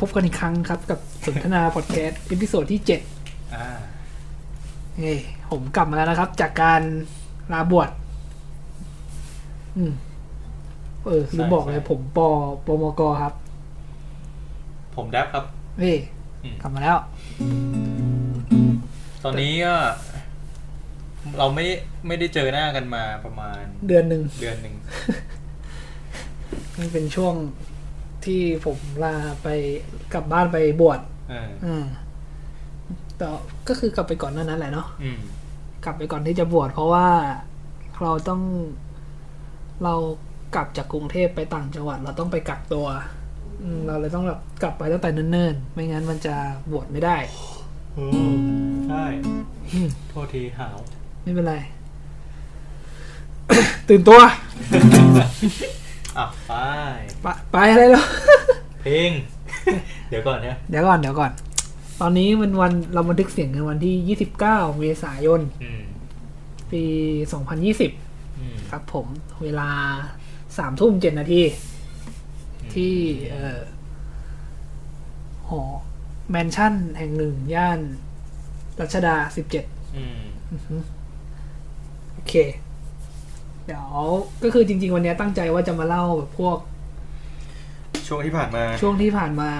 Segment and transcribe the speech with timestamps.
[0.00, 3.00] พบกันอีกครั้งครับ กับสนทนาพอดแคสต์ episode ที่เจ็ด
[3.54, 3.66] อ่า
[4.98, 5.12] เอ้
[5.50, 6.82] ผมกลับมาแล้วนะครับ จากการ
[7.52, 7.88] ลาบวช
[9.76, 9.92] อืม
[11.06, 12.28] เออลืมบอกเลย ผมปอ
[12.66, 13.34] ปมกครับ
[14.96, 15.44] ผมแดบครับ
[15.78, 15.92] เอ้
[16.42, 16.96] อืมกลับมาแล้ว
[19.24, 19.74] ตอนนี้ก็
[21.38, 21.66] เราไม่
[22.06, 24.74] ไม่ได้เจอหน้ากันมาประมาณ เดือนหนึ่งเดือนหนึ่ง
[26.78, 27.34] นี่เป็นช่วง
[28.26, 29.48] ที่ผมลาไป
[30.14, 31.84] กลับบ้านไปบวชเอออืม
[33.16, 33.26] แต่
[33.68, 35.18] ก็คือกลับไปก่อนหน้านั้นแหละเนาะอืม
[35.84, 37.08] กลับไปก่อนที่จะบวชเพราะว่า
[38.02, 38.42] เราต้อง
[39.84, 39.94] เรา
[40.54, 42.86] กลับจากกรุงเทพไปต่างจังหวัด เราต้องไปกักตัว
[43.62, 46.34] อืมเราเลยต้องแบบกลับไปตั้งแต่เนิ่นๆ ไม่งั้นมันจะ
[46.72, 47.16] บวชไม่ได้
[48.88, 49.04] ใช่
[49.72, 50.76] อืมโทษทีหาว
[51.22, 51.56] ไม่เป็นไร
[53.88, 54.20] ตื่นตัว
[56.18, 56.52] อะไป
[57.22, 58.06] ไปไปอะไรแล้ว
[58.82, 59.10] เพลง
[60.08, 61.32] เดี๋ยวก่อนนะเดี๋ยวก่อนเดี๋ยวก่อน
[62.00, 64.38] ตอนนี้มันวันเราบันทึกเสียงกันวันที่ 29
[64.78, 65.82] เมษายนอืม
[66.72, 66.82] ปี
[67.60, 69.06] 2020อืมครับผม
[69.42, 69.70] เวลา
[70.58, 71.42] สามทุ่มเจ็ดนาที
[72.74, 72.94] ที่
[73.30, 73.60] เอ่อ
[75.48, 75.62] หอ
[76.30, 77.80] แมนชั่นแห่งหนึ่ง ย่าน
[78.80, 79.64] รัชดาสิบเจ็ด
[79.96, 80.22] อืม
[82.12, 82.34] โอเค
[82.68, 83.88] เดี๋ยว
[84.42, 86.56] ก็คือจริง ๆ วันนี้ตั้งใจว่าจะมาเล่าแบบพวก
[88.08, 89.50] ช่วงที่ผ่านมาช่วงที่ผ่านมา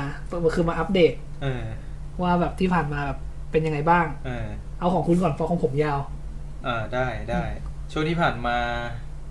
[0.55, 1.65] คือมาอัปเดตเออ
[2.23, 3.19] ว่าแบบที่ผ่านมาแบบ
[3.51, 4.47] เป็นยังไงบ้าง เออ
[4.79, 6.01] เอาของคุณก่อนเพราะของผมยาว
[6.67, 7.43] อ่าได้ได้
[7.93, 8.57] ช่วงที่ผ่านมา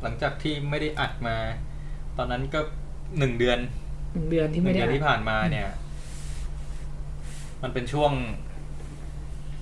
[0.01, 1.37] หลังจากที่ไม่ได้อัดมา
[2.17, 2.59] ตอนนั้นก็
[3.19, 3.59] หนึ่งเดือน
[4.13, 5.69] หนึ่งเดือนที่หไม่นึ่งได้เดือนที่ผ่านมาเนี่ย
[7.63, 8.11] มันเป็นช่วง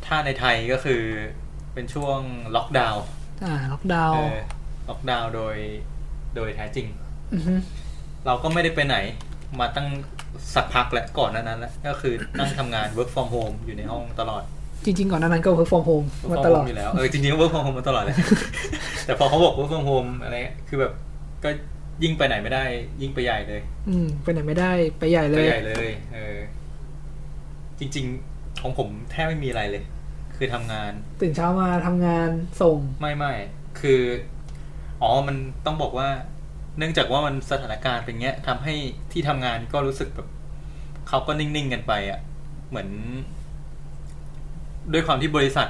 [0.06, 1.02] ถ้าในไทยก็คือ
[1.74, 2.20] เป็นช่วง
[2.56, 3.04] ล็อกดาวน์
[3.46, 4.57] อ่าล็อกดาวเอน์อ
[4.90, 5.56] ล็อกดาวน์โดย
[6.36, 6.88] โดยแท้จริง
[7.34, 7.54] อฮึ
[8.26, 8.98] เราก็ไม่ได้ไปไหน
[9.60, 9.88] มาตั้ง
[10.56, 14.44] สักพักแล้วก่อนหนานั้นแล้วก็คือนั่งทำงาน work from home อยู่ในห้องตลอด
[14.86, 17.78] จริง ๆ ก่อนหน้านั้นก็ work from home work มา from ตลอด home อยู่แล้วเออจริงๆก็ work from home
[17.80, 18.16] มาตลอดเลย
[19.06, 20.94] แต่พอเขาบอก work from home อะไรเงี้ยคือแบบ
[21.44, 21.50] ก็
[22.04, 22.64] ยิ่งไปไหนไม่ได้
[23.02, 26.38] ยิ่งไปใหญ่เลยอืมไปไหนไม่ได้ไปใหญ่เลไปย ใหญ่เลยเออ
[27.80, 29.84] จริง ๆ ของผมแทบไม่มีอะไรเลย
[30.38, 32.30] คือทำงาน ตื่นเช้ามาทำงาน
[32.62, 33.34] ส่ง ไม่ไม่
[33.80, 34.02] คือ
[35.02, 35.36] อ๋อมัน
[35.66, 36.10] ต้องบอกว่า
[36.78, 38.74] เนื่องจากว่ามันสถานการณ์เป็นเงี้ยทำให้
[39.12, 40.28] ที่ทำงานก็รู้สึกแบบ
[41.08, 42.20] เขาก็นิ่งๆกันไปอะ่ะ
[42.70, 42.90] เหมือน
[44.94, 45.70] ด้วยความที่บริษัท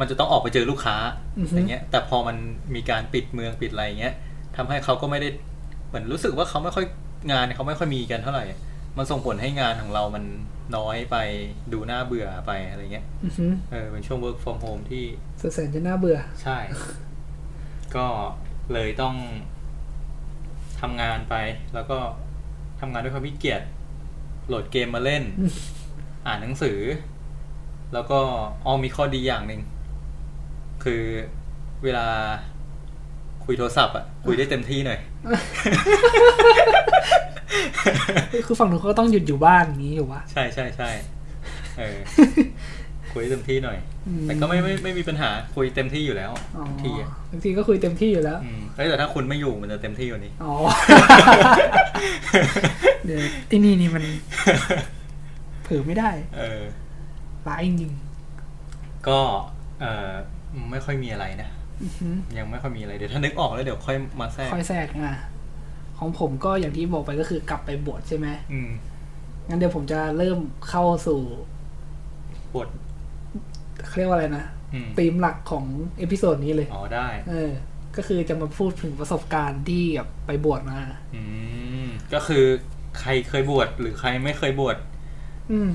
[0.00, 0.96] มันจะต้องออกไปเจอลูกค้า
[1.38, 2.36] อือฮึอย่างเงี้ย แต่พอมัน
[2.74, 4.14] มีการปิดเมืองปิดอะไรเงี้ย
[4.56, 5.28] ทำให้เขาก็ไม่ได้
[5.88, 6.86] เหมือนรู้สึกว่าเขาไม่ค่อย
[7.32, 8.44] งานเขาไม่ค่อยมีกันเท่าไหร่
[8.98, 10.24] มันส่งผลให้งานของเรามัน
[10.76, 11.16] น้อยไป
[11.72, 15.04] ดูน่าเบื่อไปอะไรเงี้ยอือฮึเออเป็นช่วง work from home ที่
[15.40, 16.58] สุดแสนจะน่าเบื่อ ใช่
[17.96, 18.06] ก็
[18.72, 19.14] เลยต้อง
[20.80, 21.34] ทำงานไป
[21.74, 21.98] แล้วก็
[22.80, 23.62] ทำงานด้วยความขี้เกียจ
[24.46, 25.22] โหลดเกมมาเล่น
[26.26, 26.78] อ่านหนังสือ
[27.92, 28.18] แล้วก็
[28.64, 29.60] อ้อมีข้อดีอย่างหนึ่ง
[30.84, 31.02] คือ
[31.84, 32.06] เวลา
[33.44, 35.00] คุยโทรศัพท์อะคุยได้เต็มที่หน่อย
[38.46, 40.90] คือฝั่งนู้นเขาก็ต้องหยุดอยู่บ้านอย่างนี้อยู่วะใช่ใช่ใช่
[41.78, 41.98] เออ
[43.12, 50.52] คุยได้เต็มที่หน่อยอืม แต่ก็ไม่ไม่ไม่มีปัญหาคุยเต็มที่อยู่แล้วอ๋อบางทีอะบางทีก็คุยเต็มที่อยู่แล้วอืมเฮ้ยแต่ถ้าคุณไม่อยู่มันจะเต็มที่กว่านี้อ๋อ
[53.04, 54.04] เดี๋ยวไอ้นี่นี่มัน
[55.62, 56.62] เผือไม่ได้ เออ
[57.48, 57.92] ร้ายจริง
[59.08, 59.18] ก็
[59.80, 60.12] เออ
[60.70, 65.16] ไม่ค่อยมีอะไรนะๆอือฮึยังไม่ค่อยมีอะไรเดี๋ยวถ้านึกออกแล้วเดี๋ยวค่อยมาแทรกค่อยแทรกอะ
[65.98, 68.70] ของผมก็อย่างที่บอกไปก็คือกลับไปบวชใช่ไหมอืม
[69.48, 70.38] งั้นเดี๋ยวผมจะเริ่ม
[70.68, 71.20] เข้าสู่
[72.52, 72.68] บวช
[73.86, 74.44] เขาเรียกว่าอะไรนะ
[74.74, 75.64] อืมธีมหลักของ
[75.98, 77.50] episode นี้เลยอ๋อได้เออ
[77.96, 80.78] ก็คือจะมาพูดถึงประสบการณ์ที่แบบไปบวชมา
[81.14, 81.22] อื
[81.84, 82.44] มก็คือ
[83.00, 84.76] ใครเคยบวชหรือใครไม่เคยบวช
[85.52, 85.68] อืม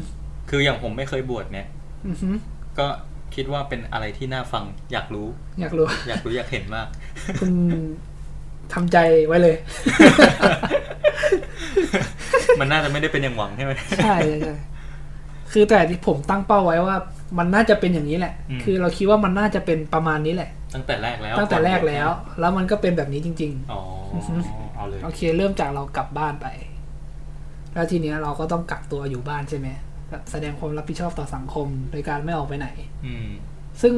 [0.50, 1.68] คืออย่างผมไม่เคยบวชเนี่ย
[2.08, 2.30] อือฮึ
[2.80, 2.88] ก็
[3.36, 5.28] คิดว่าเป็นอะไรที่น่าฟัง อยากรู้
[5.60, 6.88] อยากรู้ อยากรู้อยากเห็นมาก
[7.40, 7.52] คุณ
[8.74, 8.98] ทำใจ
[9.28, 9.56] ไว้เลย
[12.60, 13.74] มันน่าจะไม่ได้เป็นอย่างหวังใช่ไหม
[14.04, 14.56] ใช่ใช่ใช่
[15.52, 16.96] คือแต่ที่ผมตั้งเป้าไว้ว่า
[17.38, 22.08] มันน่าจะเป็นอย่างนี้แหละอืมคือเราคิดว่ามันน่าจะเป็นประมาณนี้แหละ ตั้งแต่แรกแล้ว ตั้งแต่แรกแล้ว
[22.40, 23.82] แล้วมันก็เป็นแบบนี้จริงอ๋อ
[24.76, 26.48] เอาเลย โอเค เริ่มจากเรากลับบ้านไป
[27.74, 29.68] แล้วทีเนี้ยเราก็ต้องกักตัวอยู่บ้านใช่ไหม
[30.32, 32.68] แสดงความรับผิดชอบต่อสังคมโดยการไม่ออกไปไหน
[33.06, 33.28] อืม
[33.82, 33.96] ซึ่ง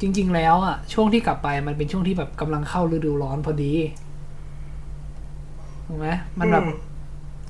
[0.00, 3.72] จริง ๆ แล้วอะ ช่วงที่กลับไปมันเป็นช่วงที่แบบกำลังเข้าฤดูร้อนพอดี
[5.86, 6.08] ถูกไหม
[6.38, 6.64] มันแบบ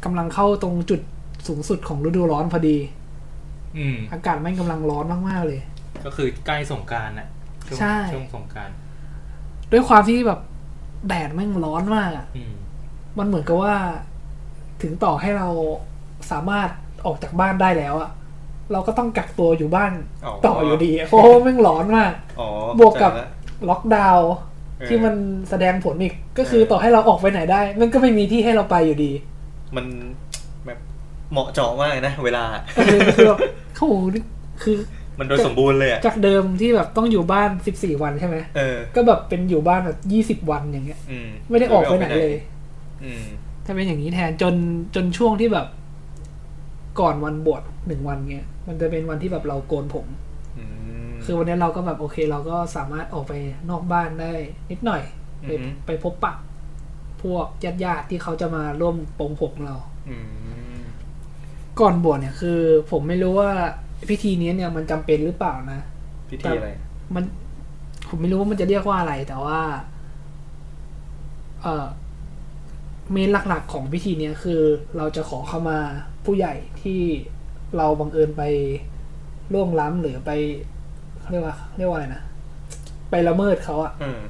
[0.04, 1.00] กำลังเข้าตรงจุด
[1.46, 2.76] สูงสุดของฤดูร้อนพอดี
[3.78, 5.60] อืมอากาศแม่งกำลังร้อนมากๆเลย
[6.04, 7.28] ก็คือใกล้สงกรารน่ะ
[7.66, 8.70] ช่วงใช่ช่วงสงกราร
[9.72, 10.40] ด้วยความที่แบบ
[11.08, 12.54] แดดแม่งร้อนมากอะอืม
[13.18, 13.74] มันเหมือนกับว่า
[14.82, 15.48] ถึงต่อให้เรา
[16.30, 16.68] สามารถ
[17.06, 18.10] ออกจากบ้านได้แล้วอะ
[18.72, 19.92] เราก็ต้องกักตัวอยู่บ้าน
[20.46, 22.48] ต่ออยู่ดีอะเพราะว่าแม่งร้อนมากอ๋อ
[22.78, 23.30] บวกกับเข้าใจละ
[23.68, 24.32] ล็อกดาวน์
[24.78, 25.14] เออที่มัน
[25.50, 29.12] แสดงผลอีกก็คือเออต่อให้เราออกไปไหนได้ มันก็ไม่มีที่ให้เราไปอยู่ดี
[29.76, 29.86] มัน
[30.66, 30.78] แบบ
[31.32, 32.44] เหมาะเจาะมากเลยนะ เวลา
[32.76, 33.38] เออคือแบบ
[33.78, 34.22] โอ้โหนี่
[34.62, 34.76] คือ
[35.18, 42.34] มันโดยสมบูรณ์เลยอะจากเดิมที่แบบต้องอยู่บ้านสิบสี่วันใช่ไหมเออ ก็แบบเป็นอยู่บ้านแบบยี่สิบวันอย่างเงี้ยอืมไม่ได้ออกไปไหนเลย
[43.04, 43.24] อืม
[43.64, 44.54] ถ้าเป็นอย่างนี้แทนจน
[44.94, 45.66] จนช่วงที่แบบ
[47.00, 50.06] ก่อนวันบวชหนึ่งวันเงี้ย มันจะเป็นวันที่แบบเราโกนผม
[50.58, 50.64] อื
[51.08, 53.32] มคือวันนี้เราก็แบบโอเค เราก็สามารถออกไป
[53.70, 54.32] นอกบ้านได้
[54.70, 55.02] นิดหน่อย
[55.40, 56.34] ไปอือฮึไปพบปะ
[57.22, 59.76] พวกญาติญาติๆที่เขาจะมาร่วมปลงผมเรา
[60.08, 60.41] อืม
[61.80, 62.60] ก่อนบวชเนี่ยคือ
[62.90, 63.50] ผมไม่รู้ว่า
[64.08, 65.80] พิธีนี้เนี่ยมันจำเป็นหรือเปล่านะ
[66.30, 66.70] พิธีอะไร
[67.14, 67.24] มัน
[68.08, 69.60] ผมไม่รู้ว่ามันจะเรียกว่าอะไร แต่ว่า
[71.62, 71.86] เออ
[73.12, 74.60] เมนหลักๆของพิธีเนี้ยคือ
[74.96, 75.78] เราจะขอเข้ามา
[76.24, 77.00] ผู้ใหญ่ที่
[77.76, 78.42] เราบังเอิญไป
[79.52, 80.30] ล่วงล้ำหรือไป
[81.18, 82.22] เขาเรียกว่าเรียกว่าอะไรนะ
[83.10, 84.20] ไปละเมิดเขาอะอืม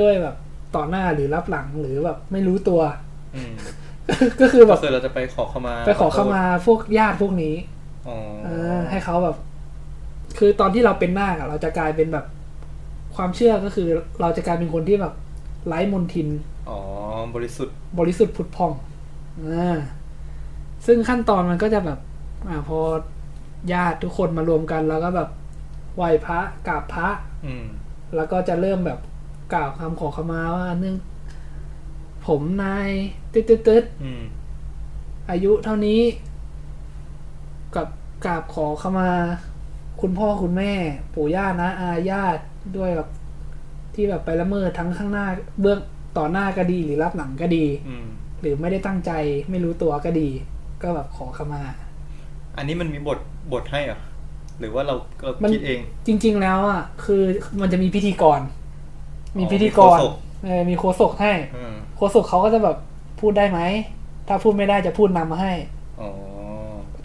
[0.00, 0.36] ด้วยแบบ
[0.74, 2.80] ต่อหน้าหรือรับหลังหรือแบบไม่รู้ตัว
[3.36, 3.54] อืม
[4.40, 7.54] ก็คือแบก็บคือเราจะไปขอเข้ามา ไปขอเข้ามาพวกญาติพวกนี้
[8.08, 9.36] อ๋อเออ ให้เขาแบบ
[10.38, 12.26] คือตอนที่เราเป็นนาคอะเราจะกลายเป็นแบบ
[13.16, 13.88] ความเชื่อก็คือ
[14.20, 15.14] เราจะกลายเป็นคนที่แบบ
[15.66, 16.28] ไร้มนทิน
[16.68, 16.78] อ๋อ
[17.34, 18.72] บริสุทธิ์ บริสุทธิ์ผุดพอง
[19.42, 19.78] อ่า
[20.86, 21.98] ซึ่งขั้นตอนมันก็จะแบบ
[22.48, 22.78] อ่าพอ
[23.72, 25.28] ญาติทุกคนมารวมกัน แล้วก็แบบ
[25.96, 27.08] ไหว้พระกราบพระ
[27.46, 27.66] อืม
[28.16, 28.98] แล้วก็จะเริ่มแบบ
[29.54, 30.96] กล่าวคำขอขมาว่าเนื่อง
[32.26, 32.90] ผมนาย
[33.32, 34.22] ตึ๊ดตึ๊ดตึ๊ดอืม
[35.30, 36.00] อายุเท่านี้
[37.76, 37.88] กับ
[38.24, 39.10] กราบขอขมา
[40.00, 40.72] คุณพ่อคุณแม่
[41.14, 42.42] ปู่ย่านะอาญาติ
[42.76, 43.08] ด้วยแบบ
[43.94, 45.26] ที่แบบไปละเมิดทั้งข้างหน้า
[45.60, 45.78] เบื้อง
[46.18, 48.06] ต่อหน้าก็ดีหรือรับหลังก็ดีอืม
[48.40, 49.10] หรือไม่ได้ตั้งใจ
[49.50, 50.28] ไม่รู้ตัวก็ดี
[50.82, 51.62] ก็แบบขอขมา
[52.56, 53.18] อันนี้มันมีบท
[53.52, 54.00] บทให้เหรอ
[54.60, 57.22] หรือว่าเราเรามันคิดเอง จริง ๆ แล้วอะคือ
[57.60, 58.40] มันจะมีพิธีกร
[59.38, 60.12] มีพิธีกรมีโฆษก
[60.44, 62.76] เออมีโฆษกให้อืม โฆษกเขาก็จะแบบ
[63.20, 63.60] พูดได้ไหม
[64.28, 65.52] ถ้าพูดไม่ได้จะพูดนำมาให้
[66.00, 66.10] อ๋อ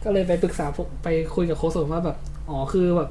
[0.03, 2.17] ก็เลยไปปรึกษาพวกไปคุยกับโฆษกว่าแบบ
[2.49, 3.09] อ๋อคือแบบ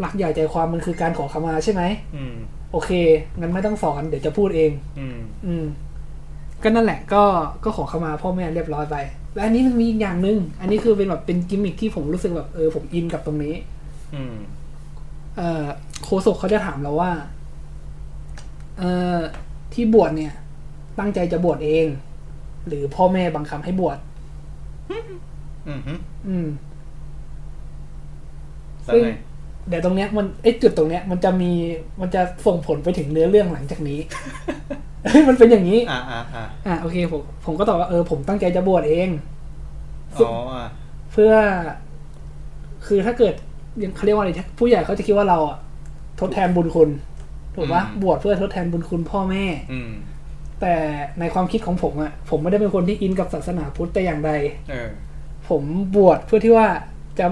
[0.00, 1.82] หลักใหญ่ใจความมันคือการขอขมาใช่ไหม
[2.16, 2.34] อืม
[2.72, 2.90] โอเค
[3.40, 5.64] งั้นไม่ต้องสอนเดี๋ยวจะพูดเอง อืม อืม
[6.62, 7.22] ก็นั่นแหละ ก็
[7.64, 8.96] ก็ขอขมาพ่อแม่เรียบร้อยไป
[9.34, 13.54] และอันนี้มันมีอีกอย่างหนึ่งอันนี้คือเป็นแบบเป็นกิมมิคที่ผมรู้สึกแบบเออผมอินกับตรงนี้
[14.14, 14.36] อืม
[15.36, 15.64] เอ่อ
[16.04, 17.10] โคศกเขาจะถามเราว่า
[18.78, 19.18] เอ่อ
[19.74, 20.32] ที่บวชเนี่ย
[20.98, 21.86] ตั้งใจจะบวชเอง
[22.68, 23.98] หรือพ่อแม่บังคับให้บวช
[25.68, 25.94] อืมฮึ
[26.28, 26.48] อืม
[28.84, 29.10] แล้วซึ่งไง
[29.68, 31.50] เดี๋ยวตรงเนี้ยมันไอ้จุดตรงเนี้ย มันจะมี
[32.00, 33.98] มันจะส่งผลไปถึงเนื้อเรื่องหลังจากนี้
[35.10, 39.08] เฮ้ยมันเป็นอย่างนี้ อ่าอ่าอ่าอะโอเคผมผมก็ตอบว่าเออผมตั้งใจจะบวชเอง
[40.16, 40.66] อ๋ออ่า
[41.12, 41.32] เพื่อ
[42.86, 43.34] คือถ้าเกิด
[43.82, 45.58] ยังเขาเรียกว่าอะไรผู้ใหญ่เขาจะคิดว่าเราอะ
[46.20, 46.90] ทดแทนบุญคุณ
[47.54, 49.90] ถูกปะบวชเพื่อทดแทนบุญคุณพ่อแม่ อืม
[50.62, 50.76] แต่
[51.20, 54.32] ในความคิดของผมอะผมไม่ได้เป็นคนที่อินกับศาสนาพุทธแต่อย่างใด
[54.70, 54.88] เออ
[55.48, 55.62] ผม
[55.96, 56.66] บวชเพื่อที่ว่า
[57.18, 57.26] จะ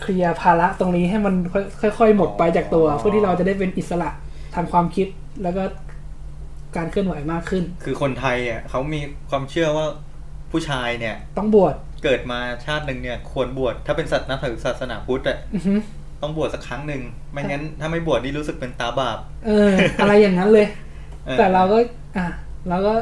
[0.00, 1.34] เคลียร์ภาระตรงนี้ให้มัน
[1.80, 4.10] ค่อยๆหมดไปจากตัวอ๋อเพื่อที่เราจะได้เป็นอิสระ
[4.54, 5.06] ทางความคิด
[5.42, 5.62] แล้วก็
[6.76, 9.00] การเคลื่อนไหวมากขึ้น คือคนไทยอะเขามี
[9.30, 9.86] ความเชื่อว่า
[10.50, 15.74] ผู้ชายเนี่ย ต้องบวชเกิดมาชาติหนึ่งเนี่ย ควรบวชถ้าเป็นสัตว์นับถือศาสนาพุทธอะอือฮึ
[16.22, 17.02] ต้องบวชสักครั้งหนึ่ง
[17.32, 20.83] ไม่งั้นถ้าไม่บวชนี่รู้สึกเป็นตาบาปเออ อะไรอย่างนั้นเลยออ
[21.38, 21.78] แต่เราก็
[22.16, 22.26] อะ
[22.68, 22.94] เราก็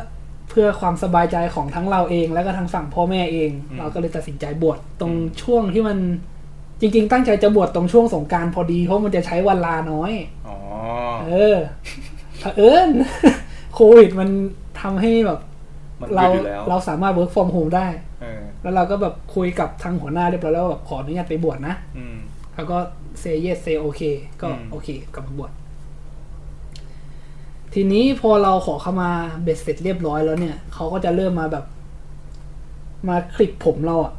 [0.50, 5.98] เพื่อความสบายใจของทั้งเราเอง แล้วก็ทางฝั่งพ่อแม่เองอืมเราก็เลยตัดสินใจบวชตรงอืมช่วงที่มัน
[6.80, 10.12] จริง ๆ ตั้งใจจะบวชตรงช่วงสงกรารพอดีเพราะมันจะใช้เวันลาน้อย
[10.48, 10.56] อ๋อ
[11.24, 11.56] เออ
[12.40, 12.90] เผอิญ
[13.74, 14.28] โควิดมัน
[14.80, 15.40] ทำให้แบบ
[16.00, 17.86] มันเรายืดอยู่แล้วเราสามารถ work from home ได้
[18.22, 22.16] เออแล้วเราก็แบบคุยกับทางหัวหน้าเรียบร้อยแล้วว่าแบบขออนุญาตไปบวชนะอืม
[22.54, 22.78] แล้วก็
[23.22, 25.52] say yes say okay ก็อืมโอเคกลับมาบวช
[27.74, 29.10] ทีนี้พอเราขอเข้ามา
[29.42, 31.64] เบ็ดเสร็จเรียบร้อยแล้วเนี่ยเขาก็จะเริ่มมาแบบ
[33.08, 34.12] มาคลิปผมเราอะ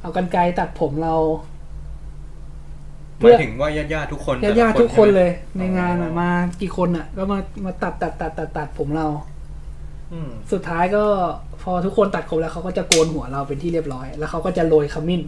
[0.00, 1.14] เอากันไกรตัดผมเรา
[3.20, 6.28] หมายถึงว่าญาติญาติๆทุกคนญาติแต่ญาละติทุกคนใช่ไหมเลย ในอ๋องานอะมา
[6.60, 9.06] กี่คนอะก็มามาตัดตัดตัดตัดตัดผมเรา
[10.12, 11.04] อืมสุดท้ายก็
[11.62, 15.22] พอทุกคนตัดครบแล้วเขาก็จะโกนหัวเราเป็นที่เรียบร้อย แล้วเขาก็จะโรยขมิ้น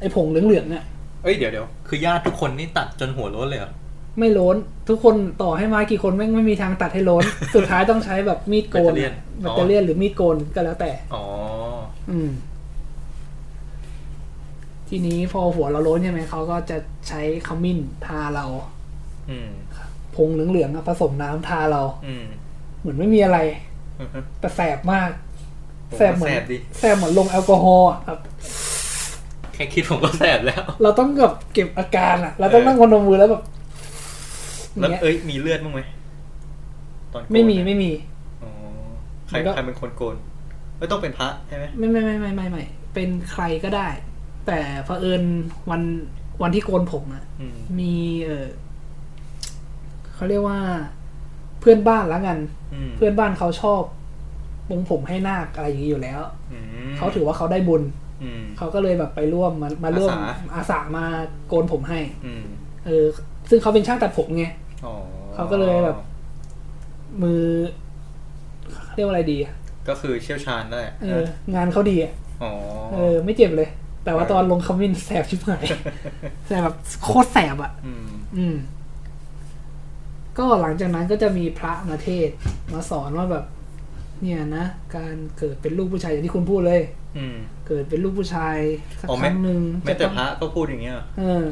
[0.00, 0.84] ไอ้ผงเหลืองๆเนี่ย
[1.22, 3.72] เอ้ยเดี๋ยวเดี๋ยวคือญาติทุกคนนี่ตัดจนหัวโล้นเลยเหรอ
[4.18, 4.56] ไม่โล้น
[4.88, 11.24] ทุกคนต่อให้มากี่คนแม่งไม่มีทางตัดให้โล้น สุดท้ายต้องใช้แบบมีดโกนแบตเตอเลี่ยนแบตเตอเลียนหรือมีดโกนก็แล้วแต่ อ๋อ
[12.10, 12.30] อืม
[14.88, 16.76] ทีนี้พอหัวเราโล้นใช่ไหมเขาก็จะ
[17.08, 18.46] ใช้ขมิ้นทาเรา
[19.30, 19.50] อืม
[20.16, 22.24] ผงเหลืองๆอะผสมน้ำทาเรา อืม
[22.80, 23.38] เหมือนไม่มีอะไร
[24.00, 25.10] อือฮึแต่แสบมาก
[25.90, 28.18] ผมแสบเหมือนแสบดิแสบเหมือนลงแอลกอฮอล์อะครับ
[29.54, 33.55] แค่คิดผมก็แสบแล้ว เราต้องแบบเก็บอาการอะ เราต้องนั่งพนมมือแล้วแบบอ
[34.80, 35.80] แล้วย่างเงี้ยเอ้ยมีเลือดบ้างไหม
[37.12, 37.90] ตอนโกนไม่มีอะไม่มี
[38.42, 38.50] อ๋อ
[39.28, 40.16] ใครมันก็ใครเป็นคนโกน
[40.78, 42.64] ไม่ต้องเป็นพระใช่ไหมไม่ไม่ไม่ไม่ไม่ไม่
[42.94, 43.88] เป็นใครก็ได้
[44.46, 45.22] แต่เผอิญ
[45.70, 45.82] วัน
[46.42, 47.94] วันที่โกนผมอะอืมมี
[48.26, 48.46] เออ
[50.14, 50.58] เขาเรียกว่า
[51.60, 52.38] เพื่อนบ้านแล้วกัน
[52.74, 53.82] อืมเพื่อนบ้านเขาชอบ
[54.68, 56.20] ปรงผมให้นาคอะไรอย่างนี้อยู่แล้ว
[56.52, 56.66] อืม
[56.96, 57.82] เขาถือว่าเขาได้บุญ
[58.22, 61.04] อืมเขาก็เลยแบบไปร่วมมามาร่วมอาสาอาสามา
[61.48, 62.44] โกนผมให้อืม
[62.86, 63.04] เออ
[63.50, 64.65] ซึ่งเขาเป็นช่างตัดผมไงอ๋อ
[65.34, 65.98] เขาก็เลยแบบ
[67.22, 67.42] มือ
[68.94, 69.54] เรียกว่าอะไรดีอะ
[69.88, 72.50] ก็คือเชี่ยวชาญได้เอองานเขาดีอะอ๋อ
[72.94, 73.68] เออ ไม่เจ็บเลย
[74.04, 75.64] แต่ว่าตอนลงคอมมินแสบชิบหาย
[76.46, 78.56] แสบแบบโคตรแสบอะ อืมอืม
[80.38, 82.36] ก็หลังจากนั้นก็จะมีพระมาเทศน์
[82.72, 83.44] มาสอนว่าแบบ
[84.22, 84.66] เนี่ยนะ
[84.96, 86.82] การเกิดเป็นลูกผู้ชายอย่างที่คุณพูดเลย
[87.18, 88.58] อืมเกิดเป็นลูกผู้ชาย
[89.00, 91.44] สักอ๋อคแม้รั้งหนึ่งแม้แต่ต้องพระก็พูดอย่างเงี้ยเออ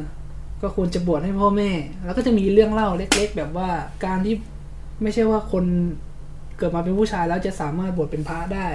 [0.65, 1.71] ก็ควรจะบวชให้พ่อแม่
[2.05, 3.69] แล้วก็จะมีเรื่องเล่าเล็ก ๆ แบบว่า
[4.05, 4.35] การที่
[5.03, 5.65] ไม่ใช่ว่าคน
[6.59, 8.69] เกิดมาเป็นผู้ชายแล้วจะสามารถบวชเป็นพระได้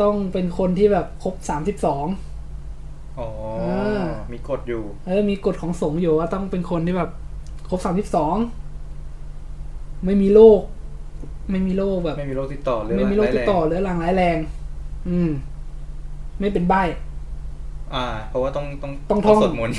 [0.00, 2.06] ต้องเป็นคนที่แบบครบสามสิบสอง
[3.18, 3.28] อ๋อ
[3.58, 3.62] เอ
[4.00, 7.10] อมีกฎอยู่ เออ มีกฎของสงฆ์อยู่ว่าต้องเป็นคนที่แบบ
[7.70, 8.36] ครบสามสิบสอง
[10.04, 10.60] ไม่มีโรค
[11.50, 14.38] ไม่มีโรคแบบ ไม่มีโรคติดต่อเลยไม่มีโรคติดต่อเรื้อรังร้ายแรง
[15.08, 15.30] อืม
[16.40, 16.74] ไม่เป็นใบ
[17.94, 19.76] อ่า เพราะว่าต้องต้องต้องท่องสวดมนต์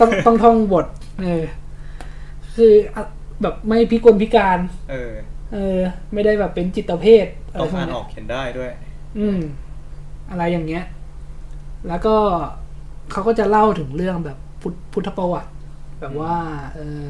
[0.00, 0.86] ต้องต้องท่องบท
[1.22, 1.44] เออ
[2.56, 3.02] คืออะ
[3.42, 4.58] แบบไม่พิกลพิการ
[4.90, 5.12] เออ
[5.52, 5.78] เออ
[6.12, 8.70] ไม่ได้แบบเป็นจิตเภทอะไรต้องพวกอ่านเนี้อยอกเขียนได้ด้วย
[9.18, 9.40] อืม
[10.30, 10.84] อะไรอย่างเงี้ย
[11.88, 12.16] แล้วก็
[13.12, 15.50] เขาก็จะเล่าถึงเรื่องแบบพุทธพุทธประวัติ
[16.00, 16.36] แบบว่า
[16.74, 17.08] เออ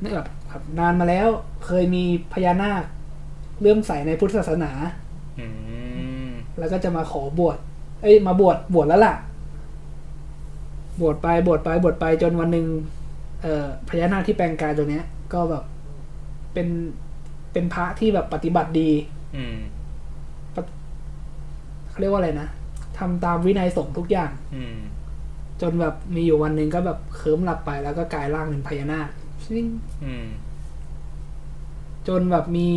[0.00, 1.28] เนี่ยแบบแบบนานมาแล้ว
[1.66, 2.84] เคยมีพญานาค
[3.62, 4.70] เริ่อมใสในพุทธศาสนา
[5.40, 5.46] อื
[6.26, 7.58] มแล้วก็จะมาขอบวช
[8.02, 9.14] เอ้ยมาบวชบวชแล้วล่ะ
[11.00, 12.66] บวชไปบวชไปบวชไปจนวันหนึ่ง
[13.42, 15.64] เอ่อพญานาคที่แปลงกายตัวเนี้ย ก็แบบ
[16.52, 16.68] เป็น
[17.52, 18.90] เป็นพระที่แบบปฏิบัติดี
[19.36, 19.56] อืม
[21.88, 22.48] เขาเรียกว่าอะไรนะ
[22.98, 24.76] ทำตามวินัยสงฆ์ทุกอย่าง อืม
[25.60, 29.08] จนแบบมีอยู่วันหนึ่งก็แบบเคลิ้มหลับไปแล้วก็กลายร่างเป็นพญานาค
[29.44, 29.66] ชิ่ง
[30.04, 30.26] อืม
[32.08, 32.70] จนแบบมี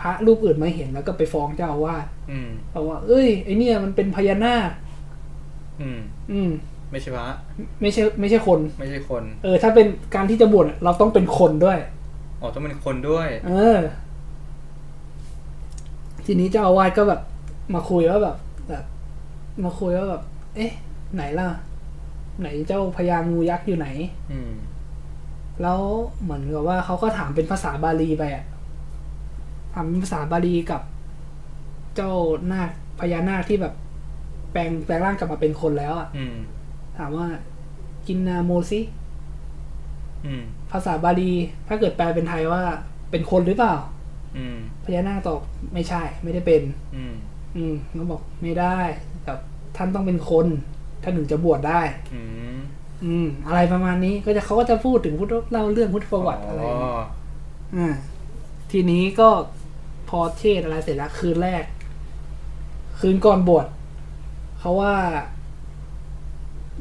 [0.00, 4.70] พระรูปอื่นมาเห็นแล้วก็ไปฟ้องเจ้าอาวาสอืมบอกว่า เอ้ยไอเนี่ยมันเป็นพญานาค
[5.80, 6.00] อืม
[6.32, 6.50] อืม
[6.90, 7.26] ไม่ใช่พระ
[7.80, 11.78] ไม่ใช่ ไม่ใช่คน ไม่ใช่คน เออ ถ้าเป็นการที่จะบวชอะเราต้องเป็นคนด้วย
[12.40, 13.78] อ๋อต้องเป็นคนด้วย เออ
[16.26, 17.20] ทีนี้เจ้าอาวาสก็แบบ
[17.74, 18.36] มาคุยว่าแบบ
[18.68, 18.84] แบบ
[19.64, 20.22] มาคุยว่าแบบ
[20.56, 20.72] เอ๊ะ
[21.14, 21.48] ไหนล่ะ
[22.40, 23.88] ไหนเจ้าพญางูยักษ์อยู่ไหน
[24.32, 24.52] อืม
[25.62, 25.80] แล้ว
[26.22, 28.53] เหมือนกับว่าเขาก็ถามเป็นภาษาบาลีไปอะถา
[29.82, 30.82] มเป็นภาษาบาลีกับ
[31.94, 32.12] เจ้า
[32.52, 33.74] นาคพญานาคที่แบบ
[34.52, 36.36] แปลงแปลงร่างกลับมาเป็นคนแล้วอะอืม
[36.98, 37.26] ถามว่า
[38.06, 38.80] กินนาโมซิ
[40.26, 41.32] อืมภาษาบาลี
[41.68, 42.62] ถ้าเกิดแปลเป็นไทยว่า
[43.10, 43.74] เป็นคนหรือเปล่า
[44.36, 45.40] อืมพญานาคตอบ
[45.74, 46.62] ไม่ใช่ ไม่ได้เป็น
[46.96, 47.14] อืม
[47.56, 48.78] อืมเขาบอกไม่ได้
[49.24, 49.38] แบบ
[49.76, 50.46] ท่านต้องเป็นคน
[51.02, 51.80] ท่านถึงจะบวชได้
[52.14, 52.22] อื
[52.56, 52.58] ม
[53.04, 56.94] อืมอะไรประมาณนี้ก็จะเขาก็จะพูดถึงพุทธเล่าเรื่องพุทธประวัติอะไรอ๋อ
[57.76, 57.94] อ่า
[58.72, 59.28] ทีนี้ก็
[60.08, 61.64] พอเทศอะไรเสร็จแล้วคืนแรก
[62.98, 63.66] คืนก่อนบวช
[64.58, 64.94] เขาว่า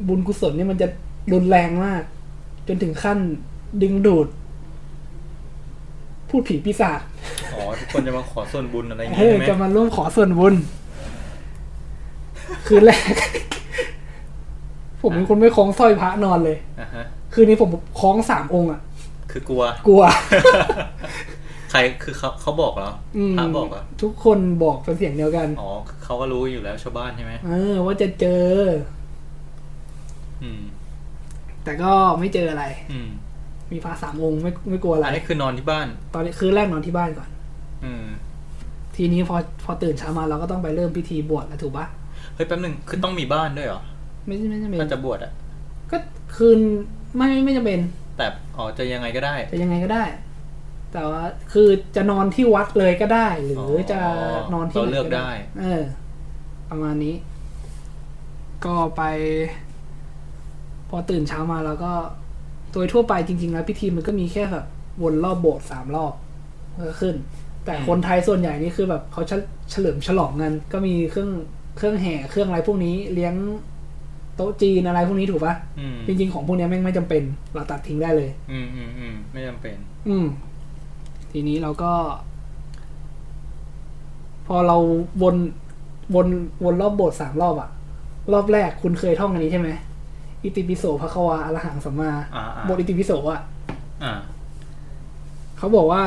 [0.08, 0.88] บุญกุศลนี่มันจะ
[1.32, 2.04] รุนแรงมาก
[2.68, 3.18] จนถึงขั้น
[3.82, 4.28] ดึงดูด
[6.30, 7.00] พูดผีปีศาจ
[7.54, 10.54] อ๋อทุกคนจะมาขอส่วนบุญอะไรอย่างเอเงี้ยอใช่ไหมจะมาร่วมขอส่วนบุญ
[12.68, 13.14] คืนแรก
[15.02, 18.80] ผมเป็นคนไม่คล้องสร้อยพระนอนเลยอะฮะคืนนี้ผมคล้องสามองค์อะ
[19.32, 20.02] คือกลัว กลัว
[21.76, 25.72] ใครคือเขาเขาบอกเหรออืมพระบอกเหรอทุกคนบอกเป็นเสียงเดียวกัน อ๋อ
[26.04, 28.48] เขาก็รู้อยู่แล้วชาวบ้านใช่ไหมเออ ว่าจะเจอ
[30.44, 30.62] อืม
[31.64, 33.10] แต่ก็ไม่เจออะไร อืม
[33.72, 37.30] มีพระสามองค์ไม่ไม่กลัวอะไรอันนี้คือนอนที่บ้าน ตอนนี้คือแรกนอนที่บ้านก่อน
[37.86, 38.06] อืม
[38.96, 41.86] ทีนี้พอพอตื่นเช้ามาเราก็ต้องไปเริ่มพิธีบวชแล้วถูกปะ
[42.36, 43.82] เฮ้ยแป๊บหนึงคือต้องมีบ้านด้วยเหรอ
[44.26, 45.32] ไม่ไม่จำเป็นถ้าจะบวชอะ
[45.92, 45.98] ก็
[46.36, 46.60] คืน
[47.16, 47.80] ไม่ไม่ไม่จำเป็น
[48.18, 48.26] แต่
[48.58, 50.04] อ๋อจะยังไงก็ได้ จะยังไงก็ได้
[50.94, 51.24] แต่ว่า
[51.54, 54.00] คือจะนอนที่วัดเลยก็ได้ หรือออจะ
[54.54, 55.30] นอนที่เราไหนเลือกได้
[55.62, 55.84] เออ
[56.70, 57.16] ประมาณนี้
[58.66, 59.04] ก็ไป
[60.90, 61.92] พอตื่นเช้ามาแล้วก็
[62.72, 64.66] โดยทั่วไปจริง ๆ แล้วพิธีมันก็มีแค่แบบ
[65.02, 66.14] วนรอบโบสถ์สามรอบ
[66.90, 67.16] ก็ขึ้น
[67.66, 69.34] แต่คนไทยส่วนใหญ่นี่คือแบบเขาเฉ
[69.72, 71.32] เฉลิมฉลองกันก็มีเครื่อง
[71.78, 73.34] เครื่องแห่เครื่องอะไรพวกนี้เลี้ยง
[74.36, 77.24] โต๊ะจีนอะไรพวกนี้ถูกปะอืมจริง ๆ ของพวกเนี้ยแม่งไม่จำเป็น
[77.54, 79.76] เราตัดทิ้งได้เลย อืมอืมอืมไม่จำเป็น
[80.10, 80.26] อืม
[81.34, 81.94] ทีนี้เราก็
[84.48, 84.78] พอเรา
[85.22, 85.36] วน
[86.16, 86.28] วน
[86.64, 87.70] วนรอบโบสถ์สามรอบอะ
[88.34, 89.70] รอบแรกคุณเคยท่องอันนี้ใช่ไหม
[90.44, 93.42] อิติปิโสภควาอรหังสัมมาอ่าอ่าบทอิติปิโสอะ
[94.04, 94.14] อ่า
[95.58, 96.04] เขาบอกว่า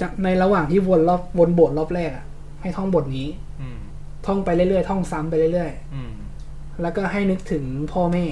[0.00, 2.24] จากในระหว่างที่วนรอบวนโบสถ์รอบแรกอะ
[2.62, 3.28] ให้ท่องบทนี้
[3.60, 3.78] อืม
[4.26, 8.24] ท่องไปเรื่อยๆท่องซ้ำไปเรื่อยอืมๆแล้วก็ให้นึกถึงพ่อแม่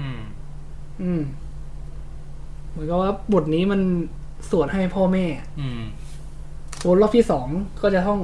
[0.00, 0.20] อืม
[1.02, 1.22] อืม
[2.70, 3.80] เหมือนกับว่าบทนี้มัน
[4.50, 5.26] สวดให้พ่อแม่
[5.60, 5.82] อืม
[6.86, 7.46] วนรอบที่สอง
[7.82, 8.20] ก็จะท่อง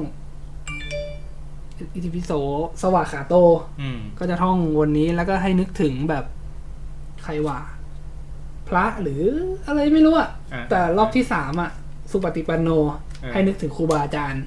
[1.95, 2.33] อิติปิโส
[2.83, 3.35] สวากขาโต
[3.81, 6.25] อืมก็จะท่องวนนี้แล้วก็ให้นึกถึงแบบ
[7.23, 7.59] ใครว่า
[8.69, 9.23] พระหรือ
[9.67, 11.71] อะไรไม่รู้อะอ่าแต่รอบที่สามอะ
[12.11, 12.69] สุปฏิปันโน
[13.23, 14.45] เออให้นึกถึงครูบาอาจารย์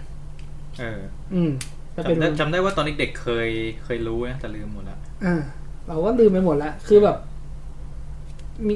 [0.80, 1.00] เออ
[1.34, 1.52] อืม
[1.96, 3.50] จะเป็นจำได้จำได้ว่าตอนเด็กๆเคย
[3.84, 5.42] เคยรู้นะแต่ลืมหมดแล้วอ่า
[5.88, 7.18] เราก็ลืมไปหมดแล้วคือแบบ
[8.68, 8.74] มี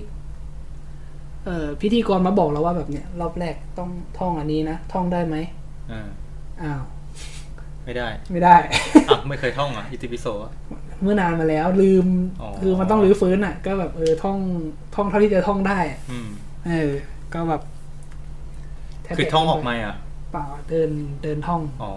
[1.48, 3.90] เอ่อพิธีกรมาบอกเราว่าแบบเนี้ยรอบแรกต้อง
[4.20, 5.36] ท่องอันนี้นะท่องได้ไหม
[5.92, 6.08] อ่า
[6.62, 6.82] อ้าว
[7.86, 8.56] ไม่ได้ ไม่ได้
[9.10, 10.52] อะไม่เคยท่องอะอิติปิโสอะ
[11.02, 12.08] เมื่อนานมาแล้วลืม
[12.42, 14.38] อ๋อคือมันต้องรื้อฟื้นอะ ก็แบบเออท่อง
[14.96, 16.30] ท่องเท่าที่จะท่องได้อะอืม
[16.68, 16.92] เออ
[17.34, 17.62] ก็แบบ
[19.04, 19.96] แทบคือจะท่องออกมาอะ
[20.34, 20.90] เปล่าเดิน
[21.24, 21.92] เดินท่อง อ๋อ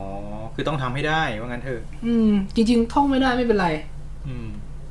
[0.55, 3.69] คือต้องทำให้ได้ว่างั้นเถอะ อืม จริง ๆ ท่องไม่ได้ไม่เป็นไร
[4.29, 4.49] อืม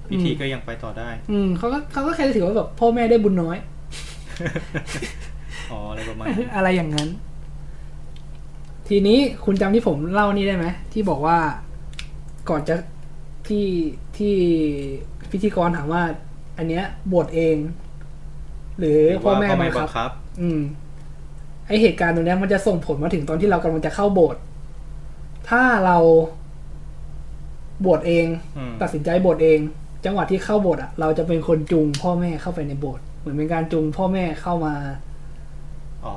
[0.09, 3.57] พิธีก็ยังไปต่อได้ อืมเขาก็เขาก็แค่ถือว่าแบบพ่อแม่ได้บุญน้อย
[5.71, 7.09] อ๋ออะไรประมาณนี้อะไรอย่างนั้น
[8.87, 11.37] ทีนี้คุณจำที่ผมเล่านี่ได้ไหมที่บอกว่า
[12.49, 12.75] ก่อนจะ
[13.47, 13.67] ที่
[14.17, 14.35] ที่
[15.31, 16.01] พิธีกรถามว่า
[16.57, 17.55] อันเนี้ยบวชเอง
[18.79, 20.11] หรือพ่อแม่พ่อบัแม่งบัคังบคับ
[20.41, 20.59] อืม
[21.67, 24.41] ไอเหตุการณ์ตรงเนี้ยมันจะส่งผลมาถึงตอนที่เรากำลังจะเข้าโบสถ์
[25.49, 25.97] ถ้าเรา
[27.85, 28.25] บวชเอง
[28.57, 29.59] อืมตัดสินใจบวชเอง
[30.05, 34.75] จังหวะที่เข้าโบสถ์อะ เราจะเป็นคนจูงพ่อแม่เข้าไปในโบสถ์ เหมือนเป็นการจูงพ่อแม่เข้ามา
[36.05, 36.15] อ๋อ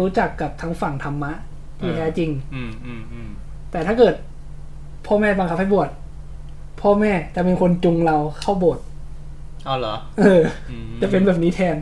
[0.00, 1.32] รู้จักกับทั้งฝั่งธรรมะ
[1.78, 3.28] ที่เออแท้จริง อืมอืมอืม
[3.70, 4.14] แต่ถ้าเกิด
[5.06, 5.88] พ่อแม่บังคับให้บวช
[6.80, 8.84] พ่อแม่จะเป็นคนจูงเราเข้าโบสถ์
[9.64, 11.76] เอาเหรอ เอออืมจะเป็นแบบนี้แทน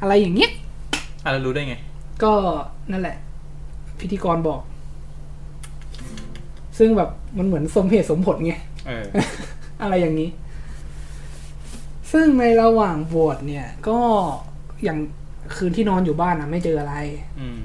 [0.00, 0.50] อะไรอย่างเงี้ย
[1.24, 1.74] อะแล้วรู้ได้ไง
[2.22, 2.32] ก็
[2.92, 3.16] นั่นแหละ
[4.00, 4.60] พิธีกรบอก
[6.78, 8.54] ซึ่งแบบมันเหมือนสมเหตุสมผลไง
[8.86, 9.04] เออ
[9.82, 10.28] อะไรอย่างนี้
[12.12, 13.98] ซึ่งในระหว่างบวชเนี่ย ก็
[14.84, 14.98] อย่าง
[15.56, 16.94] คืนที่นอนอยู่บ้านอะไม่เจออะไร
[17.40, 17.62] อืม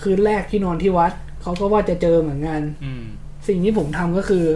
[0.00, 3.04] คืนแรกที่นอนที่วัดเขาก็ว่าจะเจอเหมือนกัน อืม
[3.48, 4.46] สิ่งที่ผมทำก็คือ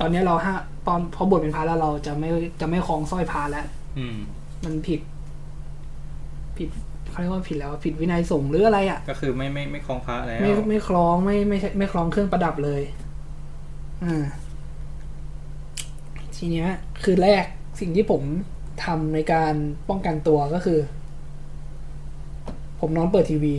[0.00, 0.54] ตอนนี้เราห้า
[0.86, 2.28] ตอนพอบวชเป็นพระแล้วเราจะไม่
[2.60, 3.66] จะไม่คล้องสร้อยพระแล้ว
[3.98, 4.18] อืม
[4.64, 5.00] มันผิด
[6.56, 6.68] ผิด
[7.10, 12.82] เขาเรียกว่าผิดแล้ว ผิดวินัยสงฆ์หรืออะไรอะ่ะ ก็คือไม่ไม่ไม่คลองพระแล้ว ไม่ไม่คล้องไม่ไม่ใช่ไม่คล้องเครื่องประดับเลย
[14.04, 14.24] อ่า
[16.36, 16.68] ทีเนี้ย
[17.02, 17.44] คือแรก
[17.80, 18.22] สิ่งที่ผม
[18.84, 19.54] ทำในการ
[19.88, 20.78] ป้องกันตัวก็คือ
[22.80, 23.54] ผมนอนเปิดทีวี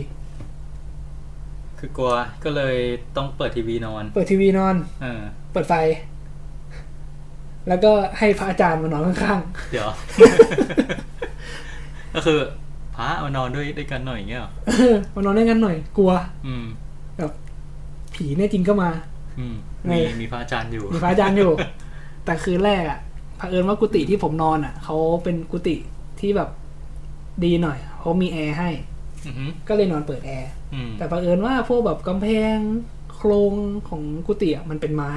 [1.78, 2.12] คือกลัว
[2.44, 2.76] ก็เลย
[3.16, 5.22] ต้องเปิดทีวีนอน เปิดทีวีนอนเออ
[5.52, 5.74] เปิดไฟ
[7.68, 9.40] แล้วก็ให้พระอาจารย์มานอนข้าง
[9.72, 9.88] เดี๋ยว
[12.14, 12.38] ก็คือ
[12.96, 16.12] พระมานอนด้วยด้วยกันหน่อยอย่างเงี้ยเหรอๆเออมานอนด้วยกันหน่อย กลัว
[16.46, 16.64] อืม
[17.18, 17.32] แบบ
[18.14, 18.90] ผีแน่จริงก็มา
[19.38, 19.54] อืม
[19.86, 21.52] ไงมีมีพระอาจารย์อยู่มีพระอาจารย์อยู่
[22.24, 22.98] แต่คืนแรกอะ่ะ
[23.44, 25.76] เผอิญว่ากุฏิที่ผมนอนอะ่ะเขาเป็นกุฏิ
[26.20, 26.50] ที่แบบ
[27.44, 28.70] ดีหน่อยเขามีแอร์ให้
[29.26, 32.56] อือหือก็เลยนอนเปิดแอร์อืมแต่เผอิญว่าพวกแบบกำแพง
[33.14, 33.54] โครง
[33.88, 35.12] ของกุฏิอะมันเป็นไม้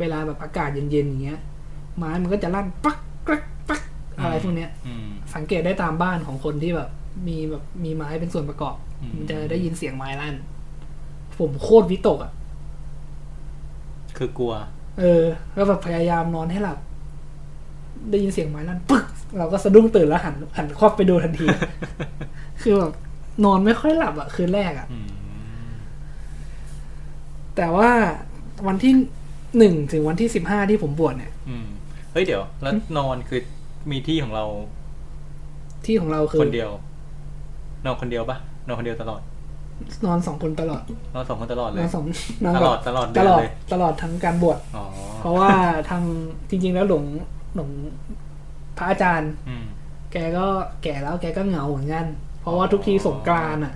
[0.00, 1.40] เวลาแบบอากาศเย็นๆอย่างเงี้ย
[1.98, 3.82] ไม้มันก็จะลั่นปักกรักปัก
[4.20, 6.88] อะไรพวกเนี้ยอืมสังเกตได้ตามบ้านของคนที่แบบ
[7.28, 10.34] มีแบบมีไม้เป็นส่วนประกอบอืมมันจะได้ยินเสียงไม้ลั่น
[11.38, 12.32] ผมโคตรวิตกอะ
[14.16, 14.54] คือกลัว
[14.98, 15.24] เออ
[15.54, 16.78] แล้วแบบพยายามนอนให้หลับ
[18.10, 19.04] ได้ยินเสียงไม้ลั่นปึ๊ก
[19.38, 21.46] เราก็สะดุ้งตื่นแล้วหันหันควับไปดูทันที
[22.62, 22.92] คือแบบ
[23.44, 25.08] นอนไม่ค่อยหลับอะคืนแรกอะอืม
[27.56, 27.90] แต่ว่า
[28.66, 28.92] วันที่
[29.58, 31.66] หนึ่งถึงวันที่สิบห้าที่ผมบวชเนี่ยอืม
[32.12, 33.40] เฮ้ยเดี๋ยว แล้วนอนคือ
[33.90, 34.44] มีที่ของเรา
[35.84, 36.70] ที่ของเราคือคนเดียว
[37.84, 39.20] นอนคนเดียวปะนอนคนเดียวตลอด
[40.06, 40.82] นอนสองคนตลอด
[41.12, 42.04] เราสองคนตลอดเลนยอนสอง
[42.44, 44.84] นอนตแบบลอดตลอดเดืตอนลอดเลยตลอดทั้งการบวชอ๋อ
[45.20, 45.50] เพราะว่า
[45.90, 46.02] ทาง
[46.50, 47.04] จริง ๆ แล้วหลวง
[47.58, 47.70] หลวง
[48.78, 49.66] พระอาจารย์อืม
[50.12, 50.46] แกก็
[50.82, 52.06] แก่แล้วแกก็เหงาเหมือนกัน
[52.40, 53.74] เพราะว่าทุกทีสงกรานต์อะ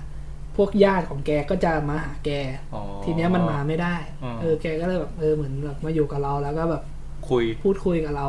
[0.56, 2.30] พวกญาติของแกก็จะมาหาแก
[2.74, 6.82] อ๋อทีเนี้ยมันมาไม่ได้อืมเออแกก็เลยแบบเออเหมือนแบบมาอยู่กับเราแล้วก็แบบ
[7.28, 8.28] คุยพูดคุยกับเรา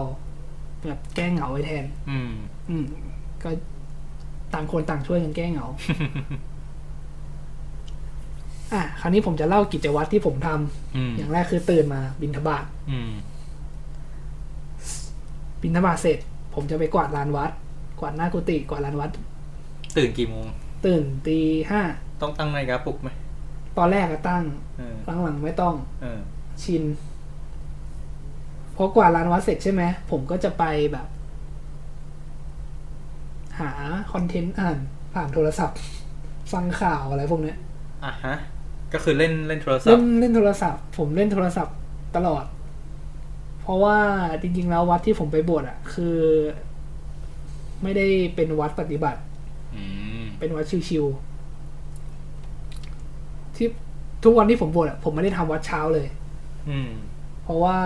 [0.87, 2.31] แบบแก้เหงาไว้แทน อืม
[2.69, 2.85] อืม
[3.43, 3.49] ก็
[4.53, 5.65] ต่างคนต่างช่วยกันแก้เหงา
[8.73, 13.11] อะคราวนี้ผมจะเล่ากิจวัตรที่ผมทำอืมอย่างแรกคือตื่นมาบินทบาทอืม
[15.63, 16.19] บินทบาทเสร็จ
[16.53, 17.51] ผมจะไปกวาดลานวัด
[17.99, 19.11] กวาดหน้ากุฏิกวาดลานวัด
[19.97, 20.45] ตื่นกี่โมง
[20.85, 21.39] ตื่นตี
[21.71, 21.81] ห้า
[22.21, 23.09] ต้องตั้งนาฬิกาปลุกไหม
[23.77, 24.43] ตอนแรกก็ตั้ง
[24.77, 26.19] เออหลังๆไม่ต้องเออ
[26.63, 26.83] ชิน
[28.75, 31.07] พอกวาดลานวัดเสร็จใช่ไหมผมก็จะไปแบบ
[33.59, 33.71] หา
[34.11, 34.77] คอนเทนต์อ่าน
[35.13, 35.79] ผ่านโทรศัพท์
[36.53, 37.57] ฟังข่าวอะไรพวกเนี้ย
[38.05, 38.35] อะฮะ
[38.93, 41.75] ก็คือเล่นเล่นโทรศัพเล่นท์เล่นโทรศัพท์ ผมเล่นโทรศัพท์
[42.15, 42.45] ตลอด
[43.63, 43.97] เพราะว่า
[44.41, 46.17] จริงๆแล้ววัดที่ผมไปบวชอะ คือ
[47.83, 49.21] ไม่ได้เป็นวัดปฏิบัติ
[49.75, 49.83] อื
[50.21, 53.67] มเป็นวัดชิวๆที่
[54.23, 56.07] ทุกวันที่ผมบวชอะ ผมไม่ได้ทำวัดเช้าเลย
[56.69, 56.89] อืม
[57.43, 57.77] เพราะว่า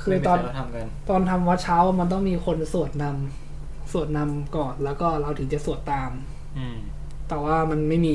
[0.00, 6.10] คือไม่มีตอนใครเขาทำกันตอนทำวัดเช้ามันต้องมีคนสวดนำสวดนำก่อนแล้วก็เราถึงจะสวดตาม
[6.58, 6.76] อืม
[7.28, 8.14] แต่ว่ามันไม่มี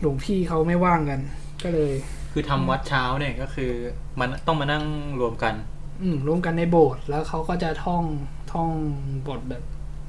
[0.00, 1.20] หลวงพี่เขาไม่ว่างกัน
[1.62, 1.92] ก็เลย
[2.32, 3.72] คือทำวัดเช้าเนี่ยก็คือ
[4.20, 4.84] มันต้องมานั่ง
[5.20, 5.54] รวมกัน
[6.02, 8.04] อืมร่วมกันในโบสถ์แล้วเขาก็จะท่อง
[8.52, 8.70] ท่อง
[9.28, 9.62] บทแบบ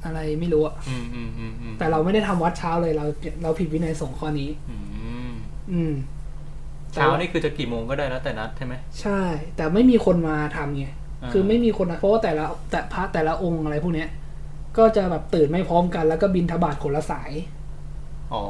[0.04, 3.06] อะไรไม่รู้อะอืมอืมอืมอืมแต่เราไม่ได้ทำวัดเช้าเลยเรา
[3.42, 4.78] เราผิดวินัยสงฆ์ข้อนี้อื
[5.30, 5.32] ม
[5.72, 5.94] อืม
[6.92, 9.20] เช้านี่คือจะกี่โมงก็ได้แล้วแต่นัดใช่ไหมใช่
[9.56, 10.86] แต่ไม่มีคนมาทำไง
[11.22, 14.08] อ่าคือไม่มีคนนะเพราะว่าแต่ละแต่พระแต่ละองค์อะไรพวกเนี้ย
[14.78, 17.32] ก็จะแบบตื่นไม่พร้อมกัน แล้วก็บินทบาทคนละสาย
[18.32, 18.44] อ๋อ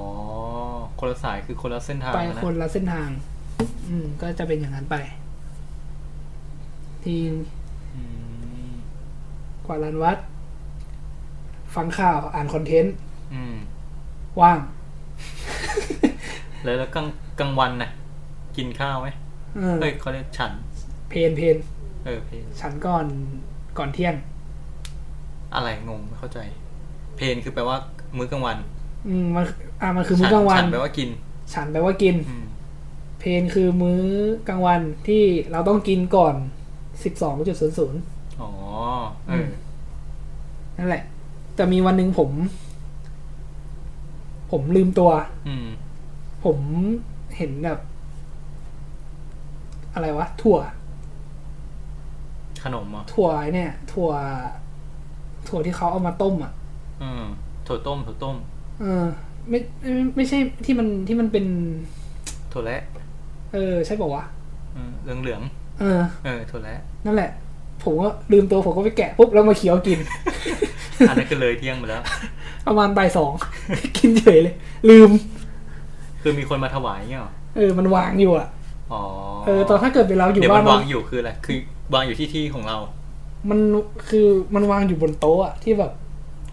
[0.98, 3.08] คนละสายคือคนละเส้นทางไปนะคนละเส้นทาง
[3.88, 4.96] อืม ก็จะเป็นอย่างนั้นไป
[7.04, 7.16] ที
[7.94, 8.02] อื
[8.70, 8.72] ม
[9.66, 10.18] กวาดลานวัด
[11.74, 12.94] ฟังข่าวอ่านคอนเทนต์
[13.34, 13.56] อืม
[14.40, 14.58] ว่าง
[16.64, 17.06] แล้วแล้วกลาง
[17.40, 17.90] กลางวันน่ะ
[18.56, 19.08] กินข้าวไหม
[19.56, 20.52] เออเฮ้ยเขาเรียกฉัน
[21.10, 21.56] เพนเพน
[22.04, 23.06] เออเพลฉันก่อน
[23.78, 24.14] ก่อนเที่ยง
[25.54, 26.38] อะไรงงไม่เข้าใจ
[27.16, 27.76] เพลนคือแปลว่า
[28.16, 28.58] มื้อกลางวัน
[29.06, 29.44] อืมมัน
[29.80, 31.08] อ่ามันคือมื้อกลางวันฉันแปลว่ากิน
[31.54, 32.44] ฉันแปลว่ากินอืม
[33.26, 34.02] เพนคือมื้อ
[34.48, 36.34] กลางวันที่เราต้องกินก่อน
[37.04, 38.00] สิบสองจุดศูนย์ศูนย์
[38.40, 38.50] อ๋อ
[39.28, 39.48] เออ
[40.78, 41.02] นั่นแหละ
[41.54, 42.30] แต่มีวันหนึ่งผม
[44.50, 45.10] ผมลืมตัว
[45.48, 45.66] อืม
[46.44, 46.58] ผม
[47.36, 47.78] เห็นแบบ
[49.94, 50.58] อะไรวะ ถั่ว
[52.64, 54.10] ขนมเหรอะถั่วไอ้เนี่ย ถั่ว
[55.48, 56.52] ถั่วที่เขาเอามาต้มอะ
[57.02, 57.24] อืม
[57.66, 58.36] ถั่วต้ม ถั่วต้ม
[58.80, 59.04] เออ
[59.48, 61.46] ไม่ไม่ไม่ใช่ที่มันที่มันเป็น
[62.54, 62.82] ถั่วและ
[63.54, 64.24] เออ ใช่ป่าวะ
[65.02, 65.42] เหลืองเหลือง
[65.80, 67.30] เออๆเออถั่วและนั่นแหละ
[67.82, 69.98] ผมก็ลืมตัวผมก็ไปแกะปุ๊บแล้วมาเคี้ยวกิน
[71.08, 72.02] อันนั้นก็เลยเที่ยงไปแล้ว
[72.66, 73.32] ประมาณบ่ายสอง
[73.96, 74.54] กินเฉยเลย
[74.90, 75.10] ลืม
[76.22, 78.48] คือมีคนมาถวายเงี้ยเหรอเออ มันวางอยู่อะ
[78.92, 79.02] อ๋อ
[79.46, 81.56] เออตอนถ้าเกิดเป็นเราอยู่เดี๋ยวบ้ามันนมัวานงอยู่คืออะไรคือ
[81.94, 82.76] วางอยู่ที่ที่ของเรา
[83.50, 83.58] มัน
[84.08, 85.92] คือมันวางอยู่บนโต๊ะอะที่แบบ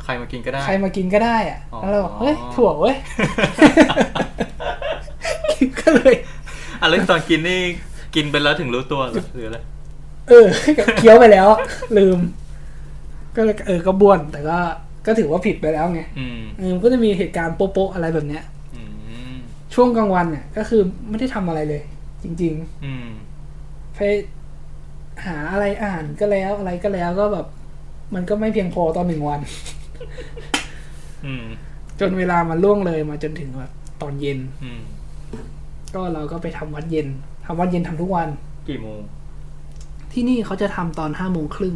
[0.04, 2.96] ใครมากินก็ได้ ใครมากินก็ได้อะอ๋อแล้วเราบอกเฮ้ยถั่วเว้ย
[5.80, 6.16] ก็เลย
[6.82, 7.60] อะแล้วตอนกินนี่
[8.15, 9.60] กินไปแล้วถึงรู้ตัวเหรอหรืออะไร
[10.30, 10.48] เออ
[10.98, 11.48] เคี้ยวไปแล้ว
[11.98, 12.20] ลืม
[13.36, 14.58] ก็เลยเออก็บ้วน แต่ก็
[15.06, 18.44] ก็ถือว่าผิดไปแล้วไงอืมเออมันก็จะมีเหตุการณ์โป๊ะๆอะไรแบบเนี้ย
[18.76, 18.82] อื
[19.32, 19.36] ม
[19.74, 21.82] ช่วงกลางวันเนี่ย ก็คือไม่ได้ทำอะไรเลย
[22.24, 22.54] จริง
[22.86, 24.00] อืมๆไป
[25.26, 27.46] หาอะไรอ่านก็แล้วอะไรก็แล้วก็แบบ
[28.15, 29.39] มันก็ไม่เพียงพอตอนหนึ่งวัน
[31.26, 31.46] อืม
[32.00, 34.82] จนเวลามันล่วงเลยมาจนถึงแบบตอนเย็นอืม
[35.95, 37.08] ก็เราก็ไปทำวัดเย็น
[37.45, 38.30] ทำวัดเย็นทำทุกวัน
[38.69, 38.99] กี่โมง
[40.13, 41.75] ที่นี่เขาจะทำตอนห้าโมงครึ่ง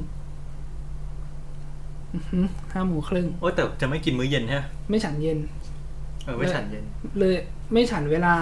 [2.74, 5.38] ห้าโมงครึ่งโอ้ยแต่จะไม่กินมื้อเย็นใช่ไหมไม่ฉันเย็น
[6.26, 6.84] เออไม่ฉันเย็น
[7.18, 7.36] เลย
[7.74, 8.34] ไม่ฉันเวลา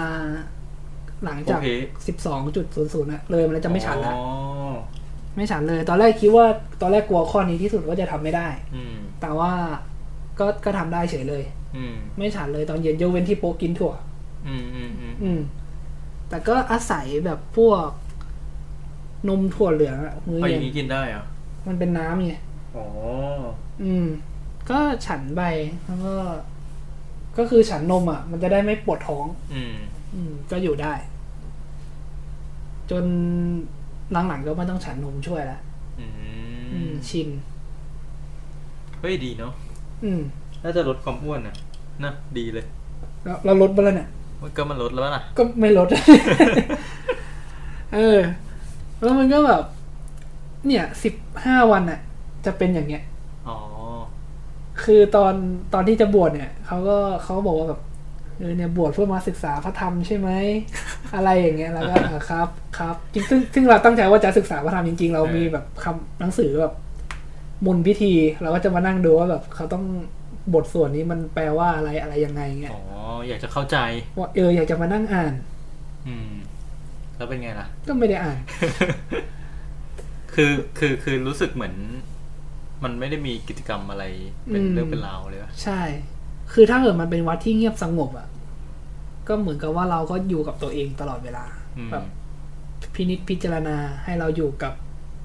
[1.24, 1.68] หลังจากโอเค
[2.06, 4.24] สิบสองจุดศูนย์ศูนย์ะเลยมันแล้วจะไม่ฉันละอ๋อ
[5.36, 6.46] ไม่ฉันเลย ตอนแรกคิดว่า
[6.80, 9.52] ตอนแรกกลัวข้อนี้ที่สุดว่าจะทำไม่ได้ อืมแต่ว่า
[10.38, 11.42] ก็ก็ทำได้เฉยเลย
[11.76, 13.92] อืมไม่ฉันเลยตอนเย็นยกเว้นที่โป๊กกินถั่ว
[14.46, 15.40] อืมอืมอืมอืม
[16.28, 17.88] แต่ก็อาศัยแบบพวก
[19.28, 21.24] นมถั่วเหลืองอะมื้อเอาอเย็ย่านงนี้กินได้เหรอ
[21.66, 22.34] มันเป็นน้ำไง
[22.76, 22.84] อ๋อ
[23.82, 24.06] อืม
[24.70, 25.42] ก็ฉันไป
[25.86, 26.14] แล้วก็
[27.38, 29.74] ก็คือฉันนมอะ มันจะได้ไม่ปวดท้อง อืม
[30.14, 30.92] อืม ก็อยู่ได้
[32.90, 33.04] จน
[34.12, 35.58] หลังๆก็ไม่ต้องฉันนมช่วยละ
[36.00, 36.06] อื
[36.72, 37.28] อืม มชิน
[39.00, 39.52] เฮ้ยดีเนาะ
[40.04, 40.22] อืม
[40.62, 41.54] น่าจะลดความอ้วนนะ
[42.04, 42.66] นะดีเลย
[43.24, 44.08] เราเราลดไปแล้วเนี่ย
[44.44, 45.88] มันก็มันลดแล้วนะก็ไม่ลด
[47.94, 48.18] เออ
[49.02, 49.62] แล้วมันก็แบบ
[50.66, 52.00] เนี่ยสิบห้าวันอะ
[52.46, 53.02] จะเป็นอย่างเงี้ย
[53.48, 53.56] อ๋อ
[54.82, 55.34] คือตอน
[55.74, 57.80] ตอนที่จะบวชเนี่ยเขาก็เขาบอกว่าแบบ
[58.38, 60.28] เออเนี่ยบวชเพื่อมาศึกษาพระธรรมใช่ไหม
[61.14, 66.72] อะไรอย่างเงี้ยแล้วก็เออครับครับจริงซึ่งซึ่งเราตั้งใจว่าจะศึกษาพระธรรมจริง ๆ เรามีแบบคำหนังสือแบบ
[67.66, 69.84] มนต์พิธีเราก็จะมานั่งดูว่าแบบเขาต้อง
[70.54, 72.82] บทส่วนนี้มันแปลว่าอะไรอะไรยังไงเงี้ยอ๋อ
[73.28, 73.76] อยากจะเข้าใจ
[74.18, 75.34] ว่าเอออยากจะมานั่งอ่าน
[76.08, 76.32] อืม
[77.16, 78.38] แล้วเป็นไงล่ะ ก็ไม่ได้อ่าน
[80.34, 81.74] คือคือคือรู้สึกเหมือน
[82.84, 84.04] มันไม่ได้มีกิจกรรมอะไร
[84.50, 85.80] เป็นอืมเรื่องเป็นราวเลยวะใช่
[86.52, 88.28] คือถ้าเกิดมันเป็นวัดที่เงียบสงบอะ
[89.28, 91.44] ก็เหมือนกับว่าเราก็อยู่กับตัวเองตลอดเวลา
[91.78, 92.04] อืมแบบ
[92.94, 94.72] พินิจพิจารณาให้เราอยู่กับ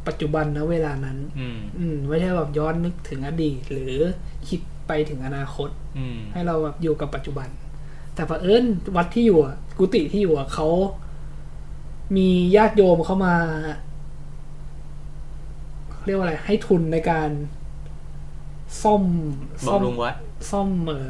[0.07, 3.93] ปัจจุบันนะเวลานั้น อืมอืมไม่ใช่แบบย้อนนึกถึงอดีตหรือ
[4.49, 7.47] คิด ไปถึงอนาคตอืมให้เราแบบอยู่กับปัจจุบัน
[8.15, 10.67] แต่เผอิญวัดที่อยู่อะกุฏิที่อยู่อะเขา
[12.17, 13.35] มีญาติโยมเข้ามา
[16.05, 17.29] เรียกว่าอะไร ให้ทุนในการ
[18.83, 19.03] ซ่อม
[19.67, 20.15] ซ่อมบำรุงวัด
[20.51, 21.09] ซ่อมเอ่อ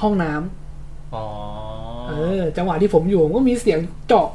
[0.00, 1.24] ห้องน้ำอ๋อ
[2.08, 4.28] เออ จังหวะที่ผมอยู่มันก็มีเสียงเจาะ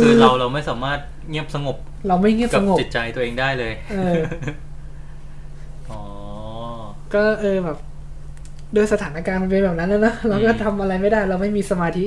[0.00, 0.98] คือเราเราไม่สามารถ
[1.30, 1.76] เงียบสงบ
[2.08, 4.65] เราไม่เงียบกัสบงบจิตใจตัวเองได้เลย เอออ๋อ
[7.14, 7.78] ก็เออแบบ
[8.74, 12.04] โดยสถานการณ์มันเป็นแบบนั้นแล้วนะเราก็อืมทำอะไรไม่ได้ เราไม่มีสมาธิ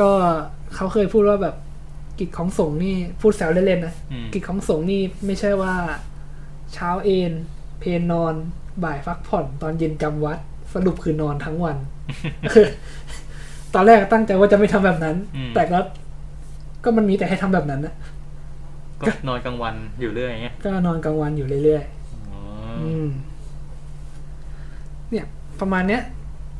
[0.00, 0.10] ก็
[0.74, 1.54] เขาเคยพูดว่าแบบ
[2.18, 5.74] กิจของสงฆ์นี่พูดแซวเล่นๆนะอืมกิจของสงฆ์นี่ไม่ใช่ว่า
[6.72, 7.32] เช้าเอน
[7.80, 8.34] เพนนอน
[8.84, 10.38] บ่ายพักผ่อน ตอนเย็นจำวัด
[10.74, 11.76] สรุปคือนอนทั้งวัน
[13.74, 15.78] ตอนแรกตั้งใจว่าจะไม่ทำแบบนั้นอืมแต่ก็
[16.84, 17.94] ก็มันมีแต่ให้ทำแบบนั้นนะ
[19.00, 21.84] ก็นอนกลางวันอยู่เรื่อยอย่างเงี้ยก็นอนกลางวันอยู่เรื่อย
[22.30, 23.06] อ๋อๆออืม
[25.10, 25.26] เนี่ย
[25.60, 26.02] ประมาณเนี้ย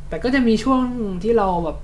[0.08, 0.82] แต่ก็จะมีช่วง
[1.22, 1.78] ที่เราแบบ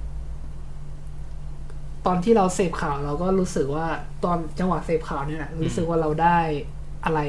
[2.06, 3.86] ตอนที่เราเสพข่าวเราก็รู้สึกว่า
[4.24, 6.38] ตอนจังหวะเสพข่าวเนี่ยแหละรู้สึกว่าเราได้
[7.04, 7.20] อะไร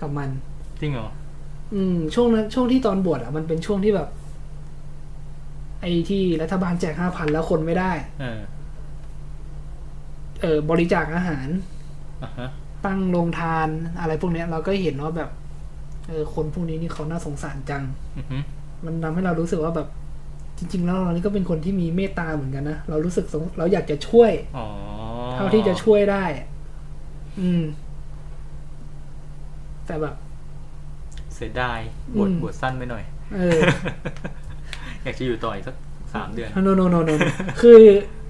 [0.00, 0.28] กับมัน
[0.80, 1.08] จริงเหรอ
[1.74, 4.08] อืม ช่วงนั้นช่วงที่ตอนบวชอะมันเป็นช่วงที่แบบ
[5.80, 8.40] ไอ้ที่รัฐบาลแจกห้าพันแล้วคนไม่ได้ เออ
[10.40, 11.48] เออบริจาคอาหาร
[12.22, 12.48] อะฮะ
[12.86, 13.68] ตั้งโรงทาน
[14.00, 15.30] อะไรพวกเนี้ย เราก็เห็นว่าแบบ
[16.08, 17.82] เออ คนพวกนี้นี่เขาน่าสงสารจัง
[18.18, 18.38] อือฮึ
[18.86, 19.88] มันทำให้เรารู้สึกว่าแบบ
[20.58, 24.66] จริง ๆ แล้วเรานี่ก็เป็นคนที่มีเมตตาเหมือนกันนะเรารู้สึกสงเราอยากจะช่วยอ๋อ
[25.32, 26.46] เท่าที่จะช่วยได้อะ
[27.40, 27.62] อืม
[29.86, 30.14] แต่แบบ
[31.34, 31.78] เสียดาย
[32.18, 33.58] บทอืมบทสั้นไปหน่อยเออ
[35.02, 35.76] อยากจะอยู่ต่ออีกสัก
[36.14, 37.10] สามเดือนโนโนโนโน
[37.60, 37.80] คือ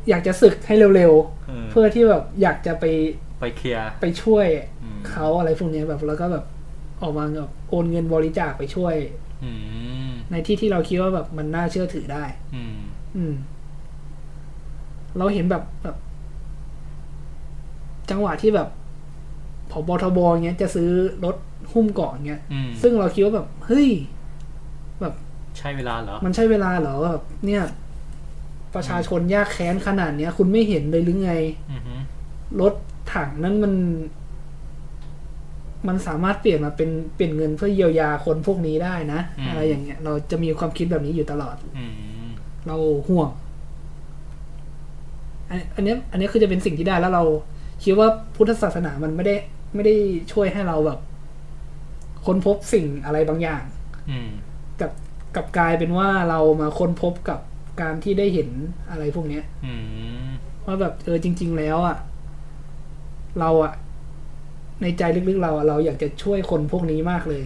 [0.08, 1.12] อยากจะศึกให้เร็ว
[1.48, 2.84] เออๆเพื่อที่แบบอยากจะไป
[3.40, 4.46] ไปเคลียร์ไปช่วย
[4.82, 6.44] อืมเขาอะไรพวกเนี้ยแบบแล้วก็แบบ
[7.02, 8.94] ออกมาแบบโอนเงินบริจาคไปช่วย
[9.44, 9.52] อื
[10.10, 12.76] ม ในที่ที่เราคิดว่าแบบมันน่าเชื่อถือได้ อืม
[13.16, 13.34] อืม
[15.18, 15.96] เราเห็นแบบแบบ
[18.10, 18.68] จังหวะที่แบบ
[19.72, 20.90] ผบทบเงี้ยจะซื้อ
[21.24, 21.36] รถ
[21.72, 23.88] หุ้มเกาะเงี้ยอืมซึ่งเราคิดว่าแบบ เฮ้ย
[25.00, 25.14] แบบ
[25.58, 27.62] ใช่เวลาเหรอ มันใช่เวลาเหรอแบบเนี่ย
[28.74, 31.32] ประชาชนยากแค้นขนาดเนี้ย คุณไม่เห็นเลยหรือไง
[31.72, 31.94] อือฮึ
[32.60, 32.74] รถ
[33.14, 33.72] ถังนั้นมัน
[35.88, 41.84] มันสามารถเปลี่ยนมาเป็นเปลี่ยนเงินเพื่อเยียวยาคนพวกนี้ได้นะ อะไรอย่างเงี้ย เราจะมีความคิดแบบนี้อยู่ตลอดอื
[42.24, 42.26] ม
[42.66, 42.76] เรา
[43.08, 43.30] ห่วง
[45.50, 47.24] อันอันเนี้ยอันเนี้ยคือจะเป็นสิ่งที่ได้แล้วเรา
[47.84, 49.36] คิดว่าพุทธศาสนามันไม่ได้
[49.74, 49.94] ไม่ได้
[50.32, 50.98] ช่วยให้เราแบบ
[52.26, 53.62] ค้นพบสิ่งอะไรบางอย่าง
[54.10, 54.28] อืม
[54.80, 54.90] กับ
[55.36, 57.40] กับกลายเป็นว่าเรามาค้นพบกับ
[57.80, 58.48] การที่ได้เห็น
[58.90, 59.74] อะไรพวกเนี้ยอื
[60.26, 60.28] ม
[60.66, 61.96] ว่าแบบเออจริง ๆ แล้วอะ่ะ
[63.40, 63.74] เราอะ่ะ
[64.84, 67.44] ในใจลึกๆเราอะเราอยากจะช่วยคนพวกนี้มากเลย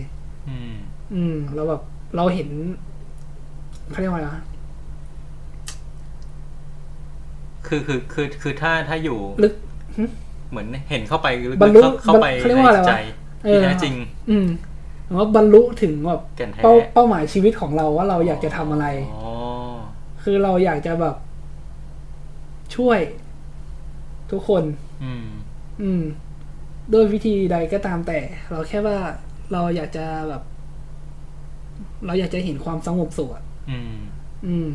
[0.49, 0.75] อืม
[1.15, 1.83] อืม เราแบบ
[2.17, 2.49] เราเห็น
[3.91, 4.45] เขาเรียกว่าอะไรนะ
[7.67, 9.55] คือคือคือคือถ้าถ้าอยู่ลึก
[10.51, 12.95] เหมือนเห็นเข้าไปลึกบรรลุๆเข้าเข้าไปเขาเรียกว่าอะไรวะในใจ
[13.45, 13.95] เอที่อแท้จริง
[14.31, 14.47] อืม
[15.17, 19.25] ว่าบรรลุถึงแบบแก่นแท้เป้าเป้าหมายชีวิตของเราว่าเราอยากจะทำอะไรอ๋อ
[20.23, 21.17] คือเราอยากจะแบบ
[22.77, 22.99] ช่วย
[24.31, 24.63] ทุกคน
[25.05, 25.27] อืม
[25.83, 26.03] อืม
[26.93, 28.19] ด้วยวิธีใดก็ตามแต่
[28.51, 28.99] เราแค่ว่า
[29.53, 30.43] เราอยากจะแบบ
[32.07, 33.97] เราอยากจะเห็นความสงบสุขอะอืม
[34.47, 34.69] อืม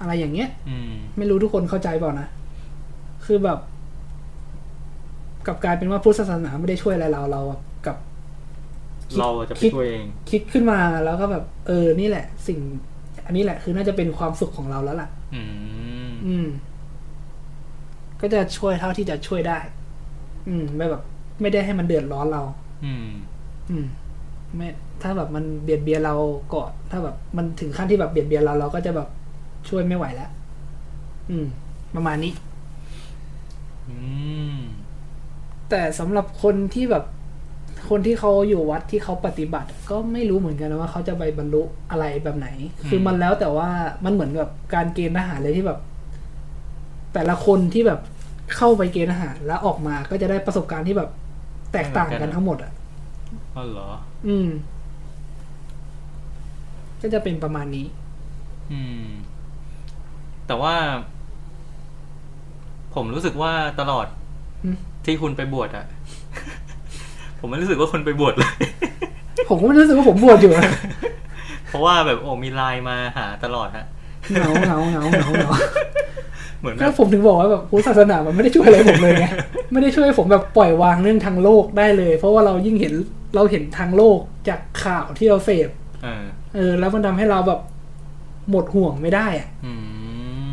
[0.00, 2.28] อะไรอย่างเงี้ย อืม ไม่รู้ทุกคนเข้าใจเปล่านะ
[3.24, 3.58] คือแบบ
[5.46, 7.96] กลับกลายเป็นว่าพุทธศาสนาไม่ได้ช่วยอะไรเราเราแบบกลับ
[9.10, 12.58] คิดเราจะไปคิดช่วยเอง คิดขึ้นมาแล้วก็แบบ เออ นี่แหละ สิ่ง
[13.26, 15.42] อันนี้แหละคือน่าจะเป็นความสุขของเราแล้วล่ะ อื
[16.10, 16.46] ม อืม
[18.20, 19.58] ก็จะช่วยเท่าที่จะช่วยได้
[20.48, 21.02] อืม ไม่แบบ
[21.40, 22.42] ไม่ได้ให้มันเดือดร้อนเรา
[22.84, 23.08] อืม
[23.70, 23.86] อืม
[24.56, 24.68] ไม่
[25.02, 26.14] ถ้าแบบมันเบียดเบียนเรา
[26.54, 29.08] ก่อนถ้าแบบมันถึงขั้นที่แบบเบียดเบียนเราเราก็จะแบบ
[29.68, 30.30] ช่วยไม่ไหวแล้ว
[31.30, 31.46] อืม
[31.94, 32.32] ประมาณนี้
[33.88, 33.96] อื
[34.54, 34.56] ม
[35.70, 37.04] แต่สำหรับคนที่แบบ
[37.88, 42.48] คนที่เขาอยู่วัดที่เขาปฏิบัติ ก็ไม่รู้เหมือนกันนะว่าเขาจะไปบรรลุอะไรแบบไหน
[42.88, 43.68] คือมันแล้วแต่ว่า
[44.04, 45.80] มันเหมือนกับการเกณฑ์ทหารเลยที่แบบ
[47.14, 48.00] แต่ละคนที่แบบ
[48.54, 51.10] เข้าไปเกณฑ์ทหาร แล้วออกมาก็จะได้ประสบการณ์ที่แบบ
[51.72, 52.72] แตกต่างกันทั้งหมดอะ
[53.56, 53.88] อ๋อเหรอ
[54.26, 54.48] อืม
[57.00, 57.86] ก็จะเป็นประมาณนี้
[58.72, 59.06] อืม
[60.46, 60.74] แต่ว่า
[62.94, 64.06] ผมรู้สึกว่าตลอด
[64.64, 65.86] อืมที่คุณไปบวชอะ
[67.38, 68.54] ผมไม่รู้สึกว่าคุณไปบวชเลย
[69.48, 70.64] ผมก็ไม่รู้สึกว่าผมบวชอยู่อะ
[71.68, 73.86] เพราะว่าแบบโอ้มีไลน์มาหาตลอดฮะ
[74.30, 75.50] เหงาเหงาเหงาเหงา
[76.60, 79.26] เหงาเหมือนแบก็บผมถึงบอกว่าแบบพุทธศาสนามันไม่ได้ช่วยอะไรผมเลยไง
[79.72, 82.94] ไม่ได้ช่วยผมแบบปล่อยวางเรื่องทางโลกได้เลย เพราะว่าเรายิ่งเห็น
[83.34, 85.68] เราเห็นทางโลกจากข่าวที่เราเสพ
[86.02, 87.60] เออเออแล้วมันทำให้เราแบบ
[88.50, 89.74] หมดห่วงไม่ได้อะอื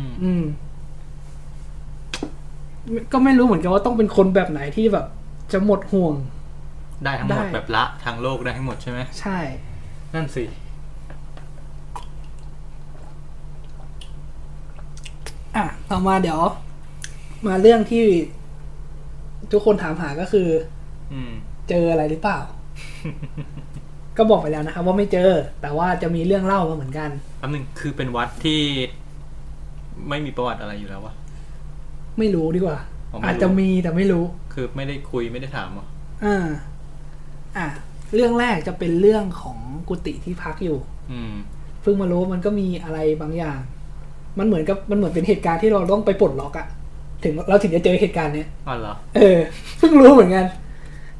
[0.02, 0.44] มอืม
[3.12, 5.06] ก็ไม่รู้เหมือนกันว่าต้องเป็นคนแบบไหนที่แบบ
[5.52, 6.14] จะหมดห่วง
[7.04, 9.38] ได้ทั้งหมดได้แบบละทางโลกได้ทั้งหมดใช่ไหมใช่
[10.14, 10.44] นั่นสิ
[15.56, 16.40] อะต่อมาเดี๋ยว
[17.46, 18.04] มาเรื่องที่
[19.52, 20.48] ทุกคนถามหาก็คือ
[21.12, 21.32] อืม
[21.68, 22.38] เจออะไรหรือเปล่า
[24.18, 25.30] ก็บอกไปแล้วนะครับว่าไม่เจอ
[25.62, 28.60] แต่ว่าจะมีเรื่องเล่ามาเหมือนกันแป๊บนึงคือเป็นวัดที่
[30.08, 31.14] ไม่มีประวัติอะไรอยู่แล้ววะ
[32.18, 32.78] ไม่รู้ดีกว่า
[33.12, 35.86] อ๋อไม่รู้อาจจะมีแต่ไม่รู้ คือไม่ได้คุยไม่ได้ถามเหรอ
[36.24, 36.46] อ่า
[37.56, 37.66] อะ
[38.14, 40.78] เรื่องแรกจะเป็นเรื่องของกุฏิที่พักอยู่
[41.12, 41.34] อืม
[41.82, 43.60] เพิ่งมารู้ว่ามันก็มีอะไรบางอย่าง
[44.38, 46.66] มันเหมือนกับมันเหมือนเป็นเหตุการณ์ที่เราต้องไปปลดล็อกอะ
[47.24, 49.38] ถึงเราถึงจะเจอเหตุการณ์เนี้ยอ๋อเหรอเออ
[49.78, 50.44] เพิ่งรู้เหมือนกัน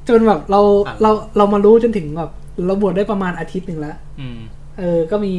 [0.09, 2.31] จนแบบเราอะเราเรามารู้จนถึงแบบ
[2.67, 4.39] เราบวชได้ประมาณอาทิตย์หนึ่งแล้วอืม
[4.79, 5.35] เออ ก็มี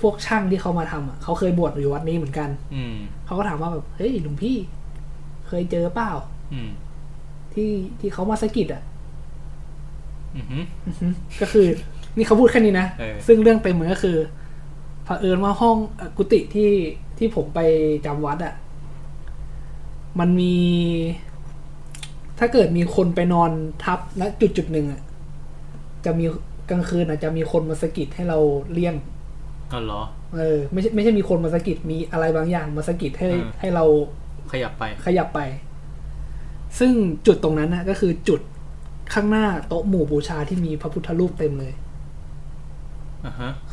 [0.00, 4.56] พวกช่างที่เขามาทำอะเขาเคยบวชอยู่วัดนี้เหมือนกัน อืมเขาก็ถามว่าแบบเฮ้ยหลวงพี่
[5.48, 6.10] เคยเจอเปล่า
[6.52, 6.70] อืม
[7.54, 8.82] ที่ที่เขามาสะกิดอะ
[10.36, 11.06] อือหืออือฮึ
[11.40, 11.66] ก็คือ
[12.16, 14.16] นี่เขาพูดแค่นี้นะเออซึ่งเรื่องเต็มมันก็คือ
[15.04, 16.70] เผอิญว่าห้องเอ่อกุฏิที่
[17.18, 17.60] ที่ผมไป
[18.06, 18.54] จำวัดอะ่ะ
[20.18, 20.56] มันมี
[22.38, 23.50] ถ้าเกิดมีคนไปนอน
[23.84, 25.00] ทับณจุดจุดๆหนึ่งอะ่ะ
[26.04, 26.24] จะมี
[26.70, 28.38] กลางคืนอาจจะมีคนมาสะกิดให้เรา
[28.72, 28.94] เลี่ยง
[29.72, 30.02] อ๋อเหรอ
[30.36, 33.84] เออไม่ใช่ไม่ใช่มีคนมาสะกิดมีอะไรบางอย่างมาสะกิดให้อืม ให้เรา
[34.52, 35.40] ขยับไป ขยับไป
[36.78, 36.92] ซึ่ง
[37.26, 38.40] จุดตรงนั้นนะก็คือจุด
[39.14, 41.81] ข้างหน้าโต๊ะหมู่บูชาที่มีพระพุทธรูปเต็มเลยอ่าฮะ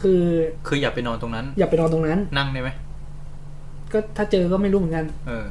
[0.02, 0.24] คือ
[0.68, 2.70] คืออย่าไปนอนตรงนั้น อย่าไปนอนตรงนั้น นั่งได้ไหม
[3.94, 5.46] ก็ถ้าเจอก็ไม่รู้เหมือนกัน เออ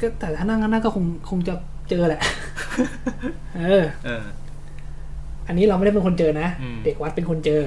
[0.00, 1.54] ก็แต่ถ้านั่งก็นั่งก็คงคงจะ
[1.90, 2.20] เจอแหละ
[3.58, 4.24] เออ เออ
[5.46, 7.60] อันนี้เราไม่ได้เป็นคนเจอนะอืมเด็กวัดเป็นคนเจอ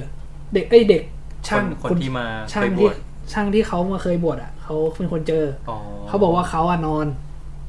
[0.54, 1.08] เด็กเอ้ยเด็กค
[1.48, 2.96] ช่างนคนที่มาช่าเคงยบที่วช
[3.34, 7.08] ช่างที่เขามาเคยบวชอะเขาเป็นคนเจออ๋อเขาบอกว่าเขาอะนอน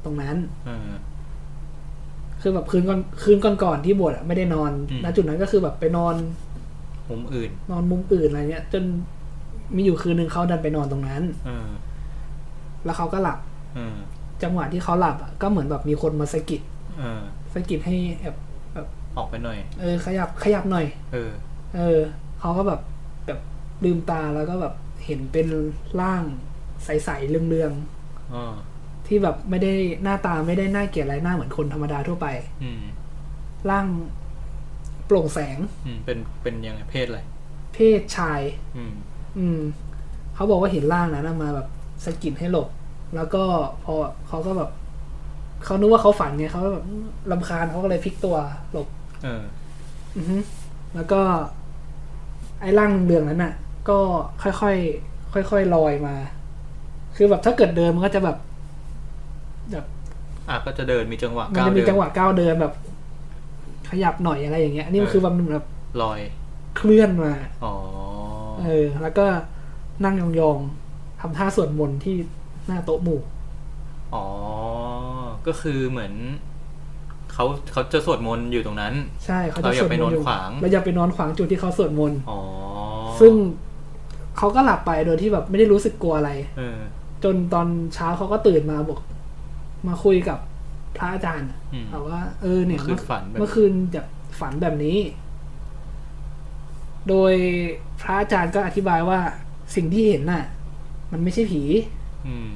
[0.04, 0.36] ตรงนั้น
[0.66, 0.88] เออ
[2.42, 6.14] คือแบบคืนก่อนคืนก่อนๆที่บวชอะไม่ได้นอนอืมณจุดนั้นก็คือแบบไปนอน
[7.10, 8.84] มุมอื่น นอนมุมอื่นอะไรเงี้ย จน
[9.76, 11.68] มีอยู่คืนหนึ่งเขาดันไปนอนตรงนั้นเออ
[12.84, 13.38] แล้วเขาก็หลับ
[13.74, 13.96] เออ
[14.42, 16.60] จังหวะที่เขาหลับอะก็เหมือนแบบมีคนมาสะกิด
[16.98, 17.20] เออ
[17.54, 18.36] สะกิดให้แบบ
[18.74, 21.30] แบบออกไปหน่อย เออ ขยับขยับหน่อย เออ
[21.76, 21.98] เออ
[22.40, 22.80] เขาก็แบบ
[23.26, 23.40] แบบ
[23.84, 24.74] ลืมตาแล้วก็แบบ
[25.04, 25.46] เห็นเป็น
[26.00, 26.22] ร่าง
[26.84, 27.72] ใสๆเรือง
[28.34, 28.67] อ๋อๆ
[29.08, 32.26] ที่แบบไม่ได้หน้าตาไม่ได้น่าเกลียดอะไรหน้าเหมือนคนธรรมดาทั่วไป
[32.62, 32.82] อืม
[33.70, 33.86] ร่าง
[35.06, 37.20] โปร่งแสงอืมเป็นเป็นยังไงเพศอะไร
[37.74, 38.40] เพศชาย
[38.76, 38.92] อืม
[39.38, 39.60] อืม
[40.34, 41.68] เขาบอกว่าเห็นร่างนั้นนะมาแบบ
[42.04, 42.68] สะกิดให้หลบ
[43.14, 43.42] แล้วก็
[43.84, 43.94] พอ
[44.28, 44.70] เขาก็แบบ
[45.64, 46.84] เขานึกว่าเขาฝันไงเขาก็แบบ
[47.32, 48.36] ลำคาญเขาก็เลยพลิกตัว
[48.72, 48.88] หลบ
[49.24, 49.42] เออ
[50.16, 50.36] อือฮึ
[50.94, 51.20] แล้วก็
[52.60, 53.54] ไอ้ร่างเรืองๆนั้นน่ะ
[53.88, 53.98] ก็
[54.42, 56.14] ค่อยๆค่อยๆลอยมา
[57.16, 58.36] คือแบบถ้าเกิดเดินมันก็จะแบบ
[59.72, 59.84] แบบ
[60.48, 62.72] อะก็จะเดินมีจังหวะมันก้าวจะมีเดินจังหวะก้าวเดินแบบ
[63.90, 65.66] ขยับหน่อยอะไรอย่างเงี้ยอันนี้มันเออคือแบบมันแบบ
[66.02, 66.20] ลอย
[66.76, 67.32] เคลื่อนมา
[67.64, 67.74] อ๋อ
[68.64, 69.26] เออ แล้วก็
[70.04, 72.16] นั่งยองๆทำท่าสวดมนต์ที่
[72.66, 73.20] หน้าโต๊ะหมู่
[74.14, 74.24] อ๋อ
[75.46, 76.12] ก็คือเหมือน
[77.32, 78.94] เขาเขาจะสวดมนต์อยู่ตรงนั้น
[79.24, 82.38] ใช่เขาจะเราอย่าสวดไปมนนอนต์อยู่ขวาง เราอย่าไปนอนขวางจุดที่เขาสวดมนต์อ๋อ
[83.20, 83.32] ซึ่ง
[84.36, 86.78] เขาก็หลับไปโดยที่แบบไม่ได้รู้สึกกลัวอะไร เออ
[87.24, 88.98] จนตอนเช้าเขาก็ตื่นมาบอก
[89.86, 90.38] มาคุยกับ
[90.96, 94.02] พระอาจารย์อะอืมบอกว่า เออเนี่ยเมื่อคืนฝันแบบเมื่อคืนจะ
[94.40, 94.98] ฝันแบบนี้
[97.08, 97.34] โดย
[98.00, 99.20] พระอาจารย์ก็อธิบายว่า
[99.74, 100.44] สิ่งที่เห็นน่ะ
[101.12, 101.62] มันไม่ใช่ผี
[102.26, 102.48] อืม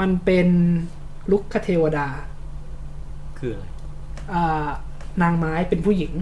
[0.00, 0.48] มันเป็น
[1.30, 2.08] ลุกคเทวดา
[3.38, 3.64] คืออะไร
[4.32, 4.66] อ่า
[5.22, 6.12] นางไม้เป็นผู้หญิง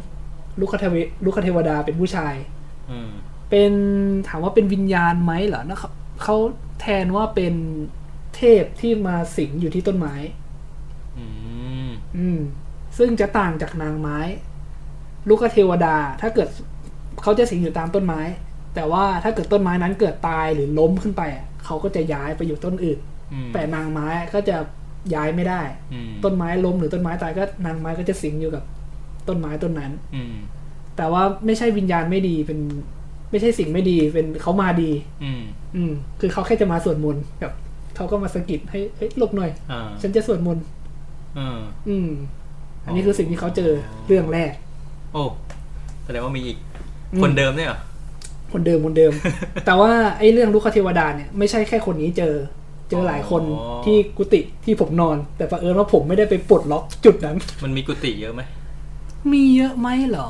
[0.61, 2.35] ลูกคเทวลูกคเทวดาเป็นผู้ชาย
[2.91, 3.11] อืม
[3.51, 3.73] เป็น
[4.29, 5.91] ถามว่าเป็นวิญญาณไหมเหรอนะเขา
[6.23, 6.37] เขา
[6.81, 7.55] แทนว่าเป็น
[8.37, 10.15] เทพที่มาสิงอยู่ที่ต้นไม้
[11.19, 11.27] อื
[11.87, 12.41] มอืม
[12.99, 14.19] ซึ่งจะต่างจากนางไม้
[15.29, 16.49] ลูกเทวดา ถ้าเกิด
[17.23, 18.21] เขาจะสิงอยู่ตามต้นไม้
[18.75, 22.99] แต่ว่าถ้าเกิดต้นไม้นั้นเกิดตายหรือล้มขึ้นไปอะเขาก็จะย้ายไปอยู่ต้นอื่น
[23.33, 24.57] อืมแต่นางไม้ก็จะ
[25.15, 25.63] ย้ายไม่ได้
[25.93, 28.65] อืมต้นไม้ล้มหรือต้นไม้ตายก็นางไม้ก็จะสิงอยู่กับ
[29.29, 30.35] ต้นไม้ต้นนั้น อืม
[30.97, 32.59] แต่ว่าไม่ใช่วิญญาณไม่ดีเป็น
[33.31, 34.91] ไม่ใช่สิ่งไม่ดีเป็นเขามาดี
[35.25, 35.43] อืม
[35.77, 37.53] อืม คือเขาแค่จะมาสวดมนต์แบบ
[37.97, 40.65] เขาก็มาสะกิดให้เฮ้ยหลบหน่อยอ่าฉันจะสวดมนต์
[41.39, 42.11] อืมอืม
[42.85, 43.71] อันนี้คือสิ่งที่เขาเจอ
[44.07, 44.53] เรื่องแรก
[45.13, 45.23] โอ้
[46.05, 46.59] แสดงว่ามีอีก
[47.13, 47.79] อืมคนเดิมเนี่ยเหรอ
[48.53, 49.13] คนเดิมคนเดิม
[49.67, 52.35] แต่ว่าไอ้เรื่องลูกคเทวดาเนี่ยไม่ใช่แค่คนนี้เจอ
[52.91, 53.43] เจอหลายคน
[53.85, 58.43] ที่กุฏิที่ผมนอน แต่ประเอิญว่าผมไม่ได้ไปปลดล็อกจุดนั้น มันมีกุฏิเยอะไหม
[59.33, 60.29] มีเยอะไหมเหรอ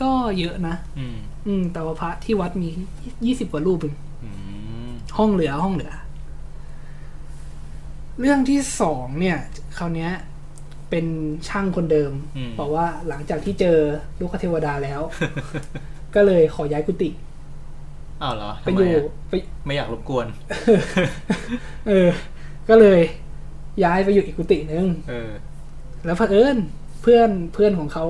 [0.00, 1.16] ก็เยอะนะ อืม
[1.46, 2.68] อืมแต่ว่าพระที่วัดมี
[3.26, 3.94] ยี่สิบกว่ารูปเอง
[4.24, 4.30] อื
[4.88, 5.92] มห้องเหลือห้องเหลือ
[8.20, 9.38] เรื่องที่สองเนี่ย
[9.78, 10.12] คราวเนี้ย
[10.90, 11.06] เป็น
[11.48, 13.78] ช่างคนเดิมอืมบอกว่าหลังจากที่เจอ
[14.20, 15.00] ลูกคเทวดาแล้ว
[16.14, 17.10] ก็เลยขอย้ายกุฏิ
[18.22, 19.32] อ้าวเหรอไปทำอไมยู่อะไป
[19.66, 20.26] ไม่อยากรบกวน
[21.88, 22.08] เออ
[22.68, 23.00] ก็เลย
[23.84, 25.30] ย้ายไปอยู่อีกกุฏิหนึ่งเออ
[26.04, 26.56] แล้วเผอิญ
[27.02, 28.04] เพื่อนเพื่อนของเขา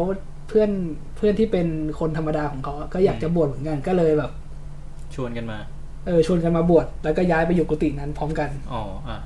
[0.49, 0.71] เพื่อน
[1.17, 1.67] เพื่อนที่เป็น
[1.99, 4.31] คนธรรมดาของเขาอะก็อยากจะบวชเหมือนกันก็เลยแบบ
[5.15, 5.59] ชวนกันมา
[6.07, 9.19] เออ ชวนกันมาบวชแล้วก็ย้ายไปอยู่กุฏินั้นพร้อมกัน อ๋ออะ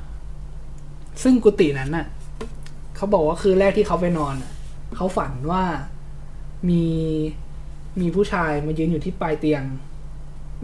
[1.22, 2.06] ซึ่งกุฏินั้นน่ะ
[2.96, 4.52] เขาบอกว่าคืนแรกที่เขาไปนอนน่ะ
[4.96, 5.62] เขาฝันว่า
[6.68, 6.84] มี
[8.00, 9.62] มีผู้ชายมายืนอยู่ที่ปลายเตียง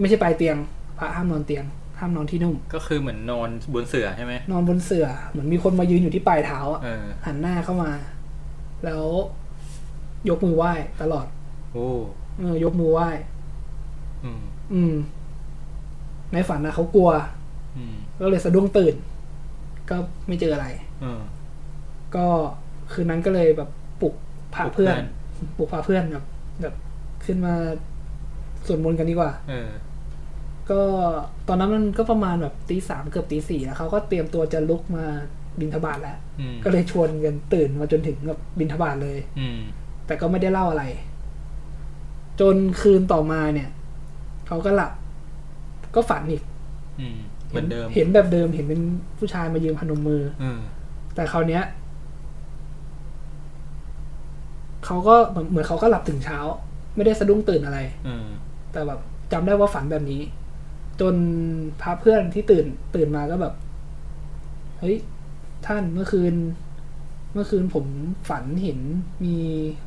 [0.00, 0.56] ไม่ใช่ปลายเตียง
[0.98, 1.64] พระห้ามนอนเตียง
[1.98, 7.90] ห้ามนอนที่นุ่ม ก็คือเหมือนนอนบนเสื่อใช่ไหมนอนบนเสื่อเหมือนมีคนมายืนอยู่ที่ปลายเท้าอะเออหันหน้าเข้ามา
[8.84, 9.04] แล้ว
[10.28, 11.26] ยกมือไหว้ตลอด
[11.72, 11.88] โอ้
[12.38, 13.08] เออยกมือไหว้
[14.24, 14.42] อืม
[14.74, 14.94] อืม
[16.32, 17.10] ในฝันนะเขากลัว
[17.76, 18.94] อืมก็เลยสะดุ้งตื่น
[19.90, 20.66] ก็ไม่เจออะไร
[21.02, 21.20] เออ
[22.16, 22.26] ก็
[22.92, 23.70] คืนนั้นก็เลยแบบ
[24.00, 24.14] ปลุก
[24.54, 25.04] พาปลุกเพื่อนเพื่อน
[25.58, 26.24] ปลุกพาเพื่อนแบบ
[26.62, 26.74] แบบ
[27.24, 27.54] ขึ้นมา
[28.66, 29.70] สวดมนต์กันดีกว่าเออ
[30.70, 30.80] ก็
[31.48, 35.04] ตอนนั้นมันก็ประมาณแบบตีสามเกือบตีสี่แล้วเขาก็เตรียมตัวจะลุกมา
[35.60, 39.58] บินทบาทแล้วอืมก็เลยชวนกันตื่นมาจนถึงแบบบินทบาทเลย อืม
[40.06, 40.84] แต่ก็ไม่ได้เล่าอะไร
[42.40, 43.70] จนคืนต่อมาเนี่ย
[44.46, 44.92] เขาก็หลับ
[45.94, 46.42] ก็ฝันอีก
[47.00, 47.18] อืม
[47.48, 48.80] เหมือนเดิม เห็นแบบเดิมเห็นเป็น
[49.18, 50.60] ผู้ชายมายืนพนมมือเออ
[51.14, 51.64] แต่คราวเนี้ย
[54.84, 56.38] เขาก็เหมือนเหมือนเขาก็หลับถึงเช้า
[56.96, 58.26] ไม่ได้สะดุ้งตื่นอะไรเออ
[58.72, 59.00] แต่แบบ
[59.32, 60.22] จำได้ว่าฝันแบบนี้
[61.00, 61.14] จน
[61.82, 63.54] พาเพื่อนที่ตื่น ตื่นมาก็แบบ
[64.80, 64.96] เฮ้ย
[65.66, 66.34] ท่านเมื่อคืน
[67.32, 67.86] เมื่อคืนผม
[68.28, 68.78] ฝันเห็น
[69.24, 69.36] มี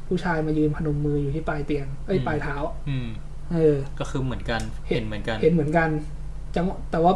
[0.08, 2.56] ผู้ชายมายืนพนมมืออยู่ที่ปลายเตียงเอ้ยอืม ปลายเท้า
[2.90, 3.08] อืม
[3.54, 5.90] เออ ก็คือเหมือนกัน เห็นเหมือนกัน เห็นเหมือนกัน
[6.56, 7.14] จังหวะแต่ว่า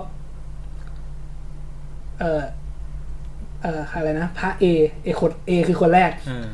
[2.20, 2.42] เออ
[3.62, 4.66] เอออะไรนะพระเอ
[5.04, 6.48] เอคนเอคือคนแรกเออ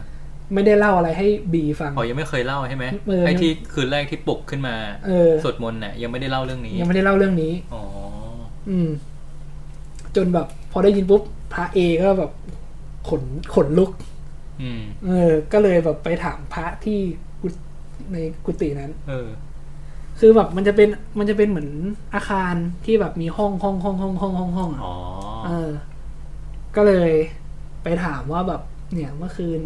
[0.53, 4.75] ไม่ได้เล่าอะไรให้บีฟังอ๋อยังไม่เคยเล่าใช่ไหมเออไอ้ที่คืนแรกที่ปลุกขึ้นมา
[5.07, 7.83] เออสวดมนต์เนี่ยยังไม่ได้เล่าเรื่องนี้ ยังไม่ได้เล่าเรื่องนี้อ๋อ
[8.69, 8.89] อืม
[10.15, 11.21] จนแบบ พอได้ยินปุ๊บ
[11.53, 12.31] พระเอก็แบบ
[13.09, 13.21] ขน
[13.55, 13.91] ขนลุก
[14.61, 16.99] อืม เออ ก็เลยแบบไปถามพระที่
[17.41, 17.47] กุ
[18.11, 19.27] ในกุฏินั้น เออ
[20.19, 20.89] คือแบบมันจะเป็น
[21.19, 21.69] มันจะเป็นเหมือน
[22.13, 22.53] อาคาร
[22.85, 24.93] ที่แบบมีห้องห้องห้องห้องห้องห้องห้องอะอ๋อ
[25.45, 25.69] เออ
[26.75, 27.11] ก็เลย
[27.83, 28.61] ไปถามว่าแบบ
[28.93, 29.61] เนี่ยเมื่อคืน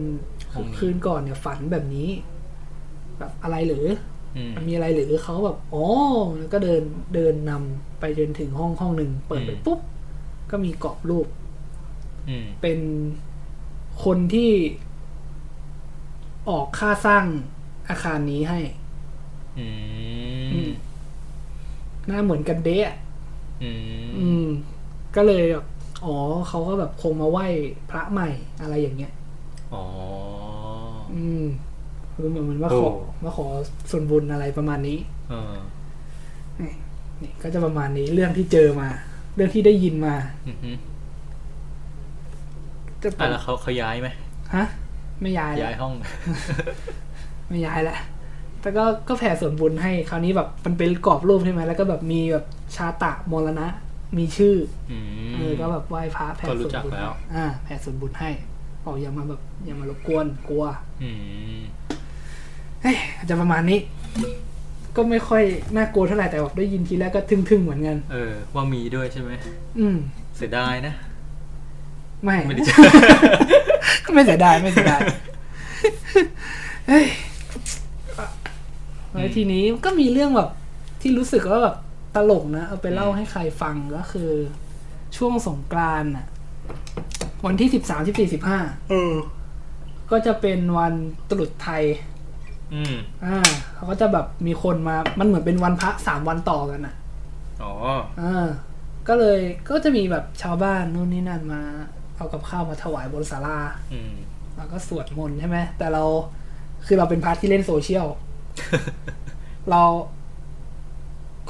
[0.54, 2.10] ห้องนี้คืนก่อนเนี่ยฝันแบบนี้
[3.20, 3.86] แบบอะไรหรือ
[4.36, 5.86] อืมมันมีอะไรหรือเขาแบบอ๋อ
[6.38, 6.82] แล้วก็เดิน
[7.16, 9.80] เดินนำไปจนถึงห้องห้องหนึ่งเปิดไปอืมปุ๊บ
[10.52, 11.28] ก็มีกรอบรูป
[12.28, 12.80] อืมเป็น
[14.04, 14.52] คนที่
[16.50, 17.26] ออกค่าสร้าง
[17.90, 18.83] อาคารนี้ให้อือืมม
[22.06, 22.96] หน้าเหมือนกันเดะอะ
[23.64, 23.72] อื
[24.18, 24.48] อืมม
[25.16, 25.66] ก็เลยแบบ
[26.06, 26.16] อ๋อ
[26.48, 27.46] เขาก็แบบคงมาไหว้
[27.90, 28.30] พระใหม่
[28.62, 29.14] อะไรอย่างเงี้ย
[29.74, 29.84] อ๋อ
[31.14, 31.44] อืม
[32.14, 32.90] คือเหมือนมันมาโอ้ขอ
[33.24, 33.46] มาขอ
[33.92, 34.98] ส่วนบุญอะไรประมาณนี้
[35.30, 35.54] เออ
[37.22, 38.90] นี่ก็จะประมาณนี้เรื่องที่เจอมา
[39.36, 40.16] เรื่องที่ได้ยินมา
[40.48, 40.72] อือฮึ
[43.04, 44.08] จะอะแล้วเขาเขาย้ายไหม
[44.56, 44.66] ฮะ
[45.22, 45.94] ไม่ย้ายย้าแล้ยวห้อง
[47.50, 47.98] ไม่ย้ายแล้ว
[48.64, 52.46] แต่ก็ก็แผ่ส่วนบุญให้คราวนี้แบบมันเป็นกรอบรูปใช่ไหมแล้วก็แบบมีแบบ
[52.76, 53.68] ชาตะมรณะ
[54.18, 54.56] มีชื่อ
[54.92, 54.98] อื
[55.30, 58.30] มเออก็แบบไหว้พระแผ่ก็ส่วนรู้จักบุญแล้วอ่าแผ่ส่วนบุญให้
[58.84, 60.66] บอกอย่ามาแบบอย่ามารบกวนกลัว
[61.04, 61.10] อื
[61.58, 61.60] ม
[62.82, 63.80] เฮ้ยอาจจะประมาณนี้
[64.96, 65.44] ก็ไม่ค่อย
[65.76, 69.32] น่ากลัวเท่าไหร่แต่แบบได้ยินทีแรกก็ทึ่งๆเหมือนกันเออ ว่ามีด้วยใช่ไหม
[69.80, 69.98] อืม
[70.38, 70.94] เสียดายนะ
[72.24, 72.82] ไม่ไม่ได้เจอ
[74.14, 75.02] ไม่เสียดายไม่เสียดาย
[76.88, 77.06] เฮ้ย
[79.14, 80.50] แล้วทีนี้ก็มีเรื่องแบบ
[81.02, 81.76] ที่รู้สึกว่าแบบ
[82.16, 84.32] ตลกนะเอาไปเล่าให้ใครฟังก็คือ
[85.18, 86.28] ช่วงสงกรานต์น่ะ
[87.46, 88.60] วันที่สิบสามสิบสี่สิบห้า
[88.90, 89.14] เออ
[90.12, 90.94] ก็จะเป็นวัน
[91.30, 91.84] ตรุษไทย
[92.74, 92.96] อืม
[93.26, 93.38] อ่า
[93.74, 96.96] เขาก็จะแบบมีคนมา มันเหมือนเป็นวันพระสามวันต่อกันอะ
[97.64, 97.74] อ๋อ
[98.22, 98.48] อ่า
[99.08, 99.40] ก็เลย
[99.70, 101.62] ก็จะมีแบบชาวบ้านนู่นนี่นั่นมา
[102.16, 103.60] เอากับข้าวมาถวายบนศาลา
[103.94, 104.14] อืม
[104.56, 106.04] แล้วก็สวดมนต์ใช่ไหมแต่เรา
[106.86, 108.06] คือเราเป็น part ที่เล่นโซเชียล
[109.70, 109.82] เรา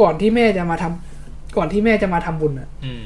[0.02, 3.04] ก่อนที่แม่จะมาทำก่อนที่แม่จะมาทำบุญอะอืม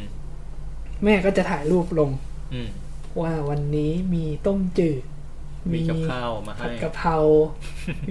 [1.04, 2.10] แม่ก็จะถ่ายรูปลง
[2.54, 2.70] อืม
[3.22, 5.04] ว่าวันนี้มีต้มจืด
[5.74, 7.16] มีกับข้าวมาผัให้ ผัดกะเพรา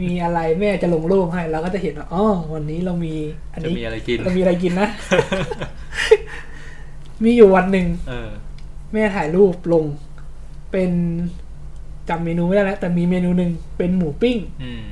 [0.03, 2.25] มีอะไรแม่จะลงรูปให้เราก็จะเห็นว่าอ๋อ
[2.55, 3.15] วันนี้เรามี
[3.53, 4.89] อันจะนี้มีอะไรกินเรามีอะไรกินนะ
[7.25, 8.31] มีอยู่วันหนึ่งเออ
[8.93, 9.85] แม่ถ่ายรูปลง
[10.73, 10.91] เป็น
[12.09, 14.83] จำเมนูไม่ได้แล้วแต่มีเมนูหนึ่งเป็นหมูปิ้งอืม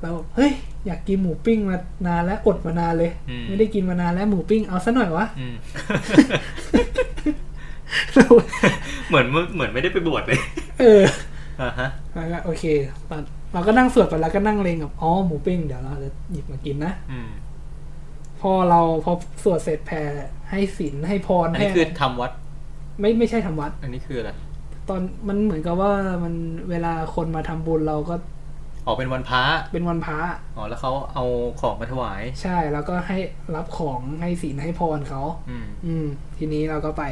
[0.00, 0.52] เราบอกเฮ้ย
[0.86, 1.76] อยากกินหมูปิ้งมา
[2.06, 5.54] นานแล้วอดมานานเลยอืมไม่ได้กินมานานแล้วหมูปิ้งเอาซะหน่อยวะอืม
[8.14, 8.24] เรา
[9.08, 10.40] เหมือนมึงเหมือนไม่ได้ไปบวชเลย
[10.80, 11.02] เออ
[11.60, 12.64] อ่าฮะแล้วก็โอเค
[13.10, 13.22] ตอน
[13.52, 17.30] เราก็นั่งสวดไปแล้วก็นั่งเลงกับอ๋อหมูปิ้งเดี๋ยวเราจะหยิบมากินนะอืม
[18.40, 20.02] พอเราพอสวดเสร็จแผ่
[20.50, 22.32] ให้ศีลให้พรอันให้นี้คือทำวัด
[23.00, 24.30] ไม่ไม่ใช่ทำวัด อันนี้คืออะไร
[24.88, 25.92] ตอนมันเหมือนกับว่า
[26.24, 26.34] มัน
[26.70, 28.14] เวลาคนมาทำบุญเราก็
[28.86, 30.18] ออกเป็นวันพระเป็นวันพระ
[30.56, 31.24] อ๋อแล้วเขาเอา
[31.60, 33.18] ของมาถวาย ใช่แล้วก็ให้
[33.56, 36.06] รับของให้ศีลให้พรเขาอืม อืม
[36.38, 37.04] ทีนี้เราก็ไป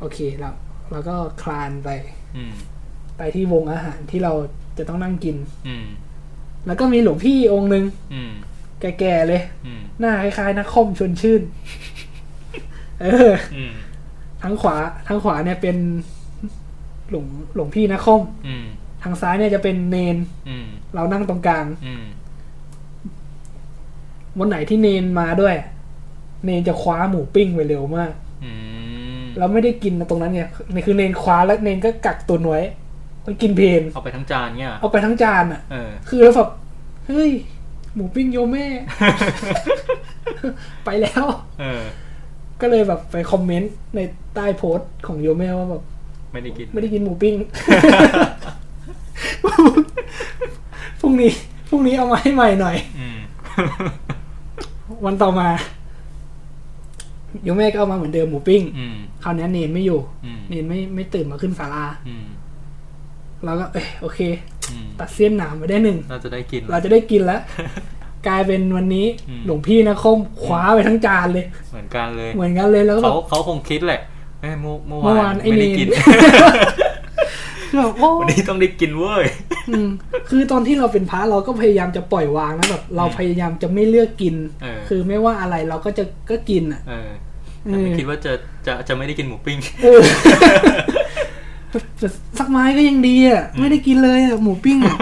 [0.00, 0.54] โอเคแล้ว
[0.90, 1.90] เราก็คลานไป
[2.36, 2.52] อืม
[3.18, 4.32] ไปที่วงอาหารที่เรา
[4.78, 5.36] จะต้องนั่งกิน
[5.68, 5.86] อืม
[6.66, 7.84] แล้วก็มีหลวงพี่องค์หนึ่ง
[8.14, 8.32] อืม
[8.80, 11.42] แก่ๆเลย อืม หน้าคล้ายๆนักคอมชวนชื่น
[13.02, 13.72] เออ อืม
[14.42, 14.76] ทั้งขวา
[15.08, 15.76] ทั้งขวาเนี่ยเป็น
[17.10, 18.64] หลวงหลวงพี่นักคอม อืม
[19.02, 20.16] ทางซ้ายเนี่ยจะเป็นเนน
[20.48, 22.04] อืมเรานั่งตรงกลางอืม
[24.38, 25.54] วันไหนที่เนนมาด้วย
[26.44, 28.12] เนนจะคว้าหมูปิ้งไปเร็วมาก
[28.44, 28.52] อื
[29.22, 30.42] มเราไม่ได้กินตรงนั้นไง
[30.72, 32.62] นี่คือเนนคว้าแล้วเนนก็กักตุนไว้
[33.26, 36.48] มันกินเพลนเอาไปทั้งจานเงี้ยเอาไปทั้งจานอะเออคือเราแบบ
[37.06, 37.30] เฮ้ย
[37.94, 38.66] หมูปิ้งโยแม่
[40.84, 41.24] ไปแล้ว
[41.60, 41.82] เออ
[42.60, 44.00] ก็เลยแบบไปคอมเมนต์ใน
[44.34, 45.82] ใต้โพสต์ของโยแม่ว่าแบบ
[46.32, 47.34] ไม่ได้กิน ไม่ได้กินหมูปิ้ง
[51.00, 51.32] พรุ่งนี้
[51.68, 53.18] พรุ่งนี้เอามาให้ใหม่หน่อยอืม
[55.04, 55.48] วันต่อมา
[57.42, 62.24] โยแม่ก็เอามาเหมือนเดิมหมูปิ้งอืมคราวนี้เนนไม่อยู่อืมเนนไม่ไม่ตื่นมาขึ้นศาลาอืม
[63.44, 64.20] เราก็ เอยโอเค
[64.70, 67.40] อืมตัดเส้นหนามไปได้หนึ่งน่าจะได้กิน เราจะได้กินแล้ว
[68.28, 74.00] กลายเป็นวันนี้อืมหลวงพี่นะคมคว้าไปทั้งจานเลย เหมือนกันเลย เหมือนกันเลยแล้วก็แบเขาบเขาคงคิดแหละ
[74.40, 75.88] เอ้ยเมื่อเมื่อเมื่อวาวานนไอ้ไม่ได้เนนกิน
[77.78, 79.24] แบบโอ้วันนี้ต้องได้กินเว้ย
[79.70, 79.88] อืม
[80.28, 87.10] คือตอนที่เราเป็นพระเราก็พยายามจะปล่อยวางนะแบบเราพยายามจะไม่เลือกกินเออคือไม่ว่าอะไรเราก็จะก็กินอะเออ
[87.62, 88.32] แต่ไม่คิดว่าจะ
[88.66, 90.00] จะจะไม่ได้กินหมูปิ้งเออ
[91.98, 92.08] แต่
[92.38, 94.96] สักไม้ก็ยังดีอะไม่ได้กินเลยอะหมูปิ้งอะ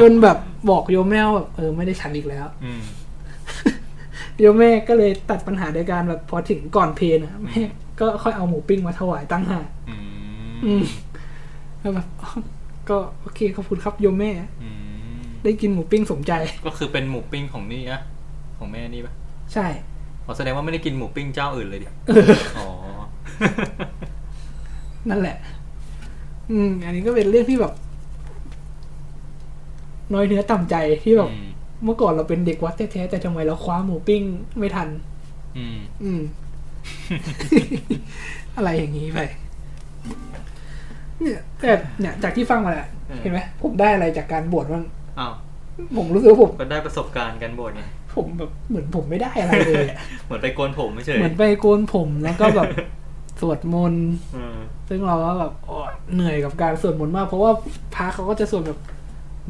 [0.00, 0.38] จนแบบ
[0.70, 2.82] บอกโยมแม่ว่าแบบเออไม่ได้ฉันอีกแล้วอืม
[4.40, 7.62] โยมแม่ก็เลยตัดปัญหาโดยการแบบพอถึงก่อนเพลนอะแม่
[8.00, 9.96] ก็ค่อยเอาหมูปิ้งมาถวายตั้งหากอื
[10.64, 10.82] อืมม
[11.82, 12.30] แล้วแบบอ๋อ
[12.88, 14.30] ก็โอเคขอบคุณครับโยมแม่
[14.62, 14.68] อื
[15.20, 16.32] มได้กินหมูปิ้งสมใจ
[16.66, 18.00] ก็คือเป็นหมูปิ้งของนี่อะ
[18.58, 19.12] ของแม่นี่ปะ
[19.52, 19.66] ใช่
[20.26, 21.88] อ๋อแสดงว่าไม่ได้กินหมูปิ้งเจ้าอื่นเลยดิ
[22.58, 22.66] อ๋อ
[25.08, 25.36] นั่นแหละ
[26.50, 27.72] อืม อันนี้ก็เป็นเรื่องที่แบบ
[30.12, 31.46] น้อยเนื้อต่ำใจที่แบบอืม
[31.84, 34.22] เมื่อก่อนเราเป็นเด็กวัดแท้ๆแต่ทำไมเราคว้าหมูปิ้ง
[34.58, 34.88] ไม่ทัน
[35.56, 36.20] อืม อืม
[38.56, 39.20] อะไรอย่างนี้ไป
[41.22, 44.84] เนี่ยแต่เนี่ยจากที่ฟังมาแหละเออเห็นไหมผมได้อะไรจากการบวชบ้าง
[45.18, 45.32] อ้าว
[45.96, 47.82] ผมรู้สึกว่าผมก็ได้ประสบการณ์กันบทไง
[48.14, 52.68] ผมแบบเหมือนผมไม่ได้อะไรเลยอะเหมือนไปโกนผมไม่เฉยเหมือนไปโกนผมแล้วก็แบบ
[53.40, 54.58] สวดมนต์เออ
[54.88, 57.52] ซึ่งเราก็แบบโอ๊ยเหนื่อยกับการสวดมนต์มาก เพราะว่า
[57.94, 58.78] พระเขาก็จะสวดแบบ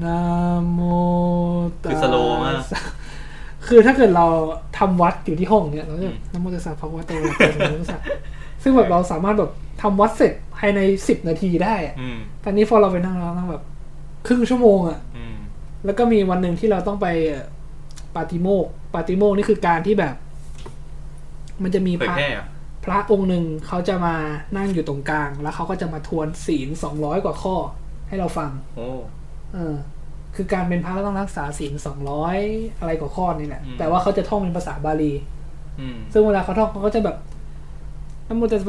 [0.04, 0.18] นะ
[0.72, 0.80] โม
[1.82, 2.80] ตัคือสโลว์มากสะ
[3.68, 4.26] คือถ้าเกิดเรา
[4.78, 7.98] ทำวัดอยู่ที่ห้องเนี่ยเราจะนะโมตัสสะภะคะวะโตอะระหะโตสัมมาสัมพุทธัสสะ
[8.62, 9.50] ซึ่งแบบเราสามารถแบบ
[9.82, 13.62] ทำวัดเสร็จภายในสิบนาทีได้อะอืมตอนนี้พอเราไปนั่งเรานั่งแบบ
[14.26, 15.36] ครึ่งชั่วโมงอะอืม
[15.84, 17.46] แล้วก็มีวันหนึ่งที่เราต้องไปเอ่อ
[18.14, 20.14] ปาติโมกข์ปาติโมกข์นี่คือการที่แบบ
[21.62, 22.46] มันจะมีเผพยระแพร่เหรอ
[22.84, 24.14] พระองค์หนึ่งเขาจะมา
[24.56, 27.56] นั่งอยู่ตรงกลาง แล้วเขาก็จะมาทวนศีลสองร้อยกว่าข้อ
[28.08, 28.88] ให้เราฟัง โอ้
[29.54, 29.74] เออ
[30.36, 32.38] คือการเป็นพระก็ต้องรักษาศีลสองร้อย
[32.78, 35.12] อะไรกว่าข้อนี่แหละอืมแต่ว่าเขาจะท่องเป็นภาษาบาลี
[35.80, 37.16] อืมซึ่งเวลาเขาท่องเขาก็จะแบบ
[38.26, 38.60] นะโมตัส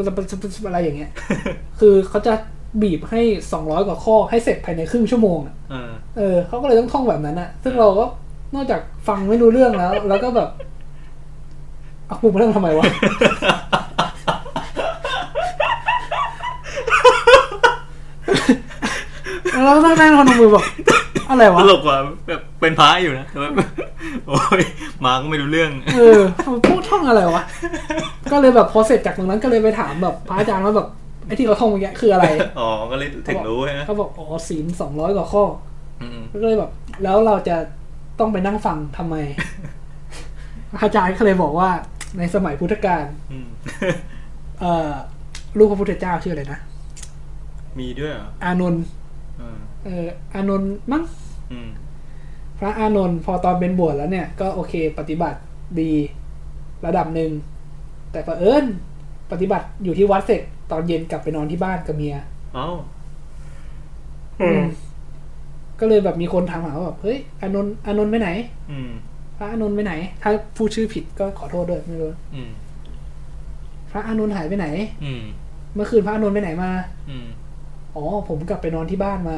[0.56, 1.12] สะอะไรอย่างเงี้ย
[1.80, 2.34] คือเขาจะ
[2.82, 8.06] บีบให้สองร้อยกว่าข้อให้เสร็จภายในครึ่งชั่วโมงอะเออเออเขาก็เลยต้องท่องแบบนั้นอะซึ่งเราก็
[8.56, 10.49] นอกจากฟังไม่รู้เรื่องแล้ว แล้วก็แบบ
[12.08, 12.86] เอาพูดมาเรื่องทำไมวะ
[19.54, 20.66] แล้วเราก็นั่งนั่งพนมมือบอก
[21.30, 21.97] อะไรตวะลกกว่า
[22.28, 23.51] แบบเป็นพระอยู่นะแต่ว่า
[24.28, 24.64] โอ้ย
[25.06, 27.43] มาก็ไม่รู้เรื่อง เออเขาพูดท่องอะไรวะ
[28.32, 30.88] ก็เลยแบบพอเสร็จจากตรงนั้นก็เลยไปถามแบบพระอาจารย์ว่าแบบ
[31.26, 32.26] ไอ้ที่เขาท่องเมื่อกี้คืออะไร
[32.60, 35.43] อ๋อก็เลยถึงรู้ใช่ไหมเขาบอกอ๋อศีลสองร้อยกว่าข้อ
[36.01, 36.72] อืมก็เลยแบบ
[37.04, 37.56] แล้วเราจะ
[38.20, 39.16] ต้องไปนั่งฟังทำไม
[40.82, 41.70] อาจารย์ก็เลยบอกว่า
[42.18, 43.49] ในสมัยพุทธกาลอืม
[44.60, 44.91] เอ่อ
[45.58, 46.60] ลูกพระพุทธเจ้าชื่ออะไรนะ
[47.80, 48.84] มีด้วยเหรออานนท์
[49.86, 51.04] เออเอออานนท์มั้ง
[51.52, 51.70] อืม
[52.60, 55.40] พระอานนท์พอตอนเป็นบวชแล้วเนี่ย ก็โอเค ปฏิบัติ
[55.80, 55.92] ดี
[56.86, 57.32] ระดับหนึ่ง
[58.12, 58.66] แต่เผอิญ
[59.32, 62.16] ปฏิบัติอยู่ที่วัดเสร็จ ตอนเย็นกลับไปนอนที่บ้านกับเมีย
[62.54, 62.70] เอ้า
[64.42, 64.64] อืม
[65.80, 68.30] ก็เลยแบบมีคนถามหาว่าแบบเฮ้ยอานนท์อานนท์ไปไหน
[68.72, 68.92] อืม
[69.38, 72.50] พระอานนท์ไปไหน ถ้าพูดชื่อผิดก็ขอโทษด้วยไม่รู้อืม
[73.92, 74.68] พระอานนท์หายไปไหน
[75.04, 75.24] อืม
[75.74, 76.72] เมื่อคืนพระอานนท์ไปไหนมา
[77.10, 77.28] อืม
[77.96, 79.38] อ๋อ ผมกลับไปนอนที่บ้านมา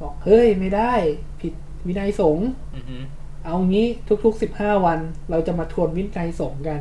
[0.00, 0.92] บอกเฮ้ยไม่ได้
[1.40, 1.52] ผิด
[1.86, 3.04] วินัยสงฆ์อืม
[3.44, 3.86] เอางี้
[4.24, 4.98] ทุกๆสิบห้าวัน
[5.30, 6.80] เราจะมาทวนวินัยสงฆ์กัน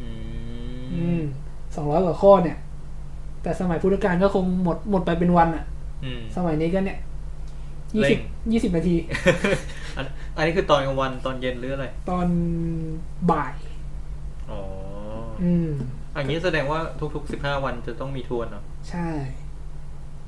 [0.00, 0.08] อื
[0.92, 1.20] อืมม
[1.74, 2.58] สองร้อยกว่าข้อเนี่ย
[3.42, 5.64] แต่สมัยพุทธกาลก็คงหมดหมดไปเป็นวันอะ
[6.04, 6.98] อืมสมัยนี้ก็เนี่ย
[7.96, 8.20] ยี่เร่สิบง
[8.52, 8.96] ยี่สิบนาที
[9.96, 10.06] อัน
[10.36, 12.28] อันนี้คือตอนกลางวันตอนเย็นหรืออะไร ตอน
[13.30, 13.54] บ่าย
[14.50, 14.60] อ๋อ
[15.40, 15.68] อืม
[16.16, 16.80] อันนี้แสดงว่า
[17.14, 19.08] ทุกๆสิบห้าวันจะต้องมีทวนเหรอ ใช่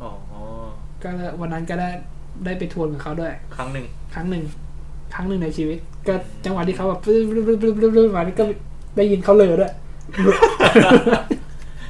[0.00, 0.10] อ๋อ
[1.02, 1.10] ก็
[1.40, 1.90] วันนั้นก็ได้
[2.44, 4.42] ได้ไปทวนกับเขาด้วย ครั้งหนึ่งครั้งหนึ่ง
[5.14, 5.78] ครั้งหนึ่งในชีวิต
[6.08, 6.14] ก็
[6.44, 8.44] จังหวะที่เขาแบบปลื้มปลื้มปลื้มปลื้มปลื้มปลื้มมานี่ก็
[8.96, 9.72] ได้ยินเขาเลยด้วย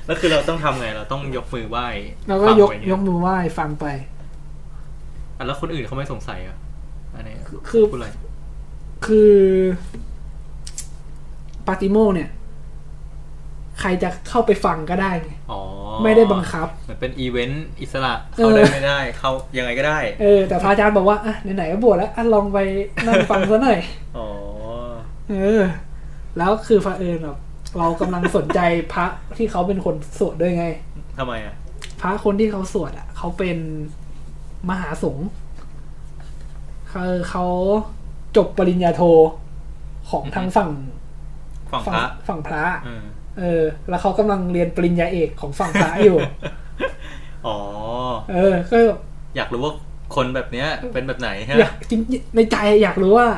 [0.07, 1.87] แล้วคือเราต้องทำไงเราต้องยกมือไหว้
[2.29, 3.87] แล้วก็ฟังยกไปยเนี่ยกมือไหว้ฟังไป
[5.37, 6.59] อะแล้วคนอื่นเขาไม่สงสัยเหรอะ
[7.15, 7.35] อันนี้
[7.69, 8.09] คือพูดอะไร
[9.07, 9.35] คือ
[11.67, 12.31] ปาติโมกเนี่ย
[13.81, 15.61] ใครจะเข้าไปฟังก็ได้ไงอ๋อ
[16.03, 22.59] ไม่ได้บังคับเหมือนเป็นอีเวนต์อิสระ เข้าได้เออไม่ได้ เข้ายังไงก็ได้ เออ แต่พระอาจารย์บอกว่าอะไหนๆก็บวชแล้วอะลองไป
[23.07, 23.81] นั่งฟังซะหน่อย
[24.17, 24.27] อ๋อ
[25.31, 25.61] เออ
[26.39, 27.39] แล้วคือพระเอิญแบบ
[27.79, 28.61] เรากำลังสนใจ
[28.93, 29.07] พระ
[29.37, 30.67] ที่เขาเป็นคนสวดด้วยไง
[31.19, 31.55] ทำไมอะ
[32.01, 33.59] พระคนที่เขาสวดอะ เขาเป็น
[34.69, 35.29] มหาสงฆ์
[36.93, 37.45] คือเขา
[38.37, 39.03] จบปริญญาโท
[40.11, 40.71] ของทางฝั่ง
[41.73, 42.65] ฝั่งฝั่พงระฝั่งพระ
[43.39, 46.19] เออเออ แล้วเขากำลังเรียนปริญญาเอกของฝั่งพระอยู่
[47.47, 47.59] อ๋อ
[48.33, 48.79] เออ ก็
[49.37, 49.75] อยากรู้ว่า
[50.15, 52.01] คนแบบเนี้ย เป็นแบบไหนฮะอยากจริง
[52.35, 53.29] ในใจอยากรู้ว่า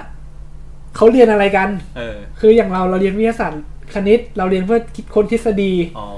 [0.96, 6.08] เขาเรียนอะไรกัน เออ คืออย่างเราเราเรียนวิทยาศาสตร์คณิต เราเรียนเพื่อคิดค้นทฤษฎี อ๋อ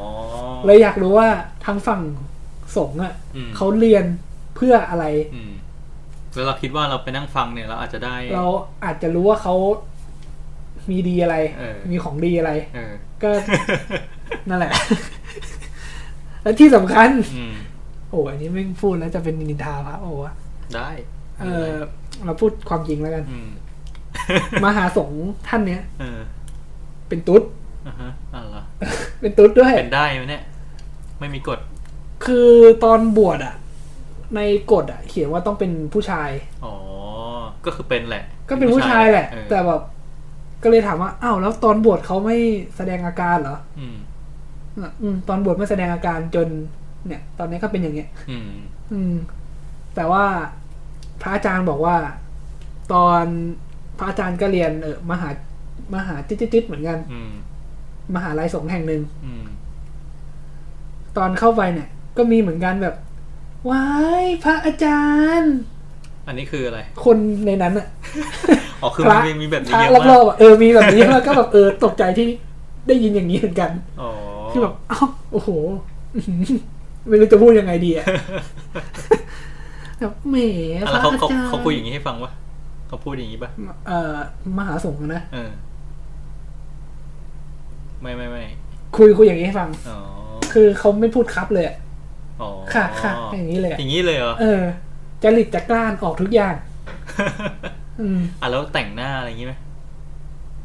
[0.64, 1.28] เลยอยากรู้ว่า
[1.64, 2.02] ทางฝั่ง
[2.76, 4.04] สงฆ์อะอืมเขาเรียน
[4.56, 5.04] เพื่ออะไร
[5.34, 5.52] อืม
[6.34, 8.46] แล้วเราคิดว่าเราไปนั่งฟังเนี่ยเราอาจจะได้ เรา
[8.84, 9.54] อาจจะรู้ว่าเขา
[10.90, 13.30] มีดีอะไรเออมีของดีอะไรเออก็
[14.48, 14.72] นั่นแหละ
[16.42, 17.54] และที่สำคัญอืม
[18.10, 20.34] โอ้อันนี้ไม่งพูดแล้วจะเป็นนินทาพระโอ้วะ
[20.76, 20.90] ได้
[21.40, 21.70] เออ
[22.24, 23.48] เราพูดความจริงแล้วกันอืม
[24.64, 26.20] มหาสงฆ์ท่านเนี้ยเออ
[27.08, 27.42] เป็นตุ๊ด
[27.86, 28.62] อ่าฮะอะเหรอ
[29.20, 30.42] เป็นตุ๊ดด้วยเป็นได้ไหมเนี่ย
[31.18, 31.58] ไม่มีกฎ
[32.24, 32.50] คือ
[32.84, 33.54] ตอนบวชอะ
[34.36, 34.40] ใน
[34.72, 36.30] กฎอะ เขียนว่าต้องเป็นผู้ชาย
[36.64, 36.74] อ๋อ
[37.64, 39.82] ก็คือเป็นแหละ ก็เป็นผู้ชายแหละเออแต่แบบ
[40.62, 42.36] ก็เลยถามว่าอ้าวแล้วตอนบวชเขาไม่
[42.76, 43.96] แสดงอาการเหรอ อืม
[44.80, 46.48] อะอืม ตอนบวชไม่แสดงอาการจน
[47.06, 48.50] เนี่ย ตอนนี้ก็เป็นอย่างเงี้ย อืม
[48.92, 49.14] อืม
[49.94, 50.24] แต่ว่า
[51.22, 51.96] พระอาจารย์บอกว่า
[52.92, 53.24] ตอน
[53.98, 55.28] พระอาจารย์ก็เรียนเออมหา
[55.94, 57.32] มหาจิตๆเหมือนกันอืม
[58.14, 59.44] มหาลัยสงฆ์แห่งหนึ่งอืม
[61.16, 62.96] ตอนเข้าไปเนี่ย ก็มีเหมือนกันแบบ
[63.70, 63.86] ว้า
[64.22, 65.02] ยพระอาจา
[65.40, 65.54] รย์
[66.28, 67.16] อันนี้คืออะไร คน
[67.46, 67.86] ในนั้นอะ
[68.82, 72.26] อ๋อคือพมันระมีมีแบบพนี้ระเยอะรมาอกบๆอะเออมีแบบนี้แล้วก็แบบเออตกใจที่
[72.88, 73.70] ได้ยินอย่างนี้เหมือนกัน
[74.00, 74.10] อ๋อ
[74.50, 75.00] คือแบบเอ้า
[75.32, 75.48] โอ้โห
[76.14, 76.38] อื้อหือ
[77.08, 78.06] ไม่รู้จะพูดยังไงดีอะ
[80.00, 80.36] แบบแหม
[80.76, 82.32] อะพแล้ระวเขาอาเขาจารย์เขาคุยอย่างนี้ให้ฟังปะ
[82.88, 83.50] เขาพูดอย่างนี้ปะ
[83.88, 84.16] เอ่อ
[84.58, 85.50] มหาสงฆ์นะเออ
[88.00, 88.44] ไม่ไม่ไม่
[88.96, 89.98] คุยคุยอย่างนี้ให้ฟังอ๋อ
[90.52, 91.76] คือเขาไม่พูดครับเลยอะ
[92.40, 94.62] อ๋อค่ะค่ะอย่างนี้เลยอะอย่างนี้เลยเหรอเออ
[95.22, 96.54] จริตจักร้านออกทุกอย่าง
[98.00, 99.54] อืมอะแล้วแต่งหน้าอะไรอย่างงี้ไหม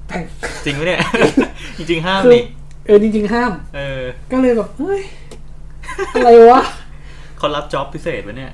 [0.08, 0.24] แต่ง
[0.66, 1.00] จริงไหมเนี่ย
[1.78, 2.44] จริงๆห้ามคือนี่
[2.86, 4.02] เออจริง ๆ ห้าม เออ
[4.32, 5.02] ก็เลยแบบเฮ้ย
[6.14, 6.62] อะไรวะ
[7.38, 8.52] เขารับจ็อบพิเศษไว้เนี่ย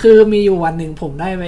[0.00, 1.44] คือมีอยู่วันหนึ่งผมได้ไป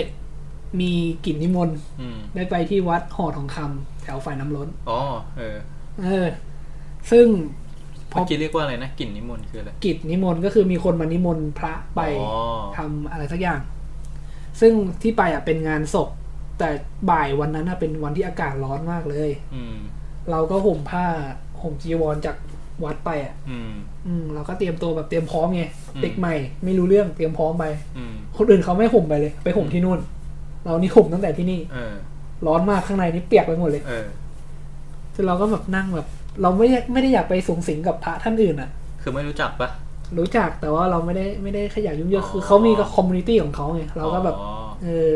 [0.80, 0.92] มี
[1.24, 5.00] กิจนิมนต์อืมได้ไปที่วัดหอทองคำแถวฝ่ายน้ำล้น อ๋อ
[5.38, 5.56] เออ
[6.04, 6.28] เออ
[7.10, 7.26] ซึ่ง
[8.12, 12.32] พอเมื่อกี้เรียกว่าอะไรนะกลิ่นนิมนต์คืออะไรกิจนิมนต์ก็คือมีคนมานิมนต์พระไปอ๋อ
[12.76, 13.60] ทำอะไรสักอย่าง
[14.60, 16.08] ซึ่งที่ไปอะเป็นงานศพ
[16.58, 16.68] แต่
[17.10, 19.76] บ่ายวันนั้นอะเป็นวันที่อากาศร้อนมากเลย อืม
[20.30, 21.06] เราก็ห่มผ้า
[21.62, 22.36] ห่มจีวรจาก
[22.84, 23.72] วัดไปอะ อืม
[24.06, 26.34] อืม เราก็เตรียมตัวแบบเตรียมพร้อมไงอืม เด็กใหม่
[26.64, 27.64] ไม่รู้เรื่องเตรียมพร้อมไป
[27.98, 29.98] อืม คนอื่นเขาไม่ห่มไปเลย ไปห่มที่นู่น
[30.64, 31.94] เรานี่ห่มตั้งแต่ที่นี่ เออ
[32.46, 34.06] ร้อนมากข้างในนี่เปียกไปหมดเลยเออ
[35.14, 36.06] จนเราก็แบบนั่งแบบ
[36.42, 38.70] เราไม่ได้ไม่ได้อยากไปสุงสิงกับพระท่านอื่นอะ
[39.02, 39.68] คือไม่รู้จักปะ
[40.18, 44.52] รู้จักแต่ว่าเราไม่ได้ไม่ได้ขยายยุ่งเยอะอ๋อคือเขามีกับ community ของเขาไงเราก็แบบอ๋อ
[44.84, 45.12] เออ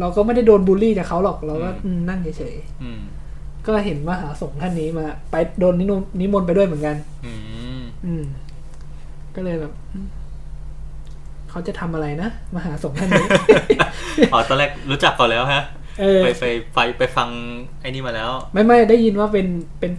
[0.00, 6.96] เราก็ไม่ได้โดนบูลลี่จากเขาหรอกเราก็อืมอืมนั่งเฉยอืมๆก็เห็นมหาสงฆ์ท่านนี้มา ไปโดนนิมนต์นิมนต์ไปด้วยเหมือนกัน
[7.26, 7.32] อื
[7.78, 8.24] มอืม
[9.34, 10.08] ก็เลยแบบอืม
[11.50, 13.26] เขาจะทำอะไรนะมหาสงฆ์ท่านนี้
[14.32, 15.62] อ๋อตอนแรกรู้จักก่อนแล้วฮะ
[16.00, 17.28] เออไปไปไปไปฟัง
[17.80, 19.46] ไอ้นี่มาแล้ว ไม่ไม่ได้ยินว่าเป็น
[19.78, 19.92] เป็น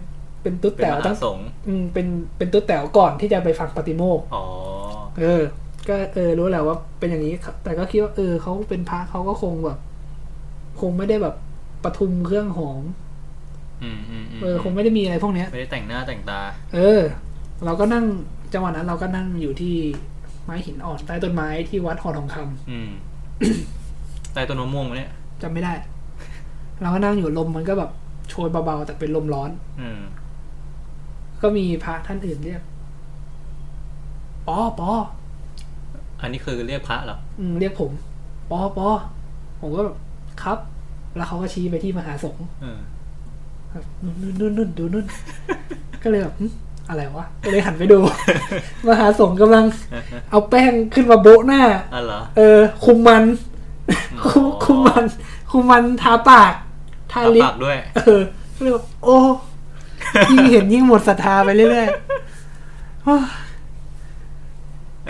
[0.48, 2.06] เป็นตุ๊ดเป็นแต๋วมตั้หางสงฆ์อืมเป็น
[2.38, 4.44] เป็นตุ๊ดแต๋วก่อนที่จะไปฟังปฏิโมกข์อ๋อ
[5.20, 5.42] เออ
[5.88, 9.78] ก็เออรู้แหละว่าเป็นอย่างนี้ครับแต่ก็คิดว่าเออเขาเป็นพระเขาก็คงแบบ
[10.80, 11.34] คงไม่ได้แบบ
[11.84, 12.82] ประทุมเครื่องหอม
[13.82, 16.40] อืมอืมมเออ คงไม่ได้มีอะไรพวกเนี้ยไม่ได้แต่งหน้าแต่งตา
[16.74, 17.00] เออ
[17.64, 18.04] เราก็นั่ง
[18.52, 19.74] จังหวะนั้นเราก็นั่งอยู่ที่
[20.44, 22.90] ไม้หินอ่อนใต้ต้นไม้ที่วัดหอทองคำอืม
[24.32, 25.10] ใต้ต้นมะม่วงวะเนี่ย
[25.42, 25.72] จำไม่ได้
[26.82, 27.90] เราก็นั่งอยู่ลมมันก็แบบ
[28.28, 30.00] โชยเบาๆแต่เป็นลมร้อน อืม
[31.42, 32.62] ก็มีพระท่านอื่นเรียก
[34.46, 34.90] ปอปอ
[36.20, 37.90] อันนี้คือเรียกพระเหรออืมเรียกผม
[38.50, 38.88] ปอปอ
[39.60, 39.96] ผมก็แบบ
[40.42, 40.58] ครับ
[41.16, 42.78] แล้วเขาก็ชี้ไปที่มหาสงฆ์เออ
[43.70, 45.06] แบบนู่นนู่นนู่นดูนู่น
[46.02, 46.46] ก็เลยแบบหึ
[46.88, 47.98] อะไรวะ ก็เลยหันไปดู
[48.88, 49.64] มหาสงฆ์กำลัง
[50.30, 51.62] เอาแป้งขึ้นมาโบะหน้า
[51.94, 53.24] อ๋อเหรอเออ คุมมัน
[54.20, 55.04] อ๋อคุมคุมมัน
[55.50, 56.52] คุมมันทาปาก
[57.12, 58.20] ทาทาลิปปากด้วย เออ
[58.54, 59.16] ก็เลยแบบโอ้
[60.30, 63.16] ยิ่งเห็นยิ่งหมดศรัทธาไปเรื่อยๆโอ้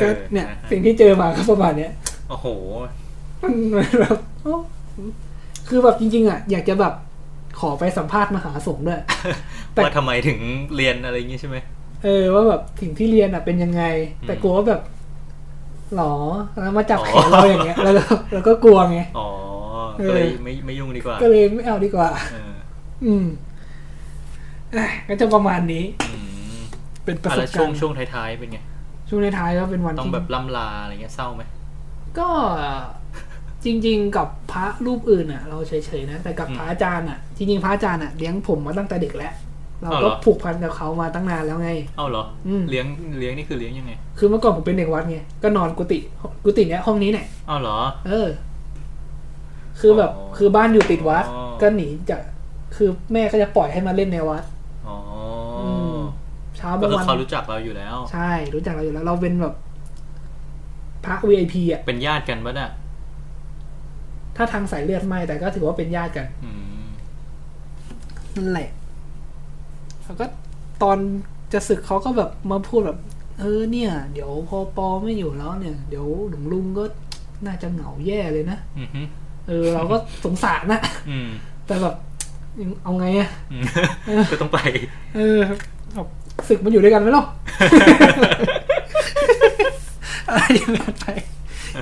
[0.01, 1.93] ก็เนี่ยออสิ่งที่เจอมาก็ประมาณเนี้ย
[2.29, 2.47] โอ้โห
[3.43, 4.55] มันมันแบบโอ้
[5.69, 6.95] คือแบบจริงๆอะอยากจะแบบ
[7.61, 9.01] ขอไปสัมภาษณ์มหาสงฆ์ด้วย
[9.73, 10.39] แต่ว่าทำไมถึง
[10.77, 11.57] เรียนอะไรอย่างงี้ใช่ไหม
[12.05, 13.83] เออว่าแบบสิ่งที่เรียนอะเป็นยังไง
[14.21, 14.83] อืมแต่กลัวว่าแบบ
[15.97, 16.15] หรอ
[16.63, 19.29] แล้วมาจับอ๋อแขนเราอย่างเงี้ย แล้วก็แล้วก็กลัวไงอ๋อ
[19.99, 22.55] เออก็เลยไม่ไม่ยุ่งดีกว่า ก็เลยไม่เอาดีกว่าเออ
[23.05, 23.48] อืมเอ้ย
[25.09, 26.19] ก็จะประมาณนี้อื
[26.59, 26.61] ม
[27.05, 28.59] เป็นประอะสไรบช่วกางรณ์ช่วงท้ายๆเป็นไง
[29.09, 31.43] ช่วงในท้ายก็เป็นวันต้องที่แบบล่ำลาอะไรเงี้ยเศร้าไหม
[32.19, 32.29] ก็
[33.65, 39.35] จริง ๆ กับพระรูปอื่นอะ เราเฉยๆนะแต่กับอืมพระอาจารย์อะจริงๆพระอาจารย์อะเลี้ยงผมมาตั้งแต่เด็กแล้ว
[39.83, 42.87] เราอ้าวเหรก็อผูกพันกับเขามาตั้งนานแล้วไง เอ้าเหรออมเลี้ยง
[43.19, 45.99] เลี้ยงนี่คือเลี้ยงยังไง คือเมื่อก่อนผมเป็นเด็กวัดไง ก็นอนกุฏิ
[46.45, 48.29] กุฏิเนี้ยห้องนี้เนี่ยเอ้าเหรอ เออ
[49.81, 52.21] คือแบบอ๋อคือบ้านอยู่ติดวัดอ๋อก็หนีจาก
[52.77, 54.58] คือแม่ก็จะปล่อยให้มาเล่นในวัดอ๋ออม
[56.59, 59.55] เช้าก็บางคือวันเขารู้จักเราอยู่แล้ว ใช่ รู้จักเราอยู่แล้ว เราเป็นแบบ
[61.05, 62.71] พระ VIP อะเป็นญาติกันปะเนี่ย
[64.37, 66.53] ถ้าทางสายเลือดไม่แต่ก็ถือว่าเป็นญาติกันอื
[66.85, 66.87] ม
[68.37, 68.69] นั่นแหละ
[70.05, 70.27] แล้วก็
[70.83, 70.99] ตอน
[71.53, 72.99] จะศึกเขาก็แบบมาพูดแบบ
[73.41, 76.85] เออเนี่ย เดี๋ยวพอปอไม่อยู่แล้วเนี่ย เดี๋ยวหลวงลุงก็
[77.47, 79.03] น่าจะเหงาแย่เลยนะอืมฮึ
[79.49, 80.81] เออ เราก็สงสารนะ
[81.11, 81.29] อืม
[81.67, 81.95] แต่แบบ
[82.61, 83.65] ยังเอาไงอะอืม
[84.31, 84.59] ก็ต้องไป
[85.17, 85.41] เออ
[85.95, 86.09] แบบ
[86.49, 87.27] ศึกมันอยู่ด้วยกันไหมล่ะ
[90.29, 91.07] อะไรอย่างเงี้ยไป
[91.77, 91.81] เอ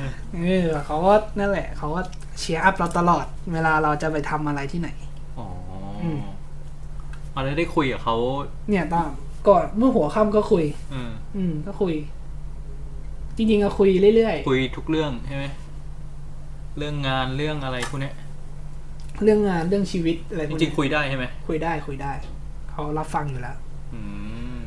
[0.00, 0.04] อ
[0.34, 2.00] เออเขาก็นั่นแหละเขาก็
[2.38, 4.88] เชียร์อัพเราตลอด เวลาเราจะไปทำอะไรที่ไหน
[5.38, 5.46] อ๋อ
[6.02, 6.20] อม
[7.32, 8.16] เอาแล้วได้คุยกับเขา
[8.68, 9.10] เนี่ยตาม
[9.48, 11.94] ก่อนเมื่อหัวค่ำก็คุย อืมอืมก็คุย
[13.36, 15.44] จริงๆก็คุยเรื่อยคุยทุกเรื่องใช่ไหม
[16.78, 22.12] เรื่องงานเรื่องอะไรพวกเนี้ยๆเรื่องงานเรื่องชีวิตอะไรพจวกรินี้งๆคุยได้ใช่ไหม คุยได้คุยได้
[22.70, 23.56] เขารับฟังอยู่แล้ว
[23.94, 24.00] อื
[24.56, 24.58] ม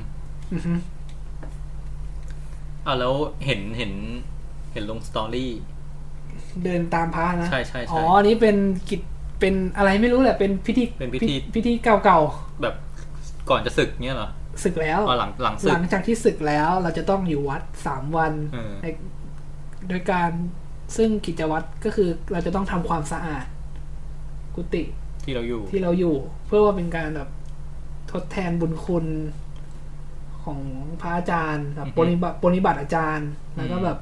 [0.53, 0.73] อือฮึ
[2.85, 3.13] อ่าแล้ว
[3.45, 3.91] เห็นเห็น
[4.73, 5.51] เห็นลงสตอรี่
[6.63, 8.55] เดินตามพระนะใช่ใช่ใช่อ๋ออันนี้เป็น
[8.89, 9.01] กิจ
[9.39, 12.19] เป็นอะไรไม่รู้แหละเป็นพิธีเป็นพิธี พิธีเก่า
[12.61, 12.75] แบบ
[13.49, 18.87] ก่อนจะศึกเนี้ยเหรอๆศึกแล้ว อ๋อหลังหลังศึหก ลังจากที่ศึกแล้วเราจะต้องอยู่วัดสามวันเออ ใน
[19.89, 20.31] โดยการ
[20.97, 23.45] ซึ่งกิจวัตรก็คือเราจะต้องทำความสะอาด
[24.55, 24.83] กุฏิ
[25.23, 26.15] ที่เราอยู่ ที่เราอยู่
[26.47, 27.29] เพื่อว่าเป็นการแบบ
[28.11, 29.05] ทดแทนบุญคุณ
[30.43, 30.59] ของ
[31.01, 33.97] พระอาจารย์แบบปฏิบัติปฏิบัติอาจารย์ แล้วก็แบบ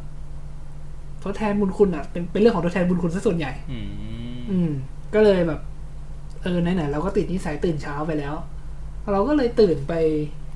[1.23, 3.89] ทดแทนบุญคุณอะ เป็นเป็นเรื่องของทดแทนบุญคุณซะส่วนใหญ่อืม
[4.51, 4.71] อืม
[5.13, 5.59] ก็เลยแบบ
[6.43, 8.35] เออไหนๆเราก็ติดนิสัยตื่นเช้าไปแล้ว
[9.11, 9.93] เราก็เลยตื่นไป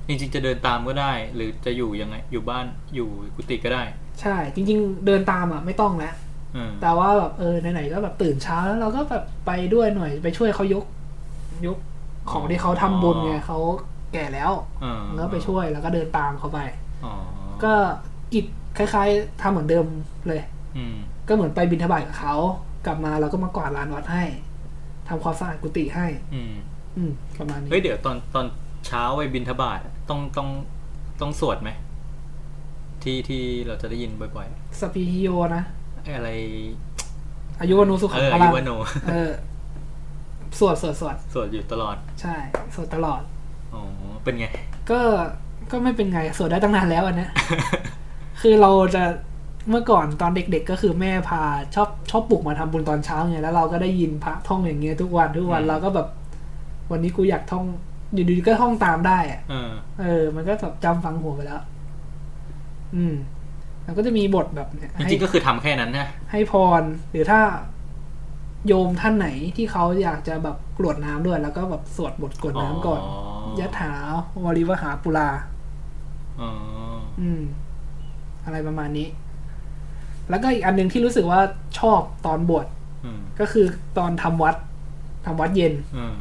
[0.07, 3.83] จริงๆจะเดินตามก็ได้ หรือจะอยู่ยังไง อยู่บ้านอยู่กุฏิก็ได้
[4.21, 6.13] ใช่ จริง ๆ เดินตามอะไม่ต้องแล้ว
[6.53, 10.85] เออแต่ว่าแบบเออไหนๆก็แบบตื่นเช้าแล้วเราก็แบบไปด้วยหน่อยไปช่วยเขายก
[11.67, 11.77] ยก
[12.31, 13.59] ของที่เขาทำบุญไงเขา
[14.13, 14.51] แก่แล้ว
[14.83, 16.59] อ่ามันก็ไปช่วยแล้วก็เดินตามเขาไป
[17.05, 17.13] อ๋อ
[17.63, 17.73] ก็
[18.33, 18.45] กิจ
[18.77, 19.85] คล้าย ๆทำเหมือนเดิม
[20.27, 20.41] เลย
[20.77, 20.95] อืม
[21.27, 22.35] ก็เหมือนไปบินทบาทกับเขา
[22.85, 24.23] กลับมาเราก็มากวาดลานวัดให้
[25.07, 26.53] ทำความสะอาดกุฏิให้อืม
[26.97, 28.45] อืมประมาณนี้เฮ้ยเดี๋ยวตอนตอน
[28.87, 30.49] เช้าไปบินทบาทต้องต้อง
[31.21, 31.69] ต้องสวดไหม
[33.03, 34.47] ที่ที่เราจะได้ยินบ่อย
[34.79, 36.29] สปีฮิโยนะๆไอ้อะไร
[37.59, 38.71] อายุวโนุสุเอขังอพอาลัยุงวโน
[39.11, 39.31] เออ
[40.59, 42.35] สวดสวดสวดสวดอยู่ตลอด ใช่
[42.75, 43.21] สวดตลอด
[43.73, 43.81] อ๋อ
[44.23, 44.47] เป็นไง
[44.91, 44.99] ก็
[45.71, 47.31] ก็ไม่เป็นไงสวดได้ตั้งนานแล้วอันเนี้ย
[48.41, 49.03] คือเราจะ
[49.69, 51.41] เมื่อก่อนตอนเด็กๆ ก็คือแม่พา
[51.75, 56.07] ชอบชอบปลุกมาทำบุญตอนเช้าไงแล้วเราก็ได้ยินพระท่องอย่างเงี้ยทุกวันทุกวันอืมเราก็แบบ
[56.91, 57.65] วันนี้กูอยากท่อง
[58.13, 61.61] อยู่ดีๆก็ท่องตามได้อะเออเออ มันก็แบบจำฟังหัวไปแล้ว
[62.95, 63.15] อืม
[63.83, 66.81] แล้วก็จะมีบทแบบเนี้ยจให้ริงๆก็คือทำแค่นั้นนะให้พร
[67.11, 67.39] หรือถ้า
[68.67, 73.01] โยมท่านไหนที่เขาอยากจะแบบกรวดน้ำด้วย แล้วก็แบบสวดบทกรวดน้ำก่อน
[73.59, 73.93] ยะถา
[74.43, 75.29] วริวหาปุรา
[76.39, 76.49] อ๋อ
[77.21, 77.41] อืม
[78.45, 79.07] อะไรประมาณนี้
[80.29, 81.39] แล้วก็อีกอันหนึ่งที่รู้สึกว่า
[81.79, 82.67] ชอบตอนบวช
[83.05, 83.65] อืมก็คือ
[83.97, 84.55] ตอนทำวัด
[85.25, 86.13] ทำวัดเย็นอืม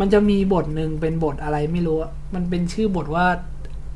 [0.00, 3.26] มันจะมีบทหนึ่งเป็นบทอะไรไม่รู้อะมันเป็นชื่อบทว่า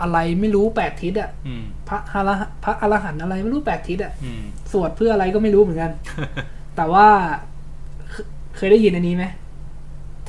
[0.02, 4.42] อะไรไม่รู้แปดทิศอะอืมพระอรหะพระอรหันต์อะไรไม่รู้แปดทิศอะอืม
[4.72, 5.92] สวดเพื่ออะไรก็ไม่รู้เหมือนกัน
[6.76, 7.06] แต่ว่า
[8.56, 9.24] เคเคยได้ยินอันนี้ไหม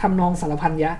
[0.01, 0.91] ทำนองสารพันยะ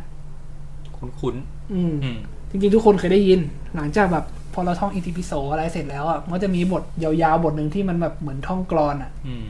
[0.97, 1.36] คุ้น
[1.73, 2.17] อืมๆอืม
[2.49, 3.39] จริงๆ ทุกคนเคยได้ยิน
[3.76, 9.47] หลังจากแบบพอเราท่องอิติปิโสอะไรเสร็จแล้วอะมันก็จะมีบทยาวๆ บทหนึ่งที่มันแบบเหมือนท่องกรอนอะอืม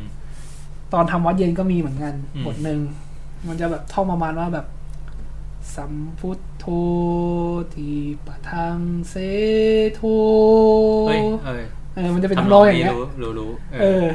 [0.93, 2.79] ตอนทำวัดเย็นก็มีเหมือนกันอืมบทหนึ่ง
[3.47, 4.65] มันจะแบบท่องประมาณว่าแบบ
[5.75, 6.65] สัมพุทโธ
[7.73, 7.91] ที
[8.25, 9.15] ปะทังเส
[9.95, 10.01] โท
[11.07, 11.63] เฮ้ยเออ
[11.95, 13.51] เออมันจะเป็นทำนองอย่างเงี้ยรู้รู้รู้
[13.81, 14.05] เออ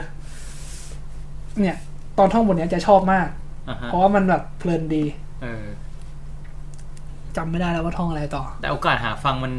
[1.61, 1.76] เนี่ย
[2.18, 3.49] ตอนท่องบทเนี้ยจะชอบมากอ่าฮะ
[3.86, 5.04] เพราะว่ามันแบบเพลินดี
[5.42, 5.64] เออ
[7.36, 9.52] จำไม่ได้แล้วว่าท่องอะไรต่อ แต่โอกาสหาฟังมัน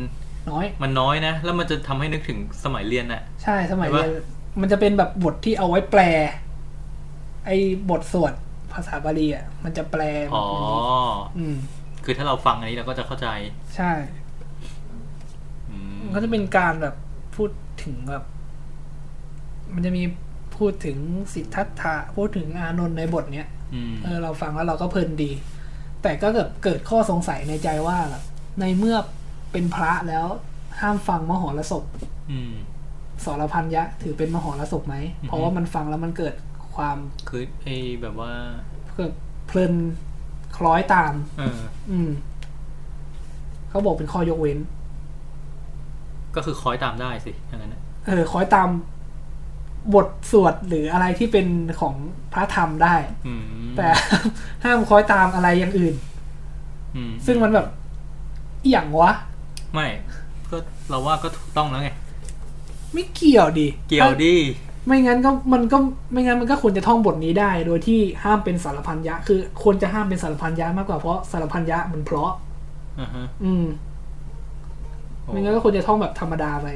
[0.51, 4.23] น้อย มันน้อยนะ แล้วมันจะทำให้นึกถึงสมัยเรียนน่ะใช่สมัยใช่ปะเรียน
[4.61, 6.01] มันจะเป็นแบบบทที่เอาไว้แปล
[7.45, 7.57] ไอ้
[7.89, 8.33] บทสวด
[8.73, 10.01] ภาษาบาลีอะ มันจะแปล
[10.35, 10.45] อ๋อ
[11.37, 11.55] อืม
[12.03, 13.27] คือถ้าเราฟังอันนี้เราก็จะเข้าใจ
[13.75, 13.91] ใช่
[15.69, 16.95] อืมมันก็จะเป็นการแบบ
[17.35, 17.49] พูด
[17.83, 18.23] ถึงแบบ
[19.73, 20.03] มันจะมี
[20.57, 20.97] พูดถึง
[21.33, 23.60] สิทธัตถะพูดถึงอานนท์ในบทเนี้ยอืม
[24.03, 25.31] เออเราฟังแล้วเราก็เพลินดี
[26.03, 28.23] แต่ก็เกิดเกิดข้อสงสัยในใจว่าแบบ
[28.59, 28.97] ในเมื่อ
[29.51, 30.25] เป็นพระแล้ว
[30.79, 31.83] ห้ามฟังมหรสพ
[32.31, 32.53] อืม
[33.25, 36.33] สรพันยะ ถือเป็นมหรสพไหมอือฮึเพราะว่ามันฟังแล้วมันเกิด
[36.75, 36.97] ความ
[37.29, 38.31] คือไอ้แบบว่า
[38.95, 39.11] เกิด
[39.47, 39.73] เพลิน
[40.57, 41.59] คล้อยตามเออ
[41.91, 42.09] อืม
[43.69, 44.59] เขาบอกเป็นข้อยกเว้น
[46.35, 48.69] ก็คือคอยตามได้สิอย่างนั้นนะเออคล้อยตาม
[49.95, 51.47] บทสวดหรืออะไรที่เป็น
[51.79, 51.95] ของ
[52.33, 52.95] พระธรรมได้
[53.27, 53.43] อืม
[53.77, 53.87] แต่
[54.63, 55.95] ห้ามคล้อยตามอะไรอย่างอื่น
[56.95, 57.67] อืมซึ่งมันแบบ
[58.63, 59.11] อหย่างวะ
[59.73, 59.87] ไม่
[60.49, 60.57] ก็
[60.89, 61.89] เราว่าก็ถูกต้องแล้วไง
[62.93, 64.35] ไม่เกี่ยวดิเกี่ยวดิ
[64.85, 65.77] ไม่งั้นก็มันก็
[66.11, 72.31] ไม่งั้นมันก็ควรจะท่องบทนี้ได้ โดยที่ห้ามเป็นสรภัญญะ คือควรจะห้ามเป็นสารพันยะมากกว่าเพราะสารพันยะมันเพราะ
[72.99, 73.65] อ่าฮะอืม
[75.23, 76.67] โอ้ไม่งั้นก็ควรจะท่องแบบธรรมดาไป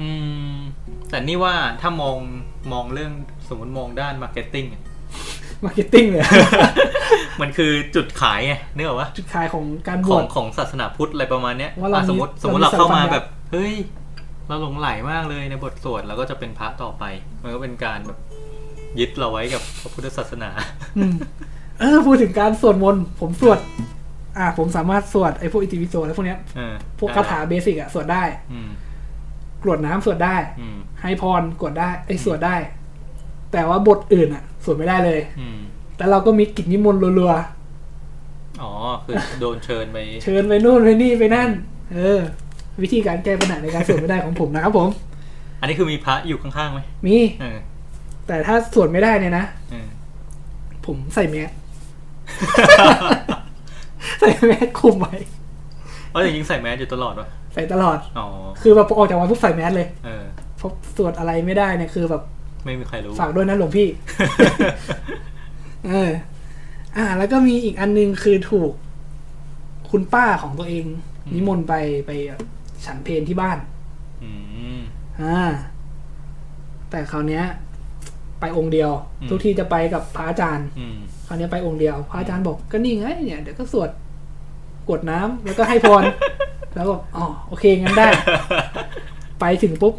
[0.00, 0.08] อื
[0.50, 0.54] ม
[1.10, 2.16] แต่นี่ว่าถ้ามอง
[2.72, 3.12] มองเรื่อง
[3.48, 4.66] สมมติมองด้าน marketing
[5.64, 6.22] marketing เลย
[7.40, 13.74] มันคือจุดขายไงนึกออกปะจุดขายของการขบอวงชของศาสนาพุทธอะไรประมาณเนี้ยว่าเราอะสมมติมีสมมติเราเรามีเข้ามาสัมพันธ์แบบ เฮ้ย
[14.48, 17.04] เราหลงไหลมากเลยในบทสวดเราก็จะเป็นพระต่อไป
[17.42, 18.18] มันก็เป็นการแบบ
[18.98, 20.50] ยึดเราไว้กับพระพุทธศาสนา
[20.98, 21.14] อืม
[21.80, 23.58] เออพูดถึงการสวดมนต์ผมสวด
[24.38, 28.22] อ่า ผมสามารถสวดไอ้พวกอิติปิโสอะไรพวกเนี้ยเออพวกคาถาเบสิกอะสวดได้
[28.52, 28.68] อืม
[29.62, 32.56] กรวดน้ำสวดได้อืมให้พรกรวดได้ไอ้ยสวดได้
[33.52, 35.58] แต่ว่าบทอื่นอะสวดไม่ได้เลย อืม
[35.96, 37.32] แต่เราก็มีกิจนิมนต์รัว
[38.62, 38.72] อ๋อ
[39.04, 41.50] คือโดนเชิญไปๆเชิญไปนู่นไปนี่ไปนั่น
[41.94, 42.20] เออ
[42.82, 44.88] วิธีการแก้ปัญหาในการสวดไม่ได้ของผมนะครับผม
[45.60, 47.58] อันนี้คือมีพระอยู่ข้างๆไหมมีเออ
[48.26, 49.88] แต่ถ้าสวดไม่ได้เนี่ยนะเออ
[50.86, 51.50] ผมใส่แมส
[54.20, 55.14] ใส่แมสคุมไว้
[56.10, 58.26] เพราะจริงๆใส่แมสอยู่ตลอดวะใส่ตลอด อ๋อ
[58.60, 60.24] คือแบบพอออกจากวัดปุ๊บใส่แมสเลยเออ
[60.56, 62.22] เพราะสวดอะไรไม่ได้เนี่ยคือแบบ
[62.64, 63.88] ไม่มีใครรู้ ฝากด้วยนะหลวงพี่
[65.88, 66.10] เออ
[66.96, 68.72] อ่า แล้วก็มีอีกอันนึงคือถูก
[69.90, 70.84] คุณป้าของตัวเอง
[71.26, 71.74] อืม นิมนต์ไป
[72.06, 72.10] ไป
[72.86, 73.58] ฉันเพลที่บ้าน
[74.24, 74.30] อื
[74.78, 74.80] ม
[75.22, 75.40] อ่า
[76.90, 77.44] แต่คราวเนี้ย
[78.40, 78.90] ไปองค์เดียว
[79.20, 83.90] อืม ทุกที่จะไปกับพระอาจารย์ อืม คราวเนี้ยไปองค์เดียว พระอาจารย์บอกก็นี่ไงเนี่ยเดี๋ยวก็สวด
[84.88, 86.04] กรวดน้ำแล้วก็ให้พร
[86.74, 88.08] แล้วก็อ๋อโอเคงั้นได้
[89.40, 89.94] ไปถึงปุ๊บ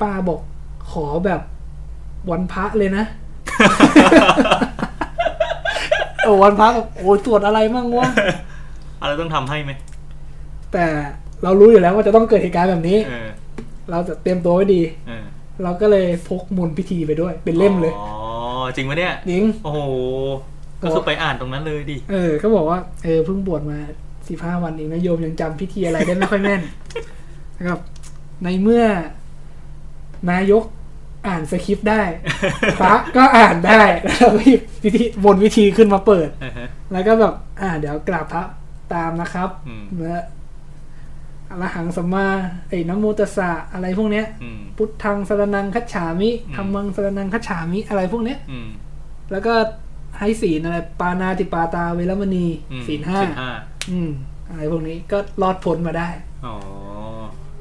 [0.00, 0.40] ป้าบอก
[0.92, 1.40] ขอแบบ
[2.30, 3.04] วันพระเลยนะ
[6.24, 8.08] โอ้วันพระแบบโอ้ยตรวจอะไรมั่งวะ
[9.00, 9.72] อะไรต้องทำให้ไหม
[10.72, 10.86] แต่
[11.42, 13.28] เรารู้อยู่แล้วว่าจะต้องเกิดเหตุการณ์แบบนี้เออ
[13.90, 15.24] เราจะเตรียมตัวไว้ดีเออ
[15.62, 18.10] เราก็เลยพกมนต์พิธีไปด้วย เป็นเล่มเลยอ๋อ
[18.74, 19.80] จริงปะเนี่ยจริงโอ้โห
[20.82, 23.78] ก็คือไปอ่านตรงนั้นเลยดิเออ ก็บอกว่าเออเพิ่งบวชมา
[24.28, 26.62] สิบห้าวันเองนะโยมยังจำพิธีอะไรได้ไม่ค่อยแม่น
[27.58, 27.78] นะครับ
[28.44, 28.84] ในเมื่อ
[30.30, 30.64] นายก
[31.26, 32.02] อ่านสคริปต์ได้
[32.80, 38.42] พระก็อ่านได้แล้วก็หยิบพิธีบนวิธีขึ้นมาเปิดอ่าฮะแล้วก็แบบ อ่า เดี๋ยวกราบพระ
[38.94, 40.16] ตามนะครับอืมเมื่อ
[41.50, 42.26] อรหังสัมมา
[42.68, 48.68] ไอ้นะโมตัสสะอะไรพวกเนี้ยอืมพุทธังสรนังคัจฉามิอืมธรรมังสรนังคัจฉามิอะไรพวกเนี้ยอืม
[49.32, 49.54] แล้วก็
[50.20, 53.50] ให้ศีลอะไรปานาติปาตาเวรมณีอืมศีลห้าศีลห้า
[53.90, 54.10] อืม
[54.48, 56.08] อะไรพวกนี้ก็รอดพ้นมาได้
[56.46, 56.54] อ๋อ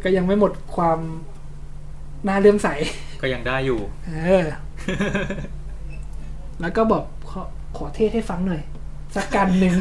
[0.03, 0.99] ก็ยังไม่หมดความ
[2.27, 2.67] น่าเลื่อมใส
[3.21, 4.45] ก็ยังได้อยู่ เออ
[6.61, 7.41] แล้วก็บอกขอ
[7.77, 8.61] ขอเทศให้ฟังหน่อย
[9.15, 9.75] สักกันหนึ่ง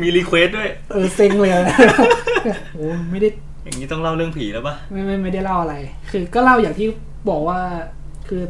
[0.00, 1.76] มีรีเควสด้วย เออเซ็งเลยนะ
[2.74, 3.28] โอ้ไม่ได้
[3.64, 5.76] อย่างนี้ต้องเล่าเรื่องผีแล้วปะไม่ไม่ไม่ได้เล่าอะไร
[6.10, 6.86] คือ ก็เล่าอย่างที่
[7.30, 7.60] บอกว่า
[8.28, 8.42] คือ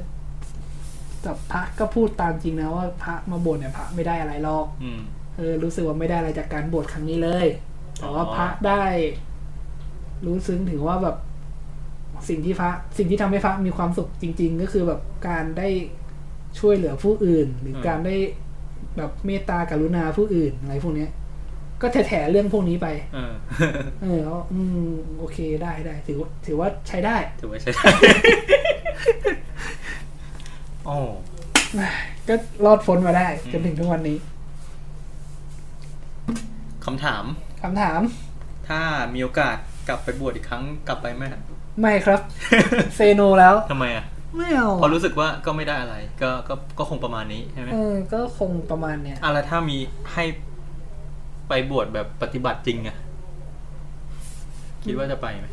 [1.22, 5.00] แต่พระก็พูดตามจริงนะว่าพระมาบวชเนี่ยพระไม่ได้อะไรหรอกอืม
[5.36, 7.46] เออรู้สึกว่าไม่ได้อะไรจากการบวชครั้งนี้เลย
[7.98, 8.84] แต่ว่าอ๋อพระได้
[10.26, 11.16] รู้ซึ้งถึงว่าแบบ
[12.28, 15.68] สิ่งที่พระ สิ่งที่ทำให้พระมีความสุขจริง ๆ ก็คือแบบการได้
[16.58, 18.16] ช่วยเหลือผู้อื่น หรือการได้
[18.96, 21.10] แบบเมตตากรุณาผู้อื่นอะไรพวกเนี้ย
[21.82, 23.32] ก็แถๆเรื่องพวกนี้ไป เออ
[24.02, 27.84] เออเขาอืม โอเคได้ได้ถือว่าถือว่าใช้ได้ ถือว่าใช่ได้
[30.86, 30.96] โอ้
[32.28, 34.18] ก็รอดพ้นมาได้อืมจนถึงทุกวันนี้
[36.84, 37.24] คำถาม
[37.62, 38.00] คำถาม
[38.68, 38.80] ถ้า
[39.14, 39.56] มีโอกาส
[39.88, 41.40] กลับไปบวชอีกครั้งกลับไปไหมฮะ
[41.80, 42.20] ไม่ครับ
[42.96, 44.04] เซโนแล้วทำไมอะ
[44.36, 49.78] ไม่เอาพอรู้สึกว่าก็ไม่ได้อะไร ก็ก็ก็คงประมาณนี้ใช่ไหมเออก็คงประมาณเนี้ยอะไรถ้ามี
[50.12, 50.24] ให้
[51.48, 52.96] ไปบวชแบบปฏิบัติจริงอะ
[54.84, 55.46] คิดว่าจะไปไหม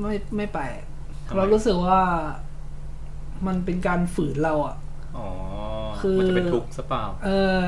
[0.00, 0.60] ไม่ไม่ไป
[1.26, 2.00] ทำไมเรารู้สึกว่า
[3.46, 4.76] มันเป็นการฝืนเราอะ
[5.16, 5.28] อ๋อ
[6.00, 7.60] คือมันจะเป็นทุกข์ซะเปล่า เออ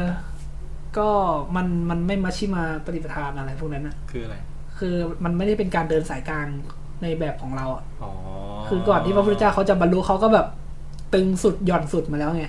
[0.99, 1.09] ก็
[1.57, 4.37] มันมันไม่มาชิมาปฏิปทานอะไรพวกนั้นอะ คืออะไร
[4.79, 4.95] คือ
[5.25, 6.47] มันไม่ได้เป็นการเดินสายกลาง
[7.03, 8.11] ในแบบของเราอะอ๋อ
[8.69, 10.47] คือก่อนที่พระพุทธเจ้าเขาจะบรรลุเขาก็แบบ
[11.15, 12.47] ตึงสุดหย่อนสุดมาแล้วไง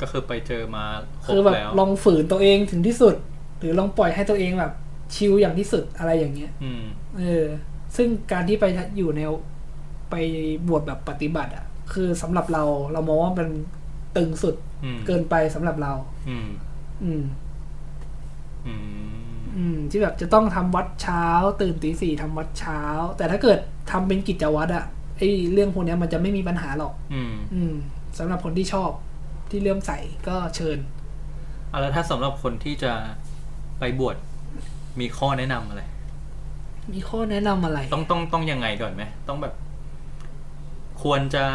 [0.00, 0.84] ก็คือไปเจอมา
[1.24, 3.14] ครคือบแบบแล้วลองฝืนตัวเองถึงที่สุด
[3.58, 4.72] หรือลองปล่อยให้ตัวเองแบบ
[5.14, 6.84] ชิลอย่างที่สุดอะไรอย่างเงี้ยอืม
[7.18, 7.44] เออ
[7.96, 8.64] ซึ่งการที่ไป
[8.98, 9.20] อยู่ใน
[10.10, 10.14] ไป
[10.68, 13.48] บวชแบบปฏิบัติ อะ คือสำหรับเรา เรามองว่ามัน
[14.16, 15.92] ตึงสุดอืมเกินไปสำหรับเรา
[16.28, 16.48] อืม
[17.04, 17.22] อืม
[18.66, 19.16] อืม
[19.56, 21.24] อืม ที่แบบจะต้องทำวัดเช้า
[21.60, 22.80] ตื่นตีสี่ทำวัดเช้า
[23.16, 23.58] แต่ถ้าเกิด
[23.90, 24.84] ทำเป็นกิจวัตรอะ
[25.16, 25.22] ไอ
[25.52, 27.74] เรื่องพวกเนี้ยมันจะไม่มีปัญหาหรอก อืม อืม
[28.18, 28.90] สำหรับคนที่ชอบ
[29.50, 29.92] ที่เลื่อมใส
[30.28, 30.78] ก็เชิญ
[31.68, 32.92] เอาแล้วถ้าสำหรับคนที่จะ
[33.78, 34.16] ไปบวช
[35.00, 35.82] มีข้อแนะนำอะไร
[36.92, 39.54] มีข้อแนะนำอะไร ต้องต้องต้องยังไงก่อนไหมต้องแบบ
[41.06, 41.46] ควรจะ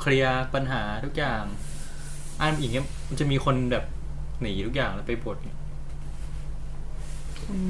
[0.00, 1.42] เคลียร์ปัญหาทุกอย่าง
[2.40, 3.84] อ่านอย่างเงี้ยมันจะมีคนแบบ
[4.40, 5.56] หนีทุกอย่างแล้วไปบวชเนี่ย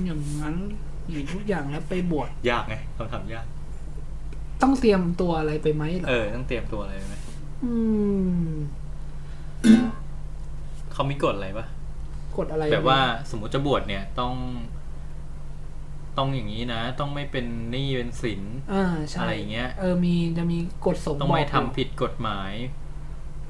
[0.06, 0.56] อย่างนั้น
[1.10, 3.46] หรือทุกอย่างแล้วไปบวชยากไงคำถามยาก
[4.62, 7.16] ต้องเตรียมตัวอะไรไปไหมเหรอเออต้องเตรียมตัวอะไรไหม
[7.64, 7.72] อื
[8.42, 8.50] ม
[10.92, 11.66] เขามีกฎอะไรปะ
[12.38, 13.00] กดอะไรแบบว่า
[13.30, 14.34] สมมติจะบวชเนี่ยต้อง
[16.18, 18.42] ต้องอย่างนี้นะ ต้องไม่เป็นหนี้เป็นสิน
[18.72, 22.52] อ่าใช่อะไรอย่างเงี้ย เออมีจะมีกฎสมต้องบอไม่กทำผิดกฎหมาย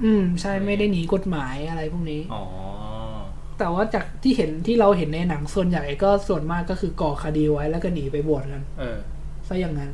[0.05, 2.45] อืมใช่ไม่ได้หนีกฎหมายอะไรพวกนี้ อ๋อ
[3.59, 8.99] แต่ว่าจากที่เห็นที่เราเห็นในหนังส่วนใหญ่ก็ส่วนมากก็คือก่อคดีไว้แล้วก็หนีไปบวชกันเออ
[9.49, 9.91] ซะอย่างนั้น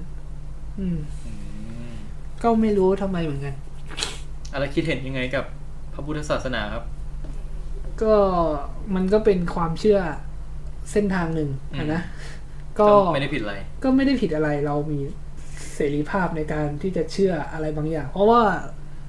[0.81, 1.33] อืม อื
[1.91, 1.93] ม
[2.43, 3.55] ก็ไม่รู้ทำไมเหมือนกัน
[4.53, 5.45] อะไรคิดเห็นยังไงกับ
[5.93, 6.85] พระพุทธศาสนาครับ
[8.03, 8.15] ก็
[8.95, 9.99] มันก็เป็นความเชื่อ
[10.93, 12.03] เส้นทางหนึ่งอะนะ
[12.81, 15.01] ก็ไม่ได้ผิดอะไร ก็ไม่ได้ผิดอะไรเรามี
[15.75, 18.43] เสรีภาพในการที่จะเชื่ออะไรบางอย่าง เพราะว่า